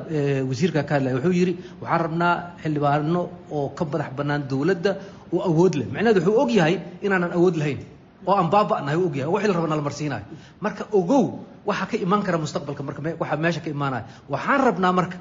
wasiirka 0.50 0.80
ka 0.88 0.92
hadlaya 0.96 1.14
wuxuu 1.18 1.34
yidhi 1.40 1.54
waxaan 1.82 2.00
rabnaa 2.06 2.32
xildhibaano 2.62 3.20
oo 3.56 3.68
ka 3.78 3.82
madax 3.92 4.10
bannaan 4.18 4.42
dowladda 4.50 4.90
oo 5.34 5.40
awood 5.50 5.74
leh. 5.80 5.86
Macnaheedu 5.94 6.20
wuxuu 6.20 6.40
og 6.42 6.50
yahay 6.58 6.74
inaanan 7.06 7.32
awood 7.38 7.56
lahayn 7.60 7.80
oo 8.28 8.34
aan 8.40 8.48
baaba'nahay 8.54 8.96
og 9.06 9.14
yahay 9.20 9.30
wixii 9.34 9.48
la 9.50 9.54
raba 9.58 9.68
nala 9.72 9.82
marsiinayo 9.88 10.24
marka 10.64 10.82
ogow 10.98 11.22
waxa 11.68 11.84
ka 11.90 11.96
imaan 12.06 12.22
kara 12.26 12.38
mustaqbalka 12.44 12.82
marka 12.88 13.00
waxa 13.22 13.36
meesha 13.44 13.60
ka 13.64 13.70
imaanaya 13.76 14.04
waxaan 14.34 14.60
rabnaa 14.68 14.92
marka 14.98 15.16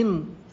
in 0.00 0.08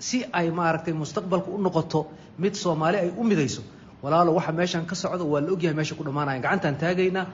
si 0.08 0.18
ay 0.40 0.48
maaragtay 0.60 0.94
mustaqbalka 1.02 1.48
u 1.56 1.58
noqoto 1.66 2.00
mid 2.44 2.54
soomaali 2.64 2.98
ay 3.04 3.10
u 3.20 3.24
midayso 3.30 3.62
walaalo 4.04 4.30
waxa 4.38 4.52
meeshan 4.60 4.84
ka 4.90 4.96
socda 5.02 5.24
waa 5.34 5.42
la 5.46 5.50
ogyahay 5.56 5.76
meesha 5.80 5.96
ku 6.00 6.04
dhammaanaya 6.08 6.40
gacantaan 6.46 6.76
taagaynaa 6.84 7.26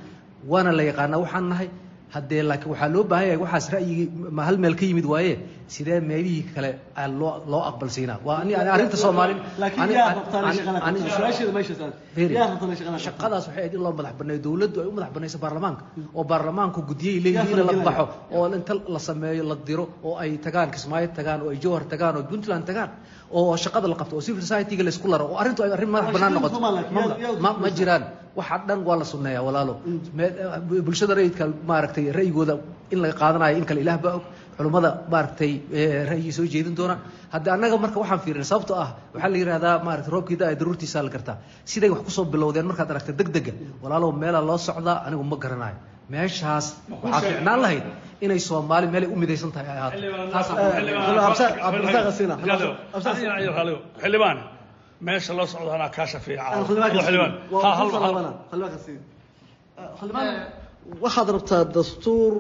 waana 0.52 0.72
la 0.78 0.84
yaqaanaa 0.90 1.20
waxaan 1.24 1.46
nahay 1.52 1.68
haddee 2.14 2.42
laakiin 2.50 2.72
waxaa 2.74 2.90
loo 2.96 3.04
baahan 3.12 3.28
yahay 3.28 3.40
waxaas 3.44 3.68
ra'yigii 3.76 4.08
ma 4.38 4.42
hal 4.48 4.58
meel 4.64 4.76
ka 4.80 4.86
yimid 4.90 5.06
waaye? 5.14 5.34
Sidee 5.68 6.00
meelihii 6.10 6.44
kale 6.56 6.70
aa 7.02 7.08
loo 7.20 7.34
loo 7.52 7.62
aqbalsiinaa 7.70 8.20
waa 8.28 8.38
ani 8.42 8.54
arrinta 8.56 8.98
soomaali 9.04 9.34
shaqadaas 12.16 13.48
waxay 13.48 13.62
ahayd 13.64 13.74
in 13.74 13.82
loo 13.86 13.92
madax 14.00 14.14
baneeyo 14.20 14.42
dowladdu 14.46 14.78
ay 14.82 14.88
u 14.88 14.92
madax 14.98 15.12
banayso 15.16 15.38
baarlamaanka 15.44 15.84
oo 16.18 16.24
baarlamaanku 16.32 16.80
gudiyay 16.90 17.20
leeyihiin 17.26 17.60
in 17.60 17.66
la 17.68 17.74
baxo 17.88 18.06
oo 18.36 18.46
inta 18.58 18.74
la 18.96 19.00
sameeyo 19.00 19.44
la 19.52 19.56
diro 19.68 19.86
oo 20.04 20.16
ay 20.24 20.38
tagaan 20.46 20.70
kismaayo 20.76 21.08
tagaan 21.18 21.40
oo 21.46 21.50
ay 21.54 21.58
jowhar 21.64 21.84
tagaan 21.94 22.16
oo 22.18 22.24
puntland 22.32 22.64
tagaan 22.70 22.90
oo 23.32 23.58
shaqada 23.64 23.88
la 23.92 23.96
qabto 24.02 24.16
oo 24.18 24.22
civil 24.28 24.42
society-ga 24.42 24.84
la 24.84 24.90
isku 24.96 25.08
laro 25.14 25.26
oo 25.32 25.38
arrintu 25.42 25.64
ay 25.66 25.72
arrin 25.76 25.90
madax 25.96 26.14
shaqada 26.14 26.34
noqoto. 26.36 26.58
Ma 27.64 27.70
jiraan 27.78 28.04
waxa 28.38 28.58
dhan 28.68 28.80
waa 28.88 28.98
la 29.02 29.06
sunneeyaa 29.14 29.44
walaalo. 29.48 29.74
Bulshada 30.88 31.14
rayidka 31.20 31.44
maaragtay 31.70 32.06
ra'yigooda 32.18 32.56
in 32.94 33.00
laga 33.04 33.16
qaadanayo 33.22 33.56
in 33.60 33.66
kale 33.70 33.80
ilaah 33.86 33.98
baa 34.06 34.14
og 34.18 34.24
culummada 34.58 34.90
maaragtay 35.14 35.52
ra'yigii 36.12 36.34
soo 36.38 36.46
jeedin 36.54 36.76
doona. 36.80 36.96
Hadda 37.34 37.50
annaga 37.56 37.78
marka 37.84 37.98
waxaan 38.04 38.20
fiirinay 38.26 38.48
sababtoo 38.52 38.78
ah 38.86 38.90
waxaa 39.14 39.30
la 39.34 39.38
yidhahdaa 39.42 39.76
maaragtay 39.88 40.12
roobkii 40.16 40.38
da 40.42 40.46
daruurtiisaa 40.62 41.04
la 41.08 41.10
gartaa. 41.16 41.38
Siday 41.72 41.90
wax 41.94 42.02
ku 42.08 42.12
soo 42.18 42.26
bilowdeen 42.34 42.66
markaad 42.72 42.90
aragta 42.94 43.12
degdega 43.20 43.54
walaalow 43.84 44.12
meelaa 44.24 44.44
loo 44.50 44.58
socdaa 44.68 44.98
anigu 45.08 45.24
ma 45.32 45.38
garanayo. 45.44 45.78
Meeshaas 46.14 46.66
waxaa 47.04 47.22
fiicnaan 47.28 47.60
lahayd 47.66 47.86
inay 48.26 48.40
soomaali 48.50 48.88
meelay 48.94 49.10
u 49.14 49.16
midaysan 49.22 49.52
tahay 49.56 49.68
ay 49.74 49.80
ahaato 49.84 50.54
xildhibaan 54.02 54.38
meesha 55.02 55.34
loo 55.38 55.46
socdo 55.54 55.72
anaa 55.78 55.90
kaa 55.96 56.08
shafiica 56.12 56.44
waxaad 61.04 61.30
rabtaa 61.36 61.64
dastuur 61.76 62.34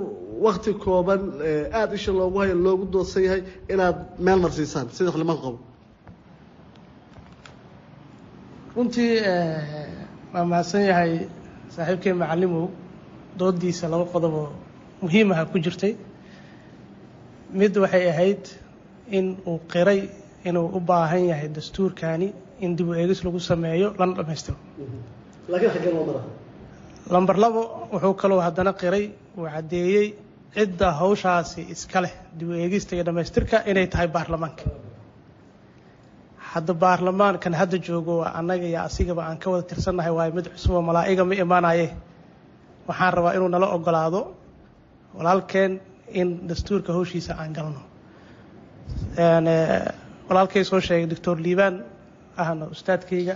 wakti 0.45 0.71
kooban 0.83 1.21
aada 1.79 1.93
isha 1.99 2.11
loogu 2.19 2.37
hayo 2.41 2.55
loogu 2.65 2.85
doodsan 2.93 3.23
yahay 3.27 3.41
inaad 3.73 3.97
meel 4.25 4.39
marsiisaan 4.45 4.87
sida 4.95 5.09
xildhibaanku 5.13 5.43
qabo. 5.45 5.59
Runtii 8.75 9.11
waa 10.33 10.45
mahadsan 10.51 10.83
yahay 10.91 11.11
saaxiibkay 11.75 12.13
macalimow 12.21 12.65
doodiisa 13.39 13.85
laba 13.93 14.05
qodoboo 14.13 14.47
muhiimaha 15.01 15.43
ku 15.51 15.57
jirtay. 15.65 15.93
Mid 17.59 17.73
waxay 17.83 18.05
ahayd 18.13 18.43
in 19.17 19.25
uu 19.49 19.59
qiray 19.73 20.01
inuu 20.47 20.67
u 20.77 20.79
baahan 20.89 21.23
yahay 21.31 21.47
dastuurkani 21.55 22.27
in 22.63 22.75
dib 22.77 22.87
u 22.89 22.93
eegis 23.01 23.19
lagu 23.25 23.39
sameeyo 23.49 23.87
lana 23.99 24.13
dhammaystiro 24.17 24.57
mara 25.49 26.21
lamber 27.13 27.35
labo 27.43 27.61
wuxuu 27.93 28.13
kaloo 28.21 28.39
haddana 28.45 28.71
qiray 28.81 29.05
uu 29.37 29.45
caddeeyey 29.53 30.07
cidda 30.55 30.87
hawshaasi 30.99 31.61
iska 31.73 31.99
leh 32.03 32.13
dib 32.37 32.49
u 32.49 32.53
eegista 32.63 32.91
iyo 32.95 33.03
dhammaystirka 33.07 33.57
inay 33.69 33.87
tahay 33.93 34.07
baarlamaanka. 34.15 34.63
Hadda 36.51 36.73
baarlamaankan 36.83 37.53
hadda 37.61 37.77
joogo 37.87 38.15
annaga 38.39 38.65
iyo 38.71 38.79
asigaba 38.87 39.21
aan 39.29 39.37
ka 39.43 39.47
wada 39.51 39.63
tirsannahay 39.69 40.11
waayo 40.17 40.31
mid 40.37 40.47
cusub 40.53 40.71
oo 40.77 40.81
malaa'iga 40.89 41.23
ma 41.29 41.35
imaanaye. 41.43 41.87
Waxaan 42.87 43.11
rabaa 43.17 43.33
inuu 43.37 43.49
nala 43.55 43.67
ogolaado 43.75 44.21
walaalkeen 45.17 45.71
in 46.19 46.27
dastuurka 46.49 46.89
hawshiisa 46.97 47.31
aan 47.41 47.51
galno. 47.57 47.81
Walaalkay 50.29 50.63
soo 50.69 50.79
sheegay 50.87 51.07
doctor 51.13 51.35
liibaan 51.45 51.75
ahna 52.41 52.65
ustaadkayga. 52.75 53.35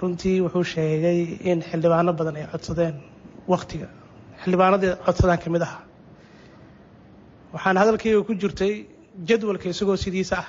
Runtii 0.00 0.36
wuxuu 0.44 0.64
sheegay 0.74 1.18
in 1.50 1.58
xildhibaano 1.68 2.10
badan 2.18 2.36
ay 2.40 2.46
codsadeen 2.52 2.96
waktiga 3.52 3.86
xildhibaanadii 4.42 4.90
codsadaan 5.06 5.38
ka 5.44 5.48
mid 5.54 5.62
ahaa 5.66 5.82
waxaan 7.54 7.76
hadalkayga 7.82 8.20
ku 8.28 8.32
jirtay 8.42 8.72
jadwalka 9.28 9.66
isagoo 9.72 9.96
sidiisa 10.04 10.36
ah 10.42 10.48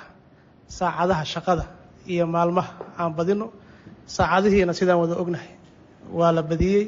saacadaha 0.78 1.24
shaqada 1.34 1.64
iyo 2.12 2.24
maalmaha 2.34 2.72
aan 3.00 3.12
badino 3.18 3.46
saacadihiina 4.16 4.72
sidaan 4.78 4.98
wada 5.02 5.14
ognahay. 5.22 5.50
Waa 6.18 6.32
la 6.36 6.42
badiyey. 6.50 6.84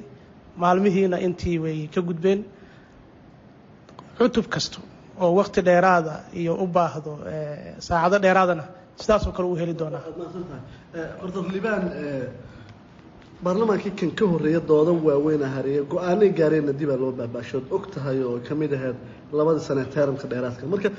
Maalmihiina 0.63 1.17
intii 1.27 1.59
way 1.65 1.79
ka 1.95 2.01
gudbeen. 2.09 2.41
Cutub 4.19 4.47
kasta 4.55 4.79
oo 5.23 5.31
wakti 5.39 5.61
dheeraada 5.69 6.15
iyo 6.41 6.53
u 6.65 6.67
baahdo 6.77 7.13
saacado 7.87 8.17
dheeraadana 8.25 8.65
sidaasoo 9.03 9.33
kale 9.37 9.47
uu 9.51 9.57
heli 9.63 9.75
doonaa. 9.81 10.01
Tahay 10.01 11.07
horta 11.21 11.39
libaan 11.57 11.85
baarlamaankii 13.45 13.91
kan 14.01 14.11
ka 14.19 14.25
horreeya 14.33 14.61
doodan 14.71 14.99
waaweynaa 15.07 15.51
hareeye 15.57 15.83
go'aanay 15.93 16.31
gaareenna 16.39 16.73
dibaa 16.81 16.97
loo 17.03 17.13
baabaashood 17.19 17.65
og 17.77 17.85
tahay 17.95 18.19
oo 18.29 18.39
ka 18.49 18.55
mid 18.61 18.73
ahayd 18.79 18.97
labadii 19.39 19.65
sane 19.69 19.81
ee 19.85 19.91
teeramka 19.95 20.27
dheeraadka. 20.33 20.65
Marka 20.73 20.91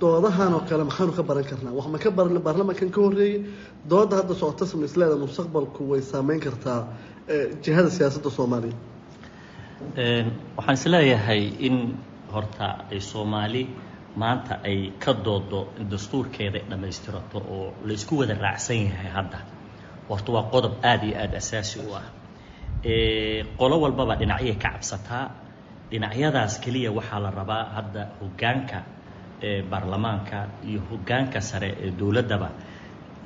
doodahan 0.00 0.52
oo 0.56 0.62
kale 0.68 0.84
maxaanu 0.90 1.12
ka 1.18 1.22
baran 1.28 1.44
karnaa? 1.50 1.72
Wax 1.78 1.86
ma 1.94 1.98
ka 2.04 2.10
baran 2.18 2.38
baarlamaankan 2.46 2.90
ka 2.94 3.00
horreeyey 3.04 3.38
dooda 3.90 4.14
hadda 4.20 4.34
socota 4.42 4.64
samisleeda 4.72 5.16
mustaqbalku 5.24 5.80
way 5.90 6.00
saameyn 6.12 6.40
kartaa 6.46 6.80
eh, 7.32 7.44
jihada 7.64 7.90
siyaasadda 7.96 8.30
soomaaliya 8.38 8.76
waxaan 10.56 10.74
is 10.78 10.84
leeyahay 10.94 11.42
in 11.68 11.76
horta 12.34 12.68
ay 12.92 13.00
soomaali 13.00 13.62
maanta 14.20 14.54
ay 14.68 14.78
ka 15.02 15.12
doodo 15.26 15.60
in 15.80 15.86
dastuurkeeda 15.92 16.58
ay 16.60 16.64
dhammaystirato 16.70 17.38
oo 17.54 17.66
la 17.86 17.92
isku 17.98 18.14
wada 18.20 18.34
raacsan 18.44 18.76
yahay 18.88 19.10
hadda. 19.16 19.38
Horta 20.08 20.30
waa 20.32 20.44
qodob 20.52 20.74
aada 20.84 21.04
iyo 21.08 21.16
aada 21.22 21.36
asaasi 21.42 21.78
u 21.86 21.94
ah. 22.00 22.06
Qolo 23.58 23.76
walbaba 23.84 24.14
dhinacyay 24.20 24.56
ka 24.62 24.68
cabsataa 24.74 25.24
dhinacyadaas 25.90 26.54
keliya 26.64 26.90
waxaa 26.98 27.20
la 27.24 27.30
rabaa 27.30 27.64
hadda 27.76 28.02
hoggaanka 28.20 28.78
baarlamaanka 29.70 30.38
iyo 30.68 30.80
hoggaanka 30.90 31.40
sare 31.40 31.70
ee 31.84 31.90
dowladdaba 32.00 32.48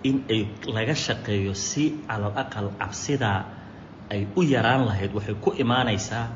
in 0.08 0.16
ay 0.34 0.40
laga 0.76 0.94
shaqeeyo 0.94 1.52
si 1.54 1.84
calal 2.08 2.32
aqal 2.42 2.68
cabsidaa 2.80 3.40
ay 4.12 4.22
u 4.36 4.42
yaraan 4.42 4.82
lahayd. 4.88 5.12
Waxay 5.16 5.34
ku 5.44 5.50
imaanaysaa 5.62 6.26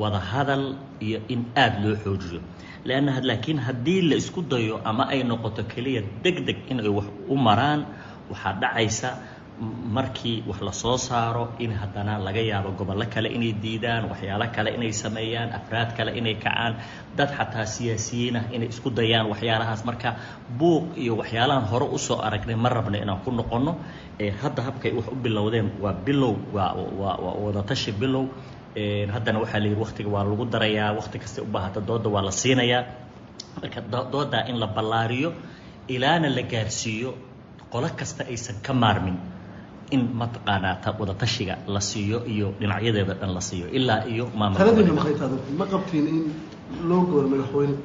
wada 0.00 0.20
hadal 0.20 0.64
iyo 1.06 1.18
in 1.28 1.40
aada 1.56 1.78
loo 1.84 1.96
xoojiyo 2.04 2.40
leanna 2.88 3.12
laakiin 3.30 3.58
haddii 3.66 4.00
la 4.10 4.16
isku 4.22 4.40
dayo 4.52 4.76
ama 4.90 5.04
ay 5.14 5.20
noqoto 5.30 5.62
keliya 5.72 6.02
deg 6.24 6.36
deg 6.48 6.58
in 6.70 6.78
ay 6.86 6.92
wax 6.98 7.06
u 7.28 7.34
maraan 7.46 7.80
waxaa 8.30 8.52
dhacaysa 8.62 9.10
markii 9.96 10.42
wax 10.48 10.60
la 10.60 10.72
soo 10.72 10.96
saaro 10.98 11.44
in 11.64 11.72
haddana 11.80 12.18
laga 12.26 12.40
yaabo 12.50 12.70
gobollo 12.78 13.06
kale 13.14 13.28
inay 13.36 13.52
diidaan 13.62 14.04
waxyaalo 14.10 14.46
kale 14.56 14.70
inay 14.76 14.92
sameeyaan 14.92 15.50
afraad 15.58 15.96
kale 15.96 16.10
inay 16.20 16.34
kacaan 16.44 16.72
dad 17.16 17.30
xataa 17.38 17.64
siyaasiyiin 17.74 18.36
ah 18.40 18.44
inay 18.56 18.68
isku 18.74 18.90
dayaan 18.98 19.26
waxyaalahaas 19.32 19.82
marka 19.88 20.10
buuq 20.58 20.84
iyo 21.02 21.12
waxyaalahan 21.20 21.64
hore 21.72 21.86
u 21.96 21.98
soo 22.06 22.18
aragnay 22.26 22.56
ma 22.64 22.68
rabna 22.76 22.98
inaan 23.04 23.20
ku 23.24 23.30
noqonno 23.40 23.72
hadda 24.42 24.60
habkay 24.68 24.92
wax 24.98 25.06
u 25.08 25.16
bilowdeen 25.24 25.68
waa 25.82 25.94
bilow 26.06 26.34
waa 26.56 26.72
wadatashi 27.44 27.92
bilow 28.02 28.24
haddana 29.14 29.38
waxaa 29.42 29.60
la 29.62 29.66
yidhi 29.68 29.80
waktiga 29.84 30.08
waa 30.14 30.24
lagu 30.24 30.44
darayaa 30.54 30.92
wakti 30.98 31.18
kasta 31.18 31.42
u 31.42 31.46
baahata 31.54 31.80
dooda 31.88 32.08
waa 32.14 32.22
la 32.28 32.30
siinayaa. 32.40 32.82
Marka 33.62 33.80
do- 33.92 34.08
doodaa 34.12 34.44
in 34.50 34.56
la 34.62 34.66
ballaariyo 34.76 35.30
ilaana 35.88 36.28
la 36.36 36.42
gaarsiiyo 36.52 37.10
qolo 37.72 37.88
kasta 38.00 38.22
aysan 38.30 38.56
ka 38.66 38.72
maarmin 38.82 39.16
in 39.94 40.02
mataqaanaa 40.20 40.74
ta- 40.84 40.94
wadatashiga 41.00 41.54
la 41.74 41.80
siiyo 41.80 42.18
iyo 42.34 42.46
dhinacyadeeda 42.60 43.14
dhan 43.20 43.30
la 43.36 43.40
siiyo 43.48 43.66
ilaa 43.78 44.02
iyo 44.12 44.24
maamul 44.38 44.58
ma 45.58 45.64
qabtiin 45.72 46.06
in 46.14 46.18
loo 46.88 47.00
gooro 47.10 47.28
madaxweyne 47.32 47.76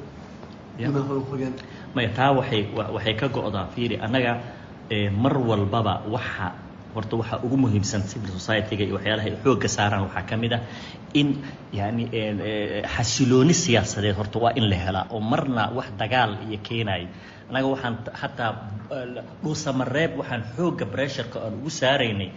maya 1.94 2.08
taa 2.16 2.30
waxay 2.38 2.62
wa- 2.76 2.90
waxay 2.96 3.14
ka 3.20 3.26
go'daa 3.36 3.66
fiiri 3.74 3.96
annaga 4.06 4.32
mar 5.22 5.34
walbaba 5.50 5.94
waxa 6.14 6.46
horta 6.94 7.14
waxaa 7.20 7.38
ugu 7.46 7.56
muhiimsan 7.64 8.02
civil 8.10 8.30
society-ga 8.38 8.84
iyo 8.88 8.94
waxyaalaha 8.98 9.26
ay 9.30 9.36
xoogga 9.44 9.68
saaraan 9.76 10.02
waxaa 10.06 10.24
ka 10.30 10.36
mid 10.42 10.52
ah 10.58 10.60
in 11.20 11.28
yani 11.80 12.04
ee, 12.12 12.24
ee, 12.50 12.82
xasilooni 12.94 13.54
siyaasadeed 13.64 14.16
horta 14.20 14.38
waa 14.44 14.52
in 14.60 14.66
la 14.72 14.76
helaa 14.84 15.06
oo 15.14 15.20
marna 15.32 15.62
wax 15.78 15.88
dagaal 16.02 16.32
iyo 16.48 16.58
keenaya 16.68 17.08
annaga 17.48 17.66
waxaan 17.74 17.94
t- 18.04 18.14
hataa 18.22 18.50
eh, 18.96 19.22
dhuusamareeb 19.44 20.12
waxaan 20.20 20.42
xoogga 20.56 20.84
bresharka 20.94 21.36
aan 21.44 21.54
ugu 21.60 21.70
saaraynay 21.80 22.30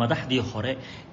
madaxdii 0.00 0.40
hore 0.52 0.72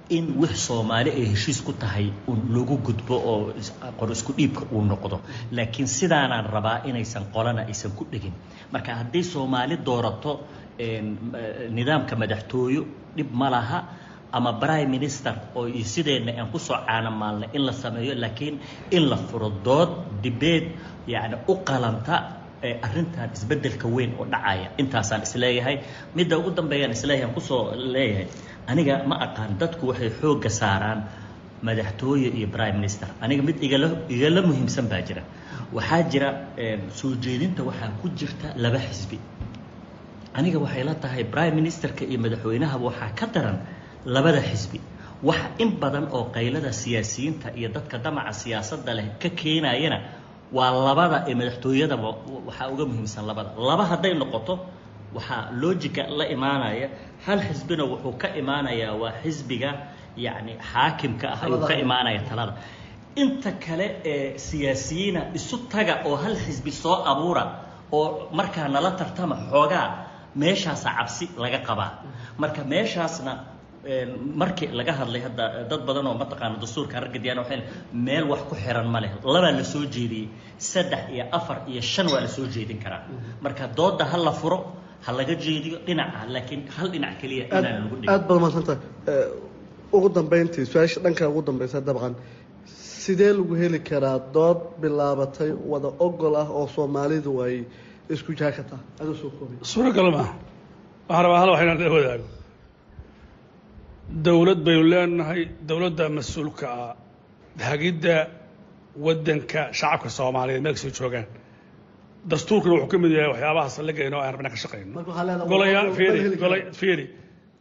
in 0.09 0.25
wix 0.41 0.53
soomaali 0.67 1.09
ay 1.19 1.25
heshiis 1.33 1.59
ku 1.67 1.73
tahay 1.73 2.07
lagu 2.55 2.75
gudbo 2.87 3.15
oo 3.31 3.53
qor 3.99 4.09
isku 4.11 4.31
dhiibka 4.37 4.63
uu 4.71 4.81
noqdo. 4.91 5.17
Laakiin 5.51 5.87
sidaanaan 5.87 6.45
rabaa 6.55 6.77
inaysan 6.89 7.25
qolana 7.35 7.61
aysan 7.71 7.91
ku 7.97 8.03
dhegin. 8.11 8.33
Marka 8.73 8.95
haddii 8.99 9.23
soomaali 9.23 9.77
doorato 9.85 10.31
eh, 10.33 10.62
nidaamka 11.77 12.15
madaxtooyo 12.21 12.81
dhib 13.17 13.29
ma 13.41 13.49
laha 13.55 13.79
ama 14.37 14.51
prime 14.61 14.89
minister 14.95 15.33
oo 15.55 15.65
iyo 15.67 15.85
sideenna 15.93 16.31
aan 16.39 16.47
ku 16.53 16.59
soo 16.67 16.77
caanamaalnay 16.87 17.49
in 17.57 17.61
la 17.67 17.73
sameeyo 17.83 18.13
laakiin 18.23 18.55
in 18.91 19.03
la 19.11 19.17
furo 19.17 19.49
dood 19.67 19.89
dibeed 20.23 20.65
yacni 21.13 21.37
u 21.47 21.53
qalanta 21.67 22.15
arrintan 22.87 23.29
isbeddelka 23.37 23.87
weyn 23.95 24.11
oo 24.19 24.25
dhacaya. 24.33 24.67
Intaasaan 24.81 25.21
is 25.27 25.33
leeyahay 25.43 25.75
midda 26.15 26.37
ugu 26.39 26.51
dambeeyaan 26.57 26.91
is 26.97 27.03
leeyahay 27.09 27.27
aan 27.29 27.35
ku 27.37 27.41
soo 27.49 27.75
leeyahay. 27.95 28.27
Aniga 28.71 28.95
ma 29.09 29.15
aqaan 29.25 29.51
dadku 29.61 29.83
waxay 29.91 30.09
xoogga 30.19 30.49
saaraan 30.59 30.99
madaxtooye 31.67 32.29
iyo 32.37 32.47
prime 32.55 32.75
minister. 32.81 33.07
Aniga 33.21 33.43
mid 33.43 33.57
igala 33.67 33.87
igala 34.15 34.41
muhiimsan 34.47 34.87
baa 34.91 35.01
jira. 35.07 35.23
Waxaa 35.75 36.01
jira 36.11 36.29
soo 36.99 37.11
jeedinta 37.25 37.61
waxaa 37.69 37.91
ku 38.01 38.07
jirta 38.19 38.47
laba 38.63 38.79
xisbi 38.87 39.17
aniga 40.37 40.59
waxay 40.65 40.83
la 40.89 40.95
tahay 41.03 41.23
prime 41.33 41.55
ministerka 41.59 42.03
iyo 42.05 42.19
madaxweynahaba 42.25 42.83
waxaa 42.89 43.11
ka 43.19 43.25
daran 43.33 43.57
labada 44.15 44.41
xisbi. 44.49 44.79
Wax 45.27 45.39
in 45.63 45.69
badan 45.81 46.05
oo 46.15 46.23
qaylada 46.35 46.71
siyaasiyiinta 46.81 47.47
iyo 47.59 47.69
dadka 47.75 47.97
damaca 48.05 48.33
siyaasadda 48.41 48.91
leh 48.97 49.07
ka 49.21 49.29
keenayana 49.39 49.99
waa 50.57 50.71
labada 50.87 51.17
ee 51.29 51.35
madaxtooyadaba 51.41 52.07
waxaa 52.47 52.67
uga 52.73 52.85
muhiimsan 52.89 53.23
labada. 53.29 53.49
Laba 53.69 53.83
hadday 53.91 54.13
noqoto 54.21 54.53
waxaa 55.15 55.41
logica 55.61 56.03
la 56.19 56.25
imaanaya 56.35 56.87
hal 57.25 57.39
xisbina 57.47 57.83
wuxuu 57.91 58.13
ka 58.21 58.27
imaanayaa 58.41 58.93
waa 59.01 59.13
xisbiga 59.23 59.69
yacni 60.25 60.53
xaakimka 60.71 61.25
ah 61.33 61.39
ayuu 61.45 61.61
ka 61.69 61.73
imaanaya 61.85 62.21
talada. 62.29 62.53
Inta 63.21 63.51
kale 63.65 63.87
ee 64.11 64.37
siyaasiyiina 64.47 65.21
isu 65.37 65.55
taga 65.73 65.93
oo 66.09 66.15
hal 66.23 66.35
xisbi 66.45 66.71
soo 66.83 66.97
abuura 67.11 67.43
oo 67.97 68.07
markaa 68.37 68.67
nala 68.75 68.91
tartama 68.99 69.35
xoogaa 69.51 69.87
meeshaasa 70.41 70.89
cabsi 70.97 71.25
laga 71.43 71.59
qabaa. 71.67 71.91
Marka 72.41 72.61
meeshaasna 72.73 73.31
markii 74.41 74.67
laga 74.79 74.93
hadlay 74.99 75.21
hadda 75.25 75.45
dad 75.71 75.81
badan 75.87 76.05
oo 76.09 76.15
mataqaana 76.23 76.55
dastuurka 76.63 76.95
raggadiyaan 77.05 77.39
waxay 77.43 77.59
meel 78.05 78.25
wax 78.31 78.41
ku 78.49 78.55
xiran 78.63 78.87
ma 78.93 78.99
leh. 79.03 79.11
Labaa 79.35 79.51
la 79.59 79.63
soo 79.73 79.83
jeediyey 79.95 80.27
saddex 80.71 81.03
iyo 81.15 81.25
afar 81.37 81.57
iyo 81.71 81.81
shan 81.93 82.07
waa 82.13 82.21
la 82.25 82.27
soo 82.35 82.45
jeedin 82.55 82.79
karaa. 82.83 83.01
Marka 83.43 83.63
doodda 83.77 84.05
ha 84.11 84.17
la 84.27 84.31
furo 84.39 84.57
ha 85.05 85.11
laga 85.19 85.35
jeediyo 85.45 85.77
dhinaca 85.87 86.19
laakiin 86.33 86.61
hal 86.75 86.87
dhinac 86.93 87.13
keliya 87.21 87.43
inaan 87.57 87.83
lagu 87.83 87.95
dhigin. 87.99 88.09
aad 88.13 88.23
baad 88.27 88.39
mahadsantahay 88.43 88.79
ugu 89.95 90.07
dambeyntii 90.17 90.65
su'aasha 90.71 90.99
dhanka 91.05 91.23
ugu 91.31 91.41
dambeysa 91.47 91.77
dabcan 91.87 92.13
sidee 93.03 93.31
lagu 93.37 93.53
heli 93.61 93.79
karaa 93.89 94.17
dood 94.35 94.59
bilaabatay 94.81 95.51
wada 95.71 95.89
ogol 96.05 96.35
ah 96.43 96.47
oo 96.59 96.65
soomaalidu 96.75 97.31
ay 97.45 97.55
isku 98.15 98.31
jaakataa 98.41 98.79
adoo 99.01 99.15
soo 99.21 99.29
koobay 99.37 99.57
suuragal 99.73 100.07
maaha 100.17 100.33
waxaan 101.09 101.23
rabaa 101.25 101.39
hal 101.41 101.49
wax 101.53 101.61
inaan 101.65 101.79
la 101.85 101.91
wadaago 101.97 102.27
dowlad 104.25 104.59
baynu 104.67 104.83
leenahay 104.93 105.41
dowladda 105.69 106.05
mas'uulka 106.17 106.65
ah 106.83 106.95
hagidda 107.69 108.15
waddanka 109.05 109.61
shacabka 109.79 110.09
soomaaliyeed 110.17 110.61
meel 110.65 110.75
kastoo 110.77 110.93
joogaan 110.99 111.27
dastuurkuna 112.31 112.73
wuxuu 112.75 112.91
ka 112.93 112.97
mid 113.03 113.11
yahay 113.17 113.29
waxyaabaha 113.33 113.69
saldhigayna 113.77 114.15
oo 114.17 114.23
aan 114.25 114.33
rabna 114.35 114.49
ka 114.53 114.57
shaqayno 114.63 114.99
golayaa 115.51 115.83
fiiri 115.97 116.19
gola 116.43 116.57
fiiri 116.79 117.05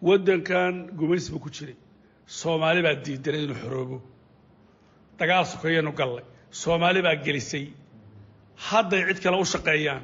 waddankan 0.08 0.74
gumaysi 0.98 1.28
buu 1.32 1.42
ku 1.44 1.50
jiray 1.56 1.76
soomaali 2.40 2.80
baa 2.86 2.94
diidanay 3.04 3.42
inuu 3.46 3.58
xoroobo 3.62 3.96
dagaal 5.20 5.44
sokeeyanu 5.52 5.92
gallay 6.00 6.24
soomaali 6.62 7.00
baa 7.06 7.16
gelisay. 7.26 7.64
Hadday 8.68 9.00
cid 9.08 9.18
kale 9.24 9.36
u 9.42 9.46
shaqeeyaan 9.54 10.02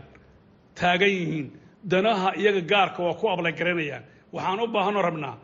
taagan 0.81 1.09
yihiin. 1.19 1.47
Danaha 1.91 2.29
iyaga 2.41 2.61
gaarka 2.73 3.01
waa 3.07 3.15
ku 3.21 3.25
ablaygaranayaan 3.35 4.05
waxaan 4.35 4.61
u 4.61 4.67
baahanoo 4.75 5.03
rabnaa 5.09 5.35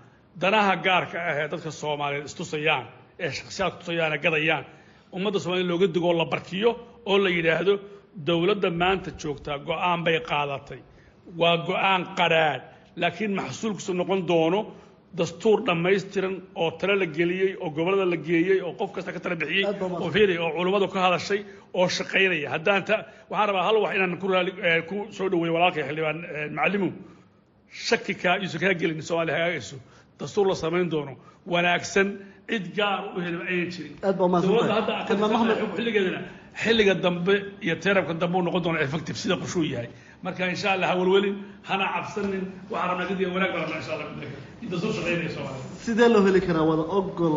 danaha 0.42 0.74
gaarka 0.86 1.16
ah 1.28 1.34
ee 1.40 1.48
dadka 1.52 1.70
soomaaliyeed 1.82 2.26
istusayaan 2.30 2.84
ee 3.24 3.30
shakhsiyaadka 3.38 3.78
tusayaan 3.80 4.12
ee 4.16 4.18
gadayaan. 4.26 4.64
Ummadda 5.16 5.38
soomaaliyed 5.42 5.70
looga 5.72 5.86
digo 5.94 6.08
oo 6.10 6.16
la 6.20 6.24
barkiyo 6.34 6.70
oo 7.10 7.16
la 7.24 7.30
yidhaahdo 7.36 7.74
dowladda 8.26 8.68
maanta 8.82 9.10
joogtaa 9.20 9.58
go'aan 9.68 10.00
bay 10.06 10.16
qaadatay. 10.30 10.80
Waa 11.40 11.56
go'aan 11.68 12.02
qadhaadh 12.18 12.62
laakiin 13.00 13.32
maxsuulkiisu 13.38 13.92
noqon 14.00 14.20
doono 14.30 14.60
dastuur 15.18 15.58
dhammaystiran 15.66 16.34
oo 16.62 16.70
tale 16.80 16.94
la 17.02 17.06
geliyey 17.18 17.50
oo 17.62 17.70
gobollada 17.76 18.04
la 18.12 18.16
geeyey 18.28 18.58
oo 18.66 18.72
qof 18.80 18.90
kasta 18.96 19.10
ka 19.14 19.20
tala 19.24 19.36
bixiyey 19.42 19.64
oo 20.02 20.10
fiiri 20.14 20.34
oo 20.44 20.50
culummadu 20.56 20.86
ka 20.94 20.98
hadashay 21.06 21.40
oo 21.78 21.86
shaqaynaya. 21.96 22.48
Haddaan 22.54 22.82
ta 22.88 22.96
waxaan 23.30 23.48
rabaa 23.50 23.64
hal 23.68 23.76
wax 23.84 23.92
inaan 23.96 24.16
ku 24.22 24.26
raali 24.32 24.52
eh, 24.68 24.82
ku 24.88 24.96
soo 25.16 25.28
dhaweeyo 25.32 25.52
walaalkay 25.56 25.82
xildhibaan 25.88 26.18
macalimow 26.56 26.90
shaki 27.88 28.14
kaa 28.22 28.36
iusan 28.42 28.60
kaa 28.64 28.74
gelin 28.80 29.02
soomaaliya 29.08 29.36
hagaagayso 29.38 29.76
dastuur 30.18 30.46
la 30.50 30.54
samayn 30.54 30.88
doono. 30.90 31.14
Wanaagsan 31.52 32.08
cid 32.50 32.64
gaar 32.76 33.00
u 33.16 33.20
heli 33.24 33.36
aynan 33.50 33.70
jirin. 33.74 33.94
Dowladda 34.48 34.74
hadda 34.78 34.94
xilligeedana 35.76 36.20
xilliga 36.62 36.94
dambe 37.04 37.34
iyo 37.66 37.74
teerabka 37.84 38.14
dambe 38.22 38.36
uu 38.38 38.42
noqon 38.46 38.62
doona 38.64 38.80
effective 38.86 39.16
sida 39.22 39.36
qushuu 39.42 39.64
yahay 39.74 39.88
marka 40.24 40.42
insha 40.54 40.68
allah 40.74 40.88
ha 40.90 40.94
welwelin 41.00 41.36
hana 41.68 41.84
cabsanin 41.94 42.44
waxaan 42.72 42.88
rabnaa 42.90 43.08
gadiga 43.10 43.30
wanaag 43.36 43.52
baa 43.56 43.76
insha 43.80 43.92
allah 43.96 44.06
in 44.62 44.68
dastuur 44.72 44.92
shaqaynaya 44.98 45.30
soomaaliya 45.36 45.82
sidee 45.86 46.08
loo 46.14 46.22
heli 46.26 46.40
karaa 46.48 46.64
wada 46.70 46.84
ogol 46.98 47.34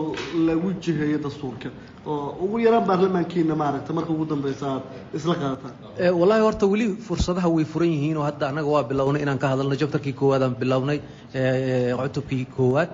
lagu 0.47 0.69
jiheeyo 0.83 1.17
dastuurka? 1.25 1.69
Oo 2.11 2.27
ugu 2.43 2.57
yaraan 2.65 2.85
baarlamaankiina 2.89 3.55
maaragta 3.61 3.91
marka 3.97 4.11
ugu 4.15 4.25
dambeysa 4.31 4.65
aad 4.73 4.83
isla 5.17 5.33
qaadataan. 5.41 5.73
Eh, 6.03 6.11
wallaahi 6.19 6.43
horta 6.47 6.65
weli 6.73 6.85
fursadaha 7.07 7.47
way 7.55 7.65
furan 7.73 7.89
yihiin 7.95 8.17
oo 8.21 8.25
hadda 8.29 8.45
annaga 8.51 8.69
waa 8.75 8.83
bilownay 8.91 9.21
inaan 9.25 9.39
ka 9.43 9.47
hadalno. 9.53 9.75
Jabtarkii 9.81 10.13
koowaad 10.21 10.43
aan 10.47 10.55
bilownay 10.61 10.99
eh, 11.39 11.91
cutubkii 12.01 12.45
koowaad 12.57 12.89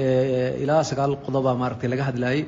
eh, 0.00 0.62
ilaa 0.64 0.82
sagaal 0.90 1.12
qodobaa 1.26 1.54
maaragtay 1.62 1.88
laga 1.94 2.04
hadlaayay 2.10 2.42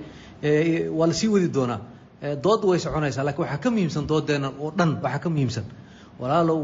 waa 0.99 1.07
la 1.11 1.15
sii 1.21 1.31
wadi 1.35 1.49
doonaa. 1.59 1.81
Eh, 2.25 2.35
dood 2.45 2.63
way 2.71 2.79
soconaysaa 2.87 3.25
laakiin 3.29 3.45
waxaa 3.47 3.63
ka 3.65 3.71
muhiimsan 3.77 4.05
doodeenna 4.13 4.49
oo 4.63 4.71
dhan 4.79 4.91
waxaa 5.05 5.23
ka 5.25 5.29
muhiimsan. 5.37 5.67
Walaalow 6.21 6.61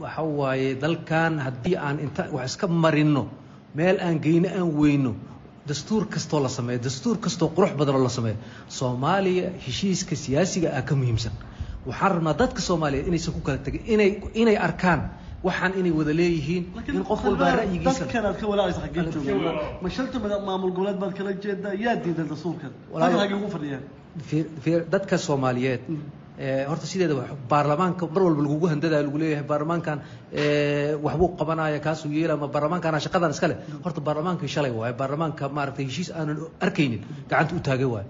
waxa 0.00 0.22
waaye 0.40 0.74
dalkan 0.82 1.38
haddii 1.46 1.76
aan 1.86 1.98
inta 2.06 2.22
wax 2.36 2.44
iska 2.50 2.66
marino 2.84 3.22
meel 3.74 3.96
aan 4.06 4.18
geyno 4.26 4.48
aan 4.58 4.70
weyno 4.80 5.12
dastuur 5.68 6.04
kastoo 6.14 6.40
la 6.44 6.48
sameeyo 6.48 6.80
dastuur 6.86 7.16
kastoo 7.24 7.48
qurux 7.56 7.72
badan 7.78 7.94
oo 7.96 8.02
la 8.08 8.12
sameeyo 8.18 8.36
soomaaliya 8.78 9.50
heshiiska 9.66 10.14
siyaasiga 10.24 10.68
ah 10.78 10.82
ka 10.88 10.94
muhiimsan. 10.94 11.32
Waxaan 11.86 12.12
rabnaa 12.16 12.34
dadka 12.42 12.60
soomaaliyeed 12.68 13.06
inaysan 13.10 13.34
ku 13.34 13.40
kala 13.46 13.58
tegin 13.66 13.82
inay 13.94 14.10
inay 14.42 14.56
arkaan 14.66 15.00
waxaan 15.46 15.72
inay 15.80 15.92
wada 15.98 16.12
leeyihiin 16.20 16.64
in 16.94 17.04
qof 17.10 17.20
walbaa 17.24 17.50
ra'yigiisa 17.60 18.04
dadkan 18.04 18.24
aad 18.26 18.36
ka 18.40 18.46
walaacaysa 18.52 18.80
xaggee 18.86 19.04
joogaan 19.26 19.56
ma 19.82 19.88
shanta 19.96 20.18
mada- 20.24 20.42
maamul 20.48 20.70
goboleed 20.76 20.98
baad 21.02 21.14
kala 21.18 21.32
jeedaa 21.44 21.74
yaa 21.84 21.94
diidan 22.04 22.28
dastuurkan. 22.32 22.70
Walaal- 22.92 23.10
dadka 23.10 23.22
xaggee 23.22 23.38
ugu 23.40 23.48
fadhiyaan 23.56 23.82
Fiir- 24.28 24.50
fiir- 24.64 24.86
dadka 24.94 25.16
soomaaliyeed 25.26 25.80
eh, 25.80 25.98
horta 26.68 26.86
sideeda 26.86 27.14
baarlamaanka 27.48 28.06
mar 28.14 28.22
walba 28.22 28.42
lagugu 28.42 28.66
handadayo 28.68 29.02
lagu 29.08 29.18
leeyahay 29.18 29.46
baarlamaankan 29.50 29.98
eh, 30.32 30.92
waxbuu 31.04 31.28
qabanaya 31.38 31.80
kaasuu 31.80 32.12
yeela 32.12 32.34
ama 32.34 32.48
baarlamaankana 32.48 33.00
shaqadan 33.00 33.30
iskale 33.30 33.56
horta 33.84 34.00
baarlamaankii 34.00 34.48
shalay 34.54 34.70
waaye 34.70 34.92
baarlamaanka 35.00 35.48
maaragtay 35.48 35.84
heshiis 35.88 36.10
aanan 36.18 36.38
arkaynin 36.60 37.00
gacanta 37.30 37.54
u 37.56 37.60
taagay 37.68 37.88
waaye. 37.94 38.06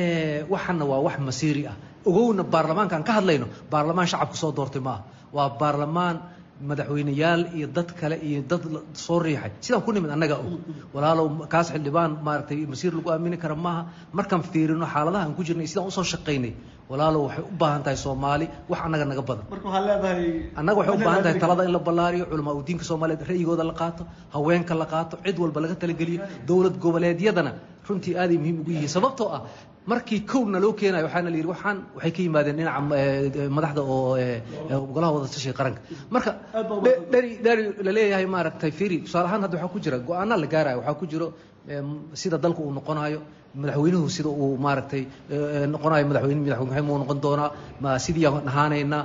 Eh, 0.00 0.44
waxana 0.52 0.84
waa 0.84 1.00
wax 1.06 1.16
masiiri 1.28 1.66
ah. 1.66 1.76
Ogowna 2.04 2.42
baarlamaankaan 2.44 3.02
ka 3.08 3.12
hadlayno 3.18 3.46
baarlamaan 3.70 4.06
shacabka 4.12 4.36
soo 4.36 4.52
doortay 4.52 4.82
maaha. 4.88 5.02
Waa 5.32 5.48
baarlamaan 5.60 6.16
madaxweyneyaal 6.60 7.42
iyo 7.56 7.66
dad 7.66 7.92
kale 8.00 8.16
iyo 8.28 8.42
dad 8.42 8.62
soo 8.94 9.18
riixay. 9.20 9.50
Sidaan 9.60 9.82
ku 9.84 9.92
nimid 9.92 10.10
annaga 10.10 10.36
og 10.40 10.60
walaalow 10.94 11.46
kaas 11.52 11.68
xildhibaan 11.74 12.18
maaragtay 12.26 12.66
masiir 12.66 12.92
lagu 12.96 13.10
aamini 13.10 13.36
kara 13.38 13.54
maaha. 13.54 13.82
Markaan 14.12 14.42
fiirino 14.42 14.86
xaaladaha 14.86 15.24
aan 15.24 15.34
ku 15.36 15.42
jirnay 15.44 15.66
sidaan 15.66 15.88
u 15.88 15.90
soo 15.90 16.04
shaqaynay 16.12 16.52
walaalow 16.90 17.22
waxay 17.28 17.44
u 17.44 17.52
baahan 17.60 17.82
tahay 17.84 17.96
soomaali 17.96 18.46
wax 18.70 18.80
annaga 18.86 19.04
naga 19.10 19.22
badan. 19.28 19.44
Marka 19.52 19.66
waxaa 19.68 19.84
leedahay 19.88 20.26
annaga 20.58 20.76
waxay 20.80 20.94
u 20.96 21.04
baahan 21.06 21.22
tahay 21.26 21.38
talada 21.44 21.62
in 21.68 21.72
la 21.76 21.78
ballaariyo 21.88 22.24
culamaa 22.30 22.54
u 22.58 22.62
diinka 22.68 22.84
soomaaliyeed 22.90 23.22
ra'yigooda 23.30 23.64
la 23.70 23.74
qaato 23.80 24.02
haweenka 24.34 24.74
la 24.82 24.86
qaato 24.92 25.14
cid 25.24 25.36
walba 25.42 25.60
laga 25.64 25.74
talageliyo. 25.82 26.20
Dowlad 26.48 26.76
goboleedyadana 26.84 27.52
runtii 27.88 28.14
aaday 28.22 28.38
muhiim 28.42 28.56
ugu 28.62 28.70
yihiin. 28.76 28.88
Sababtoo 28.96 29.28
ah 29.36 29.42
markii 29.86 30.20
kowna 30.26 30.58
loo 30.60 30.72
keenayo 30.80 31.04
waxaana 31.06 31.30
la 31.30 31.36
yidhi 31.36 31.50
waxaan 31.54 31.78
waxay 31.96 32.12
ka 32.16 32.20
yimaadeen 32.22 32.56
dhinaca 32.56 32.80
eh, 32.96 33.48
madaxda 33.56 33.82
oo 33.82 34.16
eh, 34.16 34.42
eh, 34.70 34.78
golaha 34.94 35.12
wada 35.14 35.28
tashiga 35.34 35.54
qaranka. 35.58 35.80
Marka 36.10 36.30
dheri 37.12 37.30
dheri 37.44 37.64
la 37.86 37.92
leeyahay 37.96 38.26
maaragtay 38.26 38.70
firi 38.78 38.96
tusaale 39.04 39.26
ahaan 39.28 39.42
hadda 39.44 39.56
waxaa 39.56 39.72
ku 39.74 39.78
jira 39.84 39.98
go'aana 39.98 40.36
la 40.42 40.46
gaarayo 40.46 40.78
waxaa 40.80 40.98
ku 41.00 41.06
jiro 41.06 41.28
sida 42.14 42.38
dalka 42.38 42.60
uu 42.62 42.72
noqonayo 42.78 43.20
madaxweynuhu 43.54 44.08
sida 44.16 44.28
uu 44.28 44.56
maaragtay 44.66 45.02
noqonayo 45.74 46.04
madaxweyne 46.10 46.40
madaxweyne 46.46 46.86
muu 46.88 46.98
noqon 47.02 47.18
doonaa 47.24 47.50
ma 47.80 47.98
sidii 48.04 48.26
aan 48.26 48.48
ahaanaynaa 48.52 49.02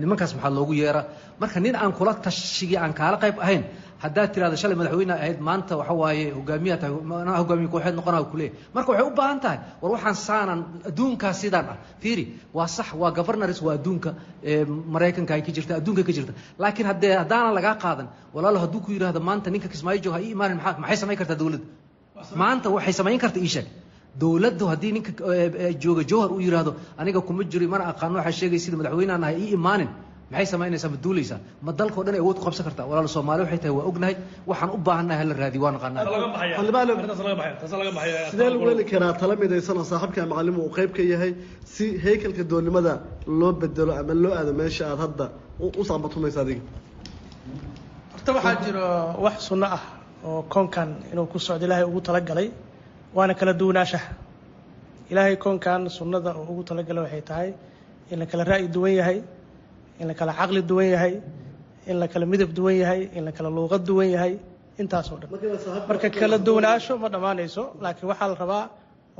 nimankaas 0.00 0.34
maxaa 0.36 0.52
loogu 0.58 0.74
yeeraa. 0.82 1.04
Marka 1.40 1.58
nin 1.60 1.74
aan 1.76 1.92
kula 1.98 2.12
tashigi 2.24 2.76
aan 2.76 2.92
kaala 3.00 3.16
qayb 3.24 3.36
ahayn 3.44 3.64
haddaad 4.02 4.28
tirahdo 4.34 4.56
shalay 4.62 4.76
madaxweyne 4.80 5.12
ahayd 5.18 5.38
maanta 5.48 5.72
waxa 5.80 5.94
waaye 6.02 6.24
hogaamiyaa 6.38 6.78
tahay 6.82 6.94
anaa 7.22 7.36
hogaamiye 7.42 7.68
kooxeed 7.74 7.94
noqonaa 8.00 8.24
ku 8.32 8.36
leeyahay. 8.40 8.58
Marka 8.74 8.88
waxay 8.92 9.06
u 9.10 9.14
baahan 9.20 9.38
tahay 9.44 9.58
war 9.82 9.90
waxaan 9.94 10.16
saanan 10.26 10.60
adduunkaas 10.88 11.36
sidaan 11.42 11.66
ah. 11.72 11.76
Fiiri 12.02 12.24
waa 12.56 12.66
sax 12.76 12.88
waa 13.02 13.10
governors 13.18 13.58
waa 13.66 13.74
adduunka 13.78 14.10
maraykanka 14.94 15.32
ay 15.36 15.42
ka 15.46 15.52
jirta 15.56 15.72
adduunka 15.80 16.02
ka 16.08 16.12
jirta. 16.16 16.32
Laakiin 16.62 16.86
haddee 16.90 17.14
haddaanan 17.22 17.54
lagaa 17.58 17.76
qaadan 17.84 18.08
walaalo 18.34 18.58
hadduu 18.64 18.80
ku 18.84 18.90
yidhaahdo 18.96 19.20
maanta 19.28 19.48
ninka 19.54 19.68
kismaayo 19.72 20.10
ha 20.14 20.18
ii 20.24 20.30
imaanin 20.36 20.56
maxaa 20.58 20.78
maxay 20.82 20.96
samayn 21.02 21.18
kartaa 21.20 21.38
dowladda 21.42 21.66
maanta 22.42 22.66
waxay 22.76 22.92
samayn 23.00 23.18
karta 23.24 23.38
ii 23.46 23.52
sheeg. 23.54 23.66
Dowladdu 24.22 24.64
haddii 24.72 24.92
ninka 24.96 25.10
jooga 25.82 26.02
jowhar 26.10 26.30
uu 26.36 26.40
yidhaahdo 26.46 26.72
aniga 27.00 27.20
kuma 27.28 27.42
jiro 27.52 27.66
mana 27.74 27.84
aqaano 27.92 28.16
waxaa 28.20 28.36
sheegay 28.40 28.58
sida 28.64 28.76
madaxweynehan 28.80 29.22
ahay 29.24 29.36
ii 29.44 29.50
imaanin 29.58 29.88
maxay 30.32 30.46
samaynaysaa 30.52 30.90
ma 30.94 30.98
duulaysaa? 31.04 31.38
Ma 31.66 31.70
dalkao 31.80 32.02
dhan 32.06 32.14
ay 32.18 32.22
awood 32.24 32.36
ku 32.40 32.44
qabsan 32.46 32.64
kartaa? 32.68 32.86
Walaal 32.90 33.08
soomaali 33.16 33.40
waxay 33.44 33.58
tahay 33.62 33.74
waa 33.78 33.86
ognahay 33.90 34.14
waxaan 34.50 34.70
u 34.76 34.78
baahannahay 34.86 35.18
hala 35.22 35.34
raadiyo 35.42 35.62
waa 35.64 35.72
naqaanaa 35.76 36.02
sidee 38.30 38.50
lagu 38.50 38.64
heli 38.70 38.84
karaa 38.92 39.12
tala 39.20 39.34
midaysan 39.42 39.76
oo 39.80 39.84
saaxiibka 39.90 40.22
macalimu 40.32 40.58
uu 40.66 40.70
qayb 40.76 40.90
ka 40.96 41.02
yahay 41.12 41.32
si 41.74 41.84
haykalka 42.04 42.42
doonnimada 42.50 42.92
loo 43.40 43.52
bedelo 43.60 43.92
ama 44.00 44.14
loo 44.22 44.32
aado 44.38 44.52
meesha 44.60 44.84
aad 44.92 44.98
hadda 45.04 45.26
u 45.60 45.82
saambatumaysa 45.88 46.38
adiga? 46.44 46.62
Horta 48.14 48.30
waxaa 48.36 48.54
jiro 48.64 48.84
wax 49.24 49.36
sunno 49.48 49.66
ah 49.76 49.82
oo 50.28 50.42
koonkan 50.52 50.88
inuu 51.12 51.26
ku 51.32 51.38
socdo 51.46 51.64
ilaahay 51.66 51.84
ugu 51.90 52.00
talagalay 52.08 52.48
waana 53.16 53.34
kala 53.40 53.52
duwanaanshaha 53.60 54.08
ilaahay 55.10 55.36
koonkan 55.44 55.80
sunnada 55.98 56.30
oo 56.40 56.44
ugu 56.52 56.62
talagalay 56.70 57.02
waxay 57.06 57.22
tahay 57.30 57.48
in 58.10 58.18
la 58.20 58.26
kala 58.30 58.44
ra'yi 58.52 58.66
duwan 58.74 58.94
yahay 59.00 59.18
in 60.00 60.06
la 60.08 60.14
kala 60.14 60.32
caqli 60.32 60.62
duwan 60.62 60.88
yahay 60.94 61.14
in 61.86 61.96
la 62.00 62.06
kala 62.08 62.26
midab 62.26 62.50
duwan 62.54 62.76
yahay 62.82 63.00
in 63.16 63.24
la 63.24 63.32
kala 63.32 63.48
luuqad 63.50 63.82
duwan 63.88 64.08
yahay 64.14 64.34
intaasoo 64.78 65.16
dhan. 65.20 65.28
Marka 65.88 66.08
kala 66.10 66.38
duwanaansho 66.38 66.98
ma 67.02 67.08
dhammaanayso 67.08 67.62
laakiin 67.82 68.08
waxaa 68.10 68.28
la 68.28 68.34
rabaa 68.42 68.64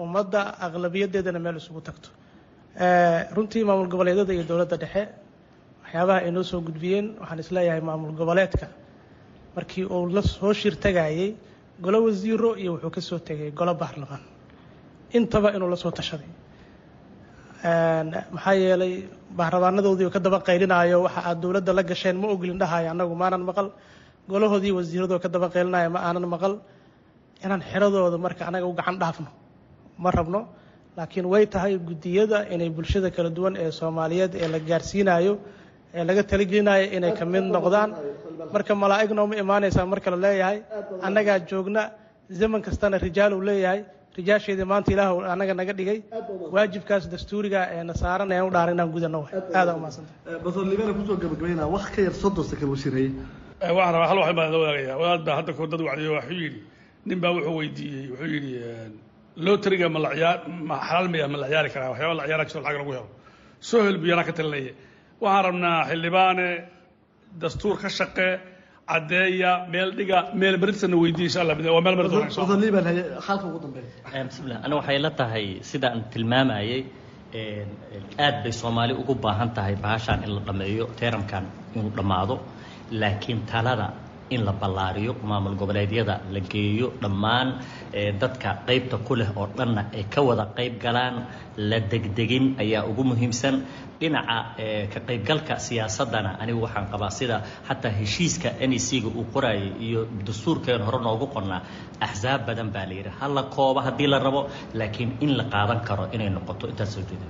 ummadda 0.02 0.40
aqlabiyadeedana 0.66 1.38
meel 1.44 1.56
isugu 1.60 1.80
tagto. 1.86 2.08
Runtii 3.36 3.64
maamul 3.68 3.88
goboleedyada 3.92 4.32
iyo 4.34 4.44
dowladda 4.50 4.76
dhexe 4.82 5.02
waxyaabaha 5.84 6.18
ay 6.26 6.30
noo 6.30 6.42
soo 6.42 6.60
gudbiyeen 6.66 7.06
waxaan 7.20 7.38
is 7.38 7.50
leeyahay 7.56 7.80
maamul 7.80 8.12
goboleedka. 8.20 8.66
Markii 9.56 9.84
uu 9.84 10.06
la 10.08 10.22
soo 10.22 10.52
shir 10.52 10.74
tagayey 10.84 11.34
golo 11.84 11.98
wasiiro 12.06 12.56
iyo 12.56 12.72
wuxuu 12.74 12.90
ka 12.90 13.00
soo 13.00 13.18
tegay 13.18 13.50
golo 13.50 13.74
baarlamaan. 13.74 14.22
Intaba 15.12 15.52
inuu 15.56 15.68
la 15.68 15.76
soo 15.76 15.90
tashaday 15.90 16.30
maxaa 17.64 18.54
yeelay 18.62 18.92
baarlamaanadoodii 19.38 20.10
ka 20.10 20.18
daba 20.18 20.38
qaylinaayo 20.48 21.02
waxa 21.06 21.20
aad 21.30 21.40
dowladda 21.42 21.72
la 21.72 21.82
gasheen 21.82 22.16
ma 22.16 22.26
ogolin 22.34 22.58
dhahayo 22.58 22.90
annagu 22.90 23.14
maanan 23.14 23.42
maqal. 23.48 23.70
Golahoodii 24.28 24.72
wasiiradoo 24.78 25.20
ka 25.22 25.28
daba 25.28 25.48
qaylinaya 25.54 25.88
ma 25.90 26.00
aanan 26.00 26.26
maqal. 26.34 26.58
Inaan 27.44 27.62
xiradooda 27.62 28.18
marka 28.18 28.42
anaga 28.48 28.66
u 28.66 28.72
gacan 28.74 28.98
dhaafno 28.98 29.28
ma 29.98 30.10
rabno. 30.10 30.40
Laakiin 30.96 31.26
way 31.26 31.46
tahay 31.46 31.78
guddiyada 31.78 32.46
inay 32.54 32.68
bulshada 32.70 33.10
kala 33.10 33.30
duwan 33.30 33.54
ee 33.56 33.70
soomaaliyeed 33.70 34.34
ee 34.34 34.48
la 34.48 34.58
gaarsiinayo 34.58 35.38
ee 35.94 36.04
laga 36.04 36.22
talagelinayo 36.30 36.84
inay 36.96 37.12
ka 37.18 37.24
mid 37.24 37.44
noqdaan. 37.56 37.90
Marka 38.52 38.74
malaa'ig 38.74 39.10
nooma 39.18 39.34
imaanaysaa 39.42 39.86
marka 39.92 40.10
la 40.10 40.16
leeyahay. 40.24 40.58
Annagaa 41.06 41.38
joogna 41.50 41.82
zaman 42.40 42.60
kastana 42.66 42.98
rijaal 42.98 43.32
uu 43.38 43.40
leeyahay 43.48 43.80
rijaasheedii 44.18 44.66
maanta 44.72 44.90
ilaah 44.94 45.10
annaga 45.32 45.54
naga 45.60 45.72
dhigay. 45.78 45.98
Waajibkaas 46.54 47.04
dastuuriga 47.12 47.60
ee 47.76 47.82
na 47.88 47.94
saaran 48.02 48.30
ayaan 48.34 48.46
u 48.48 48.50
dhaaran 48.56 48.74
inaan 48.76 48.90
gudano 48.96 49.20
aada 49.58 49.72
umahadsanta 49.78 50.12
basor 50.44 50.62
liibana 50.70 50.92
ku 50.98 51.02
soo 51.08 51.16
gabagabaynaa 51.22 51.68
wax 51.74 51.84
ka 51.94 52.00
yar 52.06 52.14
soddon 52.22 52.44
sakan 52.50 52.68
wasiireeye 52.74 53.10
waxaan 53.76 53.92
rabaa 53.94 54.08
hal 54.10 54.18
wax 54.22 54.32
baan 54.38 54.50
la 54.54 54.58
wadaagayaa 54.62 54.96
wadaad 55.02 55.22
baa 55.26 55.36
hadda 55.40 55.52
koor 55.58 55.68
dad 55.72 55.80
wacdiyo 55.88 56.12
waxuu 56.18 56.38
yidhi 56.44 56.60
nin 57.08 57.18
baa 57.22 57.30
wuxuu 57.36 57.54
weydiiyey 57.60 58.04
wuxuu 58.12 58.30
yidhi 58.34 58.52
loteriga 59.46 59.86
ma 59.94 59.98
la 60.04 60.10
ciyaar 60.16 60.38
ma 60.68 60.76
xalaal 60.88 61.08
miya 61.14 61.26
ma 61.32 61.38
la 61.42 61.46
ciyaari 61.50 61.70
karaa 61.74 61.90
waxyaaba 61.92 62.14
la 62.20 62.24
ciyaara 62.28 62.44
jiro 62.50 62.60
lacag 62.64 62.78
lagu 62.82 62.92
helo. 62.96 63.08
Soo 63.68 63.80
hel 63.86 63.96
biyana 64.02 64.22
ka 64.28 64.32
talinaya 64.38 64.72
waxaan 65.24 65.44
rabnaa 65.48 65.78
xildhibaane 65.90 66.48
dastuur 67.42 67.76
ka 67.82 67.88
shaqe 67.98 68.28
caddeeya 68.92 69.50
meel 69.74 69.90
dhiga 69.98 70.18
meel 70.40 70.56
marintisana 70.62 70.96
weydiiya 71.02 71.28
insha 71.30 71.40
allah 71.44 71.56
waa 71.76 71.82
meel 71.86 71.96
mari 72.00 72.08
doona 72.12 72.26
insha 72.30 72.40
allah 72.42 72.48
basor 72.54 72.60
liiban 72.64 72.84
haye 72.90 73.02
xalka 73.26 73.44
ugu 73.50 73.58
dambeeya 73.64 74.24
bismillah. 74.30 74.58
Ana 74.64 74.74
waxay 74.80 74.98
la 75.06 75.10
tahay 75.20 75.46
sidaan 75.70 75.98
tilmaamayay 76.12 76.80
aad 78.26 78.36
bay 78.44 78.52
soomaali 78.62 78.92
ugu 79.02 79.14
baahan 79.24 79.50
tahay 79.58 79.74
bahashaan 79.84 80.20
in 80.26 80.30
la 80.36 80.40
dhammeeyo 80.48 80.84
teeramkan 81.00 81.44
inuu 81.76 81.92
dhammaado 81.98 82.34
laakiin 83.02 83.40
talada 83.52 83.86
in 84.34 84.42
la 84.48 84.52
ballaariyo 84.62 85.12
maamul 85.30 85.54
goboleedyada 85.62 86.14
la 86.34 86.40
geeyo 86.52 86.88
dhammaan 87.02 87.48
dadka 88.22 88.50
qaybta 88.68 88.96
ku 89.06 89.12
leh 89.20 89.28
oo 89.40 89.46
dhanna 89.58 89.82
ay 89.98 90.04
ka 90.14 90.20
wada 90.28 90.44
qayb 90.58 90.74
galaan 90.84 91.16
la 91.70 91.78
degdegin 91.92 92.46
ayaa 92.64 92.82
ugu 92.90 93.02
muhiimsan. 93.10 93.56
Dhinaca 94.02 94.36
ka 94.92 95.00
qaybgalka 95.08 95.54
siyaasadana 95.66 96.30
anigu 96.42 96.60
waxaan 96.66 96.86
qabaa 96.92 97.10
sida 97.18 97.36
xataa 97.68 97.92
heshiiska 97.98 98.48
n 98.68 98.72
e 98.74 98.78
c-ga 98.86 99.08
uu 99.18 99.24
qorayay 99.34 99.68
iyo 99.86 100.00
dastuurkeen 100.26 100.82
hore 100.86 100.98
noogu 101.06 101.26
qornaa 101.34 101.60
axsaab 102.06 102.40
badan 102.48 102.68
baa 102.74 102.86
la 102.90 102.94
yidhi 102.98 103.12
ha 103.18 103.26
la 103.36 103.42
koobo 103.56 103.80
haddii 103.86 104.08
la 104.12 104.18
rabo 104.26 104.40
laakiin 104.80 105.10
in 105.24 105.30
la 105.38 105.44
qaadan 105.54 105.80
karo 105.88 106.04
inay 106.14 106.30
noqoto. 106.36 106.64
Intaas 106.72 106.90
soo 106.94 107.04
jeeda 107.10 107.26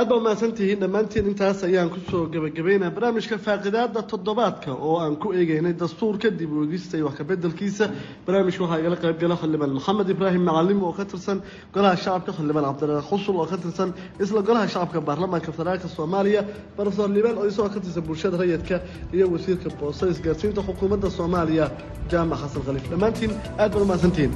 aad 0.00 0.08
baa 0.10 0.20
mahadsantihiin 0.26 0.80
dhammaantiin 0.82 1.26
intaas 1.30 1.58
ayaan 1.68 1.90
ku 1.94 1.98
soo 2.10 2.22
gabagabaynaa 2.34 2.90
barnaamijka 2.96 3.36
faaqidaada 3.46 4.00
toddobaadka 4.12 4.70
oo 4.88 4.94
aan 5.04 5.16
ku 5.22 5.28
eegeynay 5.38 5.74
dastuurka 5.82 6.28
dib 6.38 6.52
u 6.52 6.62
egista 6.66 6.94
iyo 6.96 7.06
wax 7.08 7.16
kabedelkiisa 7.20 7.84
barnaamijka 8.26 8.62
waxaa 8.64 8.78
igala 8.82 8.96
qayb 9.04 9.16
gala 9.22 9.36
xildhibaan 9.42 9.72
maxamed 9.78 10.08
ibraahim 10.14 10.42
macalim 10.48 10.78
oo 10.88 10.92
ka 10.98 11.04
tirsan 11.10 11.38
golaha 11.74 11.96
shacabka 12.04 12.30
xildhibaan 12.38 12.64
cabdiraaq 12.68 13.04
xusul 13.10 13.36
oo 13.42 13.46
ka 13.52 13.56
tirsan 13.64 13.90
isla 14.24 14.40
golaha 14.48 14.66
shacabka 14.74 14.98
baarlamaanka 15.08 15.50
federaalka 15.58 15.88
soomaaliya 15.96 16.42
barofesor 16.76 17.08
liibaan 17.14 17.36
oo 17.40 17.46
isagoo 17.50 17.70
ka 17.74 17.80
tirsan 17.84 18.02
bulshada 18.08 18.36
rayidka 18.42 18.76
iyo 19.16 19.24
wasiirka 19.34 19.68
boosta 19.80 20.04
isgaarsiinta 20.12 20.60
xukuumadda 20.68 21.08
soomaaliya 21.18 21.66
jaamac 22.10 22.38
xasan 22.42 22.62
khaliif. 22.66 22.84
Dhammaantiin 22.92 23.32
aad 23.62 23.70
baad 23.72 23.82
umahadsantihiin 23.84 24.32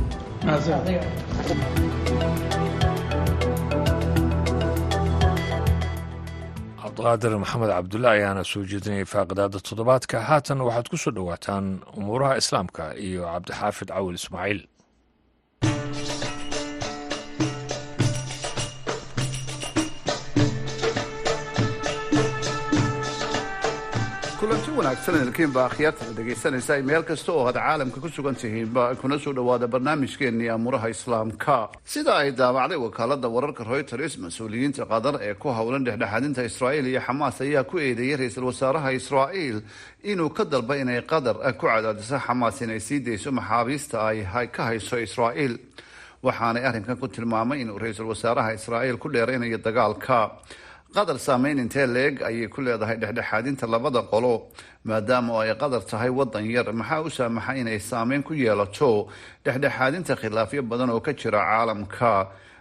cabdiqaadir 6.96 7.36
maxamed 7.38 7.68
cabdulle 7.76 8.08
ayaana 8.08 8.42
soo 8.44 8.62
jeedinayay 8.70 9.04
faaqidaada 9.04 9.58
toddobaadka. 9.68 10.20
Haatan 10.28 10.60
waxaad 10.66 10.88
ku 10.90 10.96
soo 10.96 11.10
dhowaataan 11.12 11.64
umuuraha 11.96 12.36
islaamka 12.42 12.94
iyo 12.96 13.22
cabdixaafid 13.32 13.88
cawil 13.92 14.14
ismaaciil 14.20 14.60
wanaagsan 24.76 25.14
idinkiinba 25.22 25.60
akhyaarta 25.68 26.04
dhegaysanaysa 26.16 26.74
meel 26.88 27.02
kasta 27.08 27.32
oo 27.32 27.46
aad 27.48 27.54
caalamka 27.56 28.00
ku 28.00 28.08
sugan 28.08 28.34
tihiinba 28.34 28.94
kuna 29.00 29.18
soo 29.18 29.32
dhowaada 29.32 29.66
barnaamijkeennii 29.68 30.48
amuuraha 30.52 30.88
islaamka. 30.90 31.68
Sida 31.84 32.16
ay 32.16 32.30
daabacday 32.32 32.76
wakaalada 32.76 33.28
wararka 33.28 33.64
reuters 33.64 34.18
mas'uuliyiinta 34.18 34.84
qatar 34.92 35.14
ee 35.22 35.34
ku 35.34 35.48
howlan 35.48 35.84
dhexdhexaadinta 35.86 36.44
israa'iil 36.44 36.86
iyo 36.92 37.00
xamaas 37.00 37.40
ayaa 37.40 37.64
ku 37.64 37.78
eedeeyay 37.78 38.16
ra'iisul 38.20 38.44
wasaaraha 38.50 38.90
israa'iil 38.92 39.62
inuu 40.04 40.30
ka 40.36 40.44
dalba 40.44 40.76
inay 40.76 41.00
qatar 41.02 41.36
ku 41.56 41.66
cadaadiso 41.66 42.18
xamaas 42.26 42.60
inay 42.60 42.80
sii 42.80 43.00
dayso 43.00 43.32
maxaabiista 43.32 43.96
ay 44.08 44.48
ka 44.52 44.62
hayso 44.68 44.98
israa'iil. 45.00 45.56
Waxaanay 46.22 46.64
arrinkan 46.68 46.96
ku 47.00 47.08
tilmaamay 47.08 47.60
inuu 47.64 47.78
ra'iisul 47.78 48.08
wasaaraha 48.12 48.52
israa'iil 48.58 48.98
ku 48.98 49.08
dheeraynayo 49.08 49.58
dagaalka 49.58 50.36
qatar 50.96 51.18
saameyn 51.26 51.58
intee 51.64 51.86
leeg 51.96 52.14
ayay 52.28 52.48
ku 52.54 52.60
leedahay 52.66 52.96
dhexdhexaadinta 53.02 53.66
labada 53.74 54.00
qolo 54.12 54.34
maadaama 54.88 55.32
ay 55.42 55.50
qatar 55.62 55.82
tahay 55.90 56.10
wadan 56.18 56.44
yar. 56.54 56.66
Maxaa 56.80 57.00
u 57.06 57.10
saamaxa 57.18 57.52
inay 57.60 57.78
saameyn 57.90 58.22
ku 58.28 58.32
yeelato 58.34 58.90
dhexdhexaadinta 59.44 60.12
khilaafyo 60.20 60.62
badan 60.70 60.90
oo 60.90 61.00
ka 61.06 61.12
jira 61.20 61.40
caalamka 61.50 62.12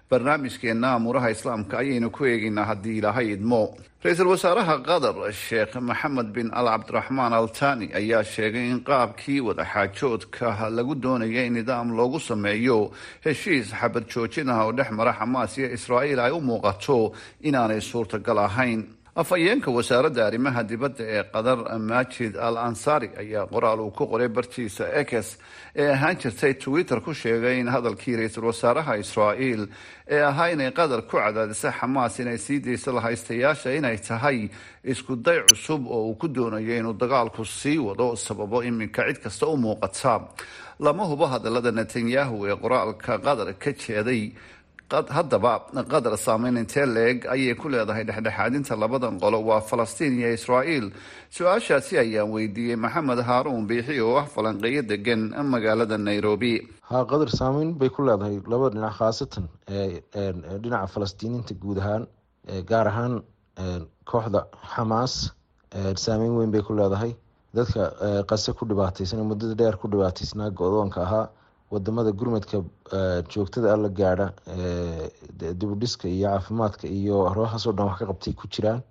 barnaamijkeena 0.09 0.93
amuuraha 0.97 1.29
islaamka 1.31 1.77
ayaynu 1.77 2.09
ku 2.11 2.25
eegaynaa 2.25 2.65
haddii 2.65 2.97
ilaahay 2.97 3.31
idmo. 3.35 3.61
Ra'iisul 4.05 4.27
wasaaraha 4.33 4.75
qatar 4.85 5.15
sheekh 5.33 5.75
maxamed 5.81 6.27
bin 6.35 6.49
al 6.53 6.67
cabdiraxmaan 6.69 7.33
al 7.33 7.47
tani 7.59 7.89
ayaa 7.99 8.23
sheegay 8.23 8.69
in 8.71 8.79
qaabkii 8.89 9.39
wadaxaajoodka 9.47 10.69
lagu 10.69 10.95
doonaya 10.95 11.43
in 11.45 11.53
nidaam 11.53 11.89
loogu 11.97 12.19
sameeyo 12.19 12.91
heshiis 13.25 13.73
xabad 13.73 14.05
joojin 14.13 14.49
ah 14.49 14.65
oo 14.65 14.71
dhex 14.77 14.91
mara 14.91 15.13
xamaas 15.19 15.57
iyo 15.57 15.67
israa'iil 15.77 16.19
ay 16.19 16.31
u 16.31 16.41
muuqato 16.41 17.13
inaanay 17.41 17.81
suurtagal 17.81 18.37
ahayn 18.37 18.83
afhayeenka 19.15 19.71
wasaaradda 19.71 20.25
arrimaha 20.27 20.63
dibadda 20.63 21.03
ee 21.07 21.23
qatar 21.33 21.57
majid 21.79 22.35
al 22.35 22.57
ansari 22.57 23.09
ayaa 23.17 23.45
qoraal 23.47 23.79
uu 23.79 23.91
ku 23.91 24.03
qoray 24.11 24.27
bartiisa 24.27 24.85
ekes 25.01 25.37
ee 25.75 25.87
ahaan 25.95 26.15
jirtay 26.19 26.53
twitter 26.59 26.99
ku 27.01 27.13
sheegay 27.13 27.59
in 27.59 27.67
hadalkii 27.71 28.15
ra'iisul 28.19 28.43
wasaaraha 28.51 28.97
israa'iil 29.03 29.63
ee 30.07 30.19
ahaa 30.21 30.49
inay 30.51 30.71
qatar 30.79 31.01
ku 31.07 31.15
cadaadisa 31.17 31.71
xamaas 31.79 32.19
inay 32.19 32.37
sii 32.37 32.59
dayso 32.59 32.91
lahaystayaasha 32.91 33.71
inay 33.79 33.97
tahay 34.07 34.49
isku 34.83 35.15
day 35.15 35.39
cusub 35.47 35.87
oo 35.87 36.11
uu 36.11 36.15
ku 36.19 36.27
doonayo 36.27 36.75
inuu 36.77 36.93
dagaalku 36.93 37.45
sii 37.45 37.77
wado 37.87 38.15
sababo 38.15 38.63
iminka 38.63 39.07
cid 39.07 39.23
kasta 39.23 39.47
u 39.47 39.55
muuqata. 39.57 40.27
Lama 40.79 41.03
hubo 41.07 41.25
hadalada 41.31 41.71
netanyahu 41.71 42.47
ee 42.51 42.55
qoraalka 42.63 43.15
qatar 43.25 43.53
ka 43.63 43.71
jeeday 43.71 44.35
haddaba 44.91 45.59
qatar 45.89 46.17
saameyn 46.17 46.57
intee 46.57 46.85
leeg 46.85 47.25
ayay 47.25 47.55
ku 47.55 47.69
leedahay 47.69 48.03
dhexdhexaadinta 48.05 48.75
labadan 48.77 49.19
qolo 49.19 49.39
waa 49.43 49.61
falastiin 49.61 50.13
iyo 50.19 50.33
israa'iil. 50.33 50.91
Su'aashaasi 51.31 51.97
ayaan 51.99 52.29
weydiiyey 52.31 52.75
maxamed 52.75 53.19
haaruun 53.29 53.65
biixi 53.67 53.99
oo 54.01 54.15
ah 54.17 54.25
falanqeeyo 54.25 54.81
degan 54.87 55.33
magaalada 55.53 55.97
nairobi. 55.97 56.61
Haa 56.89 57.03
qatar 57.05 57.29
saameyn 57.29 57.73
bay 57.79 57.89
ku 57.89 58.01
leedahay 58.05 58.39
laba 58.47 58.69
dhinac 58.69 58.93
khaasatan 58.99 59.45
dhinaca 60.63 60.87
falastiiniinta 60.93 61.53
guud 61.61 61.77
ahaan 61.79 62.03
gaar 62.69 62.87
ahaan 62.87 63.23
kooxda 64.05 64.41
xamaas 64.75 65.31
saameyn 65.95 66.37
weyn 66.37 66.51
bay 66.51 66.61
ku 66.61 66.73
leedahay. 66.73 67.15
Dadka 67.55 67.83
qase 68.29 68.53
ku 68.53 68.65
dhibaateysan 68.69 69.19
muddada 69.25 69.55
dheer 69.55 69.75
ku 69.81 69.87
dhibaataysnaa 69.87 70.49
go-doonka 70.59 71.01
ahaa 71.07 71.29
waddamada 71.75 72.11
gurmadka 72.19 72.57
joogtada 73.31 73.73
alla 73.75 73.89
gaadha 73.99 74.27
dibudhiska 75.59 76.07
iyo 76.07 76.27
caafimaadka 76.29 76.87
iyo 76.87 77.15
howlahaasoo 77.29 77.73
dhan 77.77 77.87
wax 77.89 77.97
ka 77.99 78.05
qabtay 78.11 78.33
ku 78.39 78.47
jiraan 78.53 78.81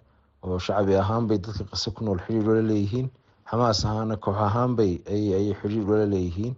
oo 0.45 0.59
shacabi 0.59 0.95
ahaan 1.03 1.26
bay 1.28 1.39
dadka 1.39 1.64
qase 1.72 1.91
ku 1.97 2.05
nool 2.05 2.20
xiriir 2.26 2.49
ula 2.53 2.62
leeyihiin. 2.70 3.09
Xamaas 3.51 3.85
ahaana 3.85 4.16
koox 4.16 4.37
ahaan 4.49 4.76
bay 4.76 4.93
ayay 5.09 5.55
xiriir 5.61 5.85
ula 5.89 6.07
leeyihiin. 6.14 6.55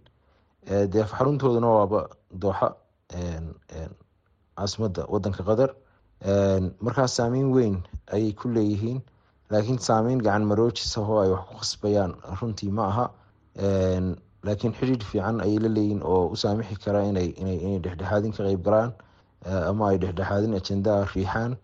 Dee 0.92 1.04
xaruntooduna 1.12 1.68
waaba 1.78 2.00
dooxa 2.42 2.68
caasimadda 4.56 5.02
wadanka 5.12 5.42
qatar. 5.48 5.70
Markaas 6.84 7.12
saameyn 7.18 7.52
weyn 7.54 7.76
ayay 8.14 8.32
ku 8.32 8.48
leeyihiin. 8.48 8.98
Laakiin 9.50 9.78
saameyn 9.78 10.18
gacan 10.26 10.44
maroojis 10.50 10.96
ah 10.98 11.06
oo 11.06 11.20
ay 11.22 11.30
wax 11.30 11.44
ku 11.48 11.54
khasbayaan 11.62 12.12
runtii 12.40 12.70
ma 12.74 12.84
aha 12.90 13.04
laakiin 14.46 14.72
xidhiir 14.78 15.02
fiican 15.10 15.40
ayay 15.44 15.58
la 15.64 15.68
leeyihiin 15.76 16.02
oo 16.12 16.26
u 16.34 16.36
saamixi 16.42 16.76
kara 16.84 17.00
inay 17.10 17.28
dhexdhexaadin 17.84 18.32
ka 18.36 18.42
qeyb 18.48 18.62
galaan 18.66 18.92
ama 19.70 19.88
ay 19.90 19.98
dhexdhexaadin 20.02 20.54
ajendaa 20.58 21.00
riixaan. 21.14 21.56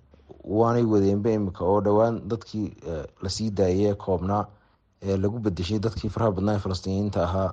Waanay 0.59 0.83
wadeenba 0.93 1.31
imika 1.31 1.65
oo 1.65 1.81
dhowaan 1.87 2.15
dadkii 2.31 2.67
la 3.23 3.29
sii 3.37 3.51
daayay 3.51 3.95
koobnaa 3.95 4.45
ee 5.03 5.17
lagu 5.17 5.39
bedeshay 5.45 5.79
dadkii 5.79 6.11
faraha 6.15 6.33
badnaa 6.37 6.59
falastiiniyiinta 6.65 7.21
ahaa 7.27 7.51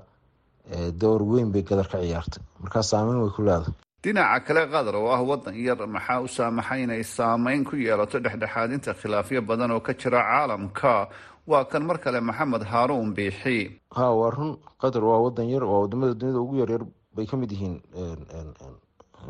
door 1.02 1.22
weyn 1.24 1.52
bay 1.54 1.62
gadar 1.64 1.88
ka 1.92 1.98
ciyaartay. 2.02 2.42
Markaas 2.62 2.90
saameyn 2.90 3.22
way 3.22 3.30
ku 3.36 3.42
leedahay. 3.42 3.74
Dhinaca 4.04 4.40
kale 4.48 4.62
qatar 4.74 4.96
oo 4.96 5.10
ah 5.16 5.22
wadan 5.30 5.56
yar 5.56 5.78
maxaa 5.96 6.20
u 6.22 6.28
saamaxay 6.28 6.84
inay 6.84 7.04
saameyn 7.04 7.64
ku 7.66 7.76
yeelato 7.76 8.20
dhexdhexaadinta 8.26 8.94
khilaafyo 8.94 9.42
badan 9.42 9.72
oo 9.72 9.80
ka 9.88 9.94
jira 9.94 10.22
caalamka 10.30 11.10
waa 11.52 11.64
kan 11.72 11.84
mar 11.90 11.98
kale 12.04 12.20
maxamed 12.30 12.64
haaruun 12.72 13.14
biixi. 13.18 13.58
Ha 13.98 14.06
waa 14.20 14.30
run 14.38 14.52
qatar 14.82 15.04
waa 15.10 15.20
wadan 15.26 15.50
yar 15.54 15.64
waa 15.72 15.82
waddamada 15.84 16.14
dunida 16.20 16.40
ugu 16.44 16.56
yaryar 16.62 16.84
bay 17.16 17.26
ka 17.26 17.36
mid 17.38 17.52
yihiin 17.52 17.76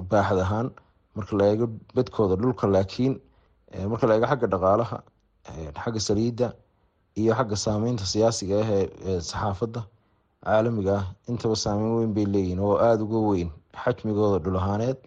baaxad 0.10 0.40
ahaan. 0.46 0.68
Marka 1.16 1.34
la 1.40 1.46
eego 1.52 1.68
bedkooda 1.96 2.36
dhulka 2.42 2.68
laakiin 2.68 3.14
marka 3.92 4.08
la 4.08 4.14
eego 4.16 4.28
xagga 4.32 4.48
dhaqaalaha 4.54 4.98
xagga 5.84 6.00
saliidda 6.08 6.48
iyo 7.18 7.34
xagga 7.40 7.56
saameynta 7.66 8.06
siyaasiga 8.06 8.56
ah 8.64 8.70
ee 8.72 9.20
saxaafadda 9.30 9.82
caalamiga 10.46 10.94
ah 11.00 11.06
intaba 11.30 11.56
saameyn 11.64 11.94
weyn 12.00 12.14
bay 12.18 12.26
leeyihiin 12.34 12.60
oo 12.60 12.76
aada 12.88 13.04
uga 13.04 13.20
weyn 13.30 13.50
xajmigooda 13.84 14.38
dhul 14.44 14.58
ahaaneed 14.62 14.98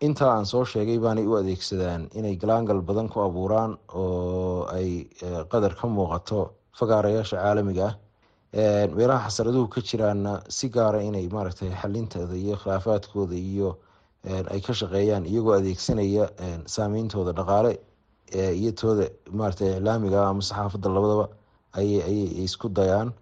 intaa 0.00 0.30
aan 0.36 0.46
soo 0.46 0.64
sheegay 0.64 0.98
baanay 0.98 1.26
u 1.26 1.36
adeegsadaan 1.40 2.08
inay 2.18 2.36
galaangal 2.36 2.80
badan 2.88 3.08
ku 3.08 3.20
abuuraan 3.20 3.78
oo 3.94 4.66
ay 4.76 5.08
qadar 5.52 5.74
ka 5.74 5.86
muuqato 5.88 6.52
fagaarayaasha 6.78 7.36
caalamiga 7.36 7.86
ah. 7.88 7.94
Meelaha 8.96 9.28
xasaraduhu 9.28 9.68
ka 9.68 9.80
jiraana 9.80 10.42
si 10.48 10.68
gaara 10.68 11.00
inay 11.02 11.28
maaragtay 11.28 11.70
xalintooda 11.80 12.34
iyo 12.36 12.56
khilaafaadkooda 12.60 13.34
iyo 13.34 13.78
ay 14.52 14.60
ka 14.60 14.72
shaqeeyaan 14.72 15.24
iyagoo 15.26 15.54
adeegsanaya 15.58 16.24
saameyntooda 16.66 17.32
dhaqaale 17.32 17.72
iyo 18.60 18.72
tooda 18.72 19.08
maaragtay 19.32 19.76
iclaamiga 19.76 20.28
ama 20.28 20.42
saxaafadda 20.42 20.88
labadaba 20.96 21.26
ayay 21.72 22.44
isku 22.44 22.68
dayaan. 22.68 23.12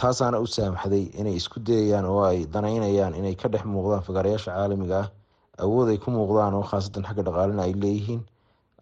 Taasaana 0.00 0.38
u 0.44 0.46
saamaxday 0.46 1.04
inay 1.20 1.34
isku 1.40 1.58
dayayaan 1.60 2.04
oo 2.04 2.22
ay 2.30 2.46
danaynayaan 2.46 3.14
inay 3.14 3.34
ka 3.34 3.48
dhex 3.48 3.64
muuqdaan 3.64 4.02
fagaarayaasha 4.06 4.50
caalamiga 4.52 4.98
ah 5.02 5.08
awood 5.58 5.88
ay 5.92 5.98
ku 5.98 6.10
muuqdaan 6.10 6.54
oo 6.54 6.62
khaasatan 6.70 7.04
xagga 7.08 7.22
dhaqaalena 7.26 7.62
ay 7.62 7.72
leeyihiin 7.82 8.22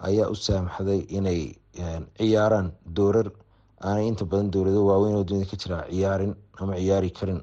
ayaa 0.09 0.29
u 0.33 0.35
saamaxday 0.37 1.01
inay 1.19 1.41
ciyaaraan 2.19 2.73
doorar. 2.97 3.29
Aanay 3.83 4.07
inta 4.09 4.25
badan 4.25 4.51
dowlado 4.51 4.81
waaweyn 4.87 5.17
oo 5.17 5.25
dunida 5.25 5.47
ka 5.51 5.57
jira 5.57 5.79
ciyaarin 5.91 6.35
ama 6.61 6.75
ciyaari 6.77 7.11
karin. 7.11 7.41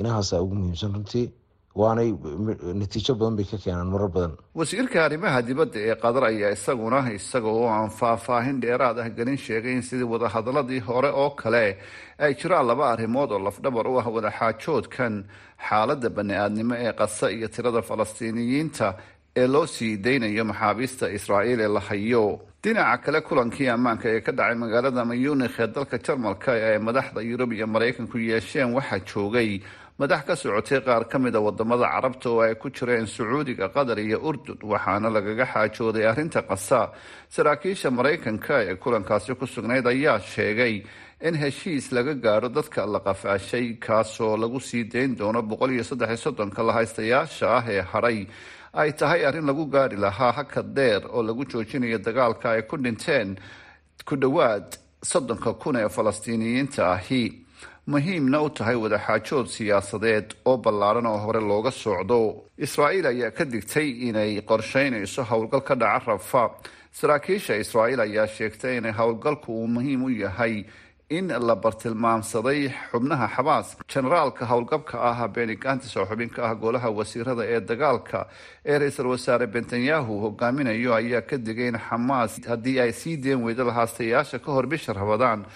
Inahaasa 0.00 0.42
ugu 0.42 0.54
muhiimsan 0.54 0.92
runtii 0.94 1.26
waanay 1.80 2.10
natiijo 2.80 3.14
badan 3.20 3.36
bay 3.38 3.44
ka 3.50 3.56
keenaan 3.64 3.88
marar 3.92 4.08
badan. 4.14 4.32
Wasiirka 4.58 4.98
arrimaha 5.06 5.38
dibadda 5.48 5.78
ee 5.88 5.94
qatar 6.02 6.24
ayaa 6.30 6.50
isaguna 6.56 6.98
isaga 7.18 7.48
oo 7.58 7.68
aan 7.76 7.90
faahfaahin 7.98 8.58
dheeraad 8.62 8.98
ah 9.02 9.08
gelin 9.16 9.36
sheegay 9.46 9.72
in 9.78 9.82
sidii 9.88 10.08
wadahadaladii 10.14 10.80
hore 10.88 11.10
oo 11.22 11.30
kale 11.40 11.66
ay 12.24 12.32
jiraan 12.40 12.66
laba 12.70 12.84
arrimood 12.92 13.30
oo 13.32 13.38
lafdhabar 13.46 13.86
u 13.92 13.94
ah 14.00 14.06
wadaxaajoodkan 14.16 15.14
xaaladda 15.68 16.08
bani-aadnimo 16.16 16.74
ee 16.86 16.92
qasa 17.00 17.26
iyo 17.36 17.48
tirada 17.54 17.82
falastiiniyiinta 17.88 18.86
ee 19.40 19.46
loo 19.54 19.66
sii 19.66 19.96
daynayo 20.04 20.44
maxaabiista 20.50 21.06
israa'iil 21.18 21.60
ee 21.60 21.68
la 21.76 21.80
hayo. 21.88 22.24
Dhinaca 22.62 22.98
kale 23.04 23.20
kulankii 23.28 23.68
ammaanka 23.74 24.06
ee 24.14 24.20
ka 24.26 24.32
dhacay 24.38 24.56
magaalada 24.62 25.04
mayunikh 25.10 25.56
ee 25.62 25.66
dalka 25.76 25.96
jarmalka 26.06 26.50
ee 26.68 26.78
madaxda 26.86 27.20
yurub 27.30 27.50
iyo 27.52 27.66
maraykanku 27.74 28.16
yeesheen 28.18 28.74
waxaa 28.76 29.00
joogay 29.10 29.50
madax 29.98 30.22
ka 30.26 30.34
socotay 30.36 30.80
qaar 30.86 31.04
ka 31.10 31.18
mid 31.18 31.34
a 31.34 31.40
waddamada 31.46 31.86
carabta 31.94 32.28
oo 32.30 32.40
ay 32.46 32.54
ku 32.54 32.70
jireen 32.70 33.06
sacuudiga 33.06 33.66
qatar 33.74 33.98
iyo 33.98 34.18
urdun 34.28 34.58
waxaana 34.62 35.08
lagaga 35.16 35.46
xaajooday 35.52 36.06
arrinta 36.10 36.42
qasa 36.50 36.80
saraakiisha 37.34 37.90
maraykanka 37.90 38.62
ee 38.70 38.74
kulankaasi 38.82 39.34
ku 39.34 39.46
sugnayd 39.46 39.86
ayaa 39.86 40.20
sheegay 40.32 40.74
in 41.26 41.34
heshiis 41.42 41.90
laga 41.96 42.14
gaadho 42.14 42.48
dadka 42.56 42.86
la 42.86 43.00
qafaashay 43.06 43.66
kaasoo 43.86 44.36
lagu 44.42 44.60
sii 44.68 44.84
dayn 44.92 45.16
doono 45.18 45.42
boqol 45.42 45.70
iyo 45.74 45.84
saddex 45.90 46.08
iyo 46.10 46.16
soddonka 46.26 46.62
lahaystayaasha 46.68 47.46
ah 47.58 47.64
ee 47.74 47.82
hadhay 47.92 48.18
ay 48.80 48.90
tahay 48.98 49.26
arrin 49.26 49.46
lagu 49.50 49.64
gaadhi 49.74 49.96
lahaa 50.04 50.32
haka 50.38 50.62
deer 50.62 51.02
oo 51.10 51.22
lagu 51.28 51.42
joojinayo 51.50 51.98
dagaalka 51.98 52.46
ay 52.54 52.62
ku 52.70 52.76
dhinteen 52.84 53.28
ku 54.06 54.14
dhowaad 54.22 54.66
soddonka 55.02 55.50
kun 55.62 55.76
ee 55.82 55.88
falastiiniyiinta 55.96 56.82
ahi 56.96 57.24
muhiimna 57.92 58.38
u 58.44 58.48
tahay 58.56 58.76
wadaxaajood 58.84 59.46
siyaasadeed 59.56 60.26
oo 60.44 60.56
ballaaran 60.64 61.06
oo 61.06 61.18
hore 61.24 61.40
looga 61.40 61.70
socdo. 61.70 62.18
Israa'iil 62.66 63.06
ayaa 63.12 63.30
ka 63.30 63.44
digtay 63.44 63.88
inay 64.08 64.40
qorsheynayso 64.50 65.22
howlgal 65.30 65.62
ka 65.68 65.74
dhaca 65.74 66.06
rafa 66.12 66.42
saraakiisha 66.92 67.56
israa'iil 67.64 68.00
ayaa 68.00 68.26
sheegtay 68.36 68.76
inay 68.78 68.92
howlgalku 68.92 69.48
uu 69.60 69.66
muhiim 69.76 70.04
u 70.04 70.10
yahay 70.10 70.64
in 71.10 71.28
la 71.48 71.54
bartilmaamsaday 71.56 72.68
xubnaha 72.92 73.26
xabaas 73.36 73.68
generaalka 73.92 74.44
howlgabka 74.50 74.96
ah 75.10 75.28
beni 75.28 75.56
gantis 75.56 75.96
oo 75.96 76.04
xubin 76.04 76.28
ka 76.28 76.44
ah 76.50 76.54
golaha 76.54 76.90
wasiirada 76.98 77.44
ee 77.54 77.60
dagaalka 77.60 78.26
ee 78.66 78.78
ra'iisul 78.78 79.06
wasaare 79.14 79.46
bentanyahu 79.54 80.20
hogaaminayo 80.24 80.92
ayaa 81.00 81.22
ka 81.30 81.36
digay 81.46 81.68
in 81.72 81.78
xamaas 81.88 82.36
haddii 82.50 82.80
ay 82.84 82.92
sii 82.92 83.16
deen 83.16 83.40
weydo 83.46 83.64
lahaastayaasha 83.64 84.38
ka 84.44 84.52
hor 84.52 84.66
bisha 84.66 84.92
rabadaan 84.92 85.46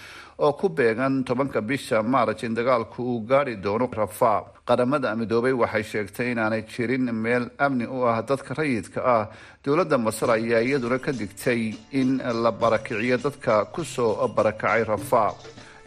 oo 0.45 0.53
ku 0.61 0.67
beegan 0.77 1.15
tobanka 1.25 1.61
bisha 1.69 2.03
maaraj 2.13 2.41
in 2.47 2.55
dagaalku 2.59 3.01
uu 3.11 3.21
gaari 3.31 3.55
doono 3.65 3.87
rafa 4.01 4.35
qaramada 4.69 5.15
midoobay 5.21 5.53
waxay 5.63 5.85
sheegtay 5.91 6.29
inaanay 6.33 6.63
jirin 6.73 7.07
meel 7.25 7.45
amni 7.65 7.87
u 7.97 7.99
ah 8.13 8.19
dadka 8.29 8.55
rayidka 8.59 9.01
ah. 9.17 9.25
Dowladda 9.65 9.97
masar 10.07 10.31
ayaa 10.37 10.61
iyaduna 10.67 10.99
ka 11.05 11.13
digtay 11.21 11.63
in 12.01 12.11
la 12.43 12.51
barakiciyo 12.61 13.17
dadka 13.27 13.53
ku 13.75 13.83
soo 13.85 14.27
barakacay 14.37 14.83
rafa 14.91 15.25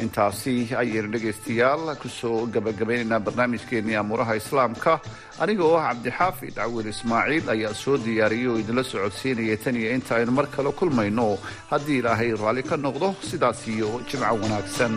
intaasi 0.04 0.54
ayaynu 0.82 1.10
dhegaystayaal 1.14 1.96
ku 2.02 2.10
soo 2.10 2.46
gabagabaynaynaa 2.54 3.20
barnaamijkeenii 3.28 3.96
amuuraha 4.02 4.36
islaamka. 4.42 5.00
Aniga 5.40 5.64
oo 5.64 5.78
ah 5.80 5.88
cabdixaafid 5.94 6.54
cawil 6.60 6.88
ismaaciil 6.94 7.50
ayaa 7.56 7.74
soo 7.84 7.98
diyaariyay 8.06 8.48
oo 8.52 8.58
idinla 8.64 8.84
socodsiinaya 8.84 9.58
tan 9.64 9.76
iyo 9.80 9.90
inta 9.96 10.16
aynu 10.20 10.32
mar 10.38 10.48
kale 10.56 10.72
kulmayno. 10.80 11.38
Haddii 11.72 11.98
ilaahay 12.04 12.32
raalli 12.44 12.64
ka 12.70 12.76
noqdo 12.78 13.16
sidaas 13.30 13.68
iyo 13.68 13.90
jimco 14.10 14.36
wanaagsan 14.44 14.94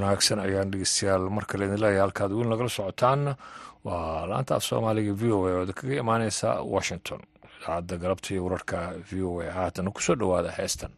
wanaagsan 0.00 0.40
ayaan 0.40 0.70
dhegeystayaal. 0.72 1.28
Mar 1.36 1.44
kale 1.50 1.64
idin 1.68 1.80
leeyahay 1.82 2.00
halkaad 2.04 2.32
weyn 2.38 2.50
lagala 2.52 2.68
socotaan 2.76 3.22
waa 3.84 4.26
laanta 4.30 4.54
af 4.56 4.64
soomaaliga 4.64 5.12
v 5.20 5.22
o 5.36 5.38
a 5.48 5.52
oo 5.60 5.66
kaga 5.80 5.94
imaaneysa 6.02 6.48
washington. 6.74 7.20
Idaacadda 7.44 7.94
galabta 8.02 8.28
iyo 8.34 8.42
wararka 8.46 8.78
v 9.08 9.22
o 9.28 9.40
a. 9.44 9.50
Haatana 9.58 9.90
ku 9.94 10.00
soo 10.06 10.16
dhowaada 10.20 10.50
heestan. 10.58 10.92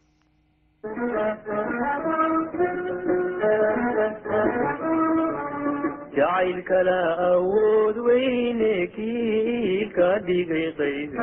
Kiilka 8.95 10.09
dhigay 10.27 10.67
qayb 10.79 11.13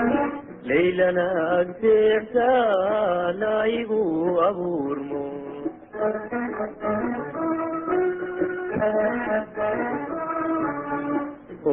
laylana 0.68 1.26
abuurmo 4.48 5.24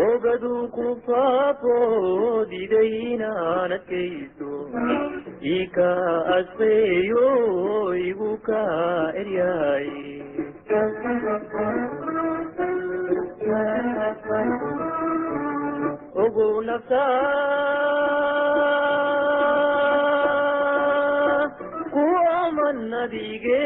ogaduu 0.05 0.64
ku 0.76 0.86
faafo 1.05 1.76
diday 2.51 2.91
inaan 3.14 3.72
adkaysto 3.78 4.51
ika 5.58 5.89
asqeeyo 6.38 7.28
igu 8.10 8.32
ka 8.47 8.62
eryaay 9.22 9.89
ogow 16.24 16.55
naftaa 16.68 17.08
ku 21.93 22.05
aman 22.43 22.78
nadige 22.91 23.66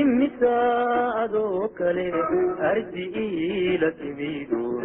imisa 0.00 0.52
adoo 1.22 1.68
kale 1.78 2.06
ardiila 2.70 3.90
timidun 4.00 4.84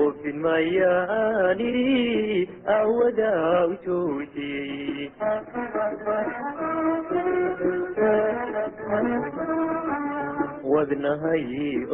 oofin 0.00 0.38
mayaani 0.46 1.72
awadaa 2.78 3.66
u 3.72 3.74
joogti 3.86 4.50
wadnahay 10.72 11.46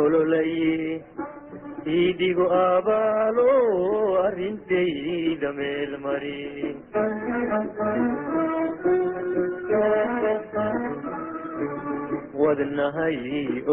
ololaye 0.03 1.03
idigo 1.99 2.47
abaalo 2.67 3.49
arrintayda 4.27 5.49
meel 5.59 5.93
mari 6.05 6.37
wadnahay 12.43 13.19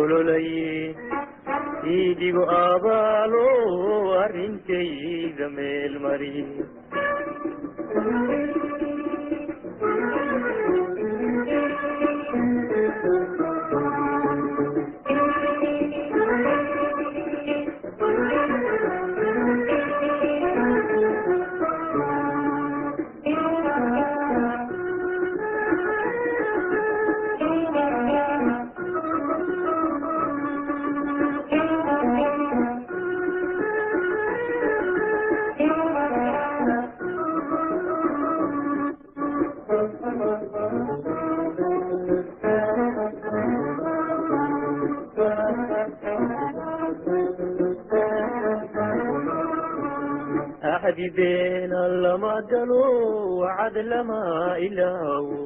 ololaye 0.01 0.95
idigo 1.97 2.43
abaalo 2.65 3.45
arrintayda 4.23 5.45
meel 5.57 5.93
galo 52.51 52.83
wacad 53.41 53.75
lama 53.91 54.21
ilaawo 54.67 55.39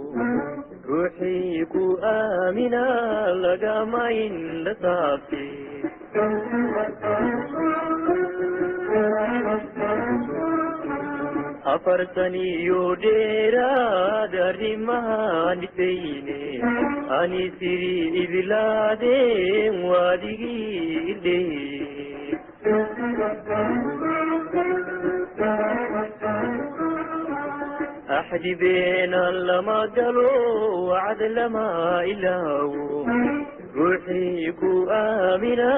ruuxii 0.90 1.66
ku 1.74 1.84
aamina 2.14 2.84
lagama 3.46 4.04
indha 4.26 4.74
saabte 4.84 5.44
afartan 11.74 12.36
iyo 12.36 12.96
dheeraad 13.04 14.34
arrimahan 14.50 15.60
dhifayne 15.62 16.40
ani 17.20 17.44
siri 17.60 17.96
idlaadeen 18.24 19.76
waadigii 19.92 21.04
idhee 21.14 21.69
axdi 28.40 28.54
beena 28.62 29.22
lama 29.48 29.80
galo 29.96 30.30
wacd 30.92 31.22
lama 31.38 31.66
ilaawo 32.12 33.04
ruuxii 33.76 34.52
ku 34.60 34.72
aamina 35.02 35.70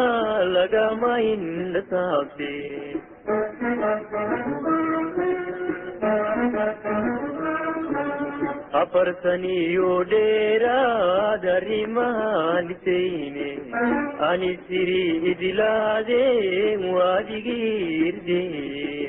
lagama 0.56 1.12
indha 1.32 1.82
saabte 1.92 2.52
afartan 8.82 9.44
iyo 9.46 9.92
dheeraad 10.12 11.44
arrimahan 11.58 12.68
dhifayne 12.72 13.50
ani 14.30 14.52
siri 14.68 15.04
idlaadeen 15.32 16.82
waadigii 16.96 17.82
irdee 18.10 19.01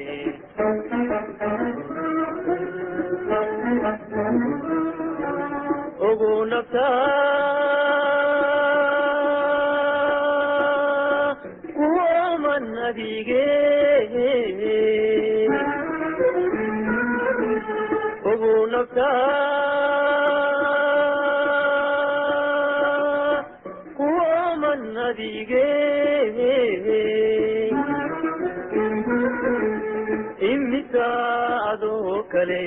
kale 32.43 32.61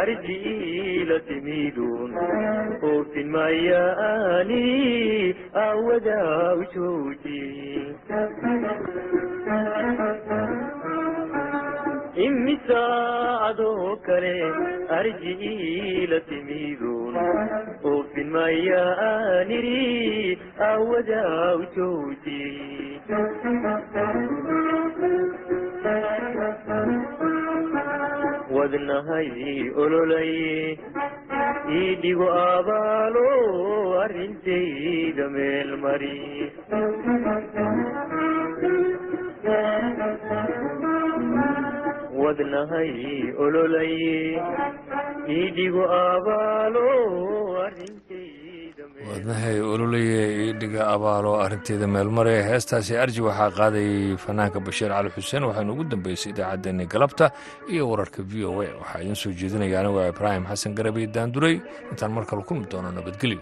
ardiila 0.00 1.16
timidun 1.28 2.10
oofin 2.90 3.28
mayaani 3.34 4.60
awadaa 5.62 6.54
u 6.60 6.64
jooji 6.74 7.40
imisa 12.26 12.82
adoo 13.48 13.96
kale 14.06 14.34
arjiila 14.98 16.20
timidun 16.28 17.16
oofin 17.92 18.30
mayaaniri 18.36 19.82
awadaa 20.70 21.54
u 21.62 21.66
jooji 21.76 22.42
wadnahay 28.68 29.28
ololay 29.82 30.32
iidhigo 31.76 32.28
abaalo 32.52 33.24
arrintayda 34.04 35.24
meel 35.36 35.70
mari 35.84 36.16
wadnahay 42.20 42.92
ololay 43.44 43.94
iidhigo 45.36 45.84
abaalo 46.00 46.86
arrintayda 47.66 48.37
wadnahay 49.06 49.60
ololaya 49.72 50.22
iidhiga 50.42 50.82
abaalo 50.94 51.30
arrinteeda 51.44 51.86
meelmare 51.94 52.34
heestaasi 52.48 52.92
arji 53.04 53.20
waxaa 53.28 53.50
qaaday 53.58 53.90
fanaanka 54.24 54.58
bashiir 54.66 54.90
cali 54.96 55.10
xuseen 55.16 55.44
waxaynu 55.48 55.70
ugu 55.74 55.84
dambeysay 55.92 56.30
idaacaddeenni 56.34 56.84
galabta 56.94 57.26
iyo 57.72 57.82
wararka 57.90 58.20
v 58.30 58.32
o 58.50 58.52
a. 58.62 58.68
Waxaa 58.80 59.00
idiin 59.02 59.18
soo 59.22 59.32
jeedinaya 59.40 59.76
anigu 59.80 60.00
ibraahim 60.12 60.44
xasan 60.50 60.74
garabi 60.78 61.06
daanduray 61.16 61.54
intaan 61.92 62.12
mar 62.16 62.24
kale 62.30 62.42
kulmi 62.48 62.66
doono 62.72 62.90
nabadgelyo 62.98 63.40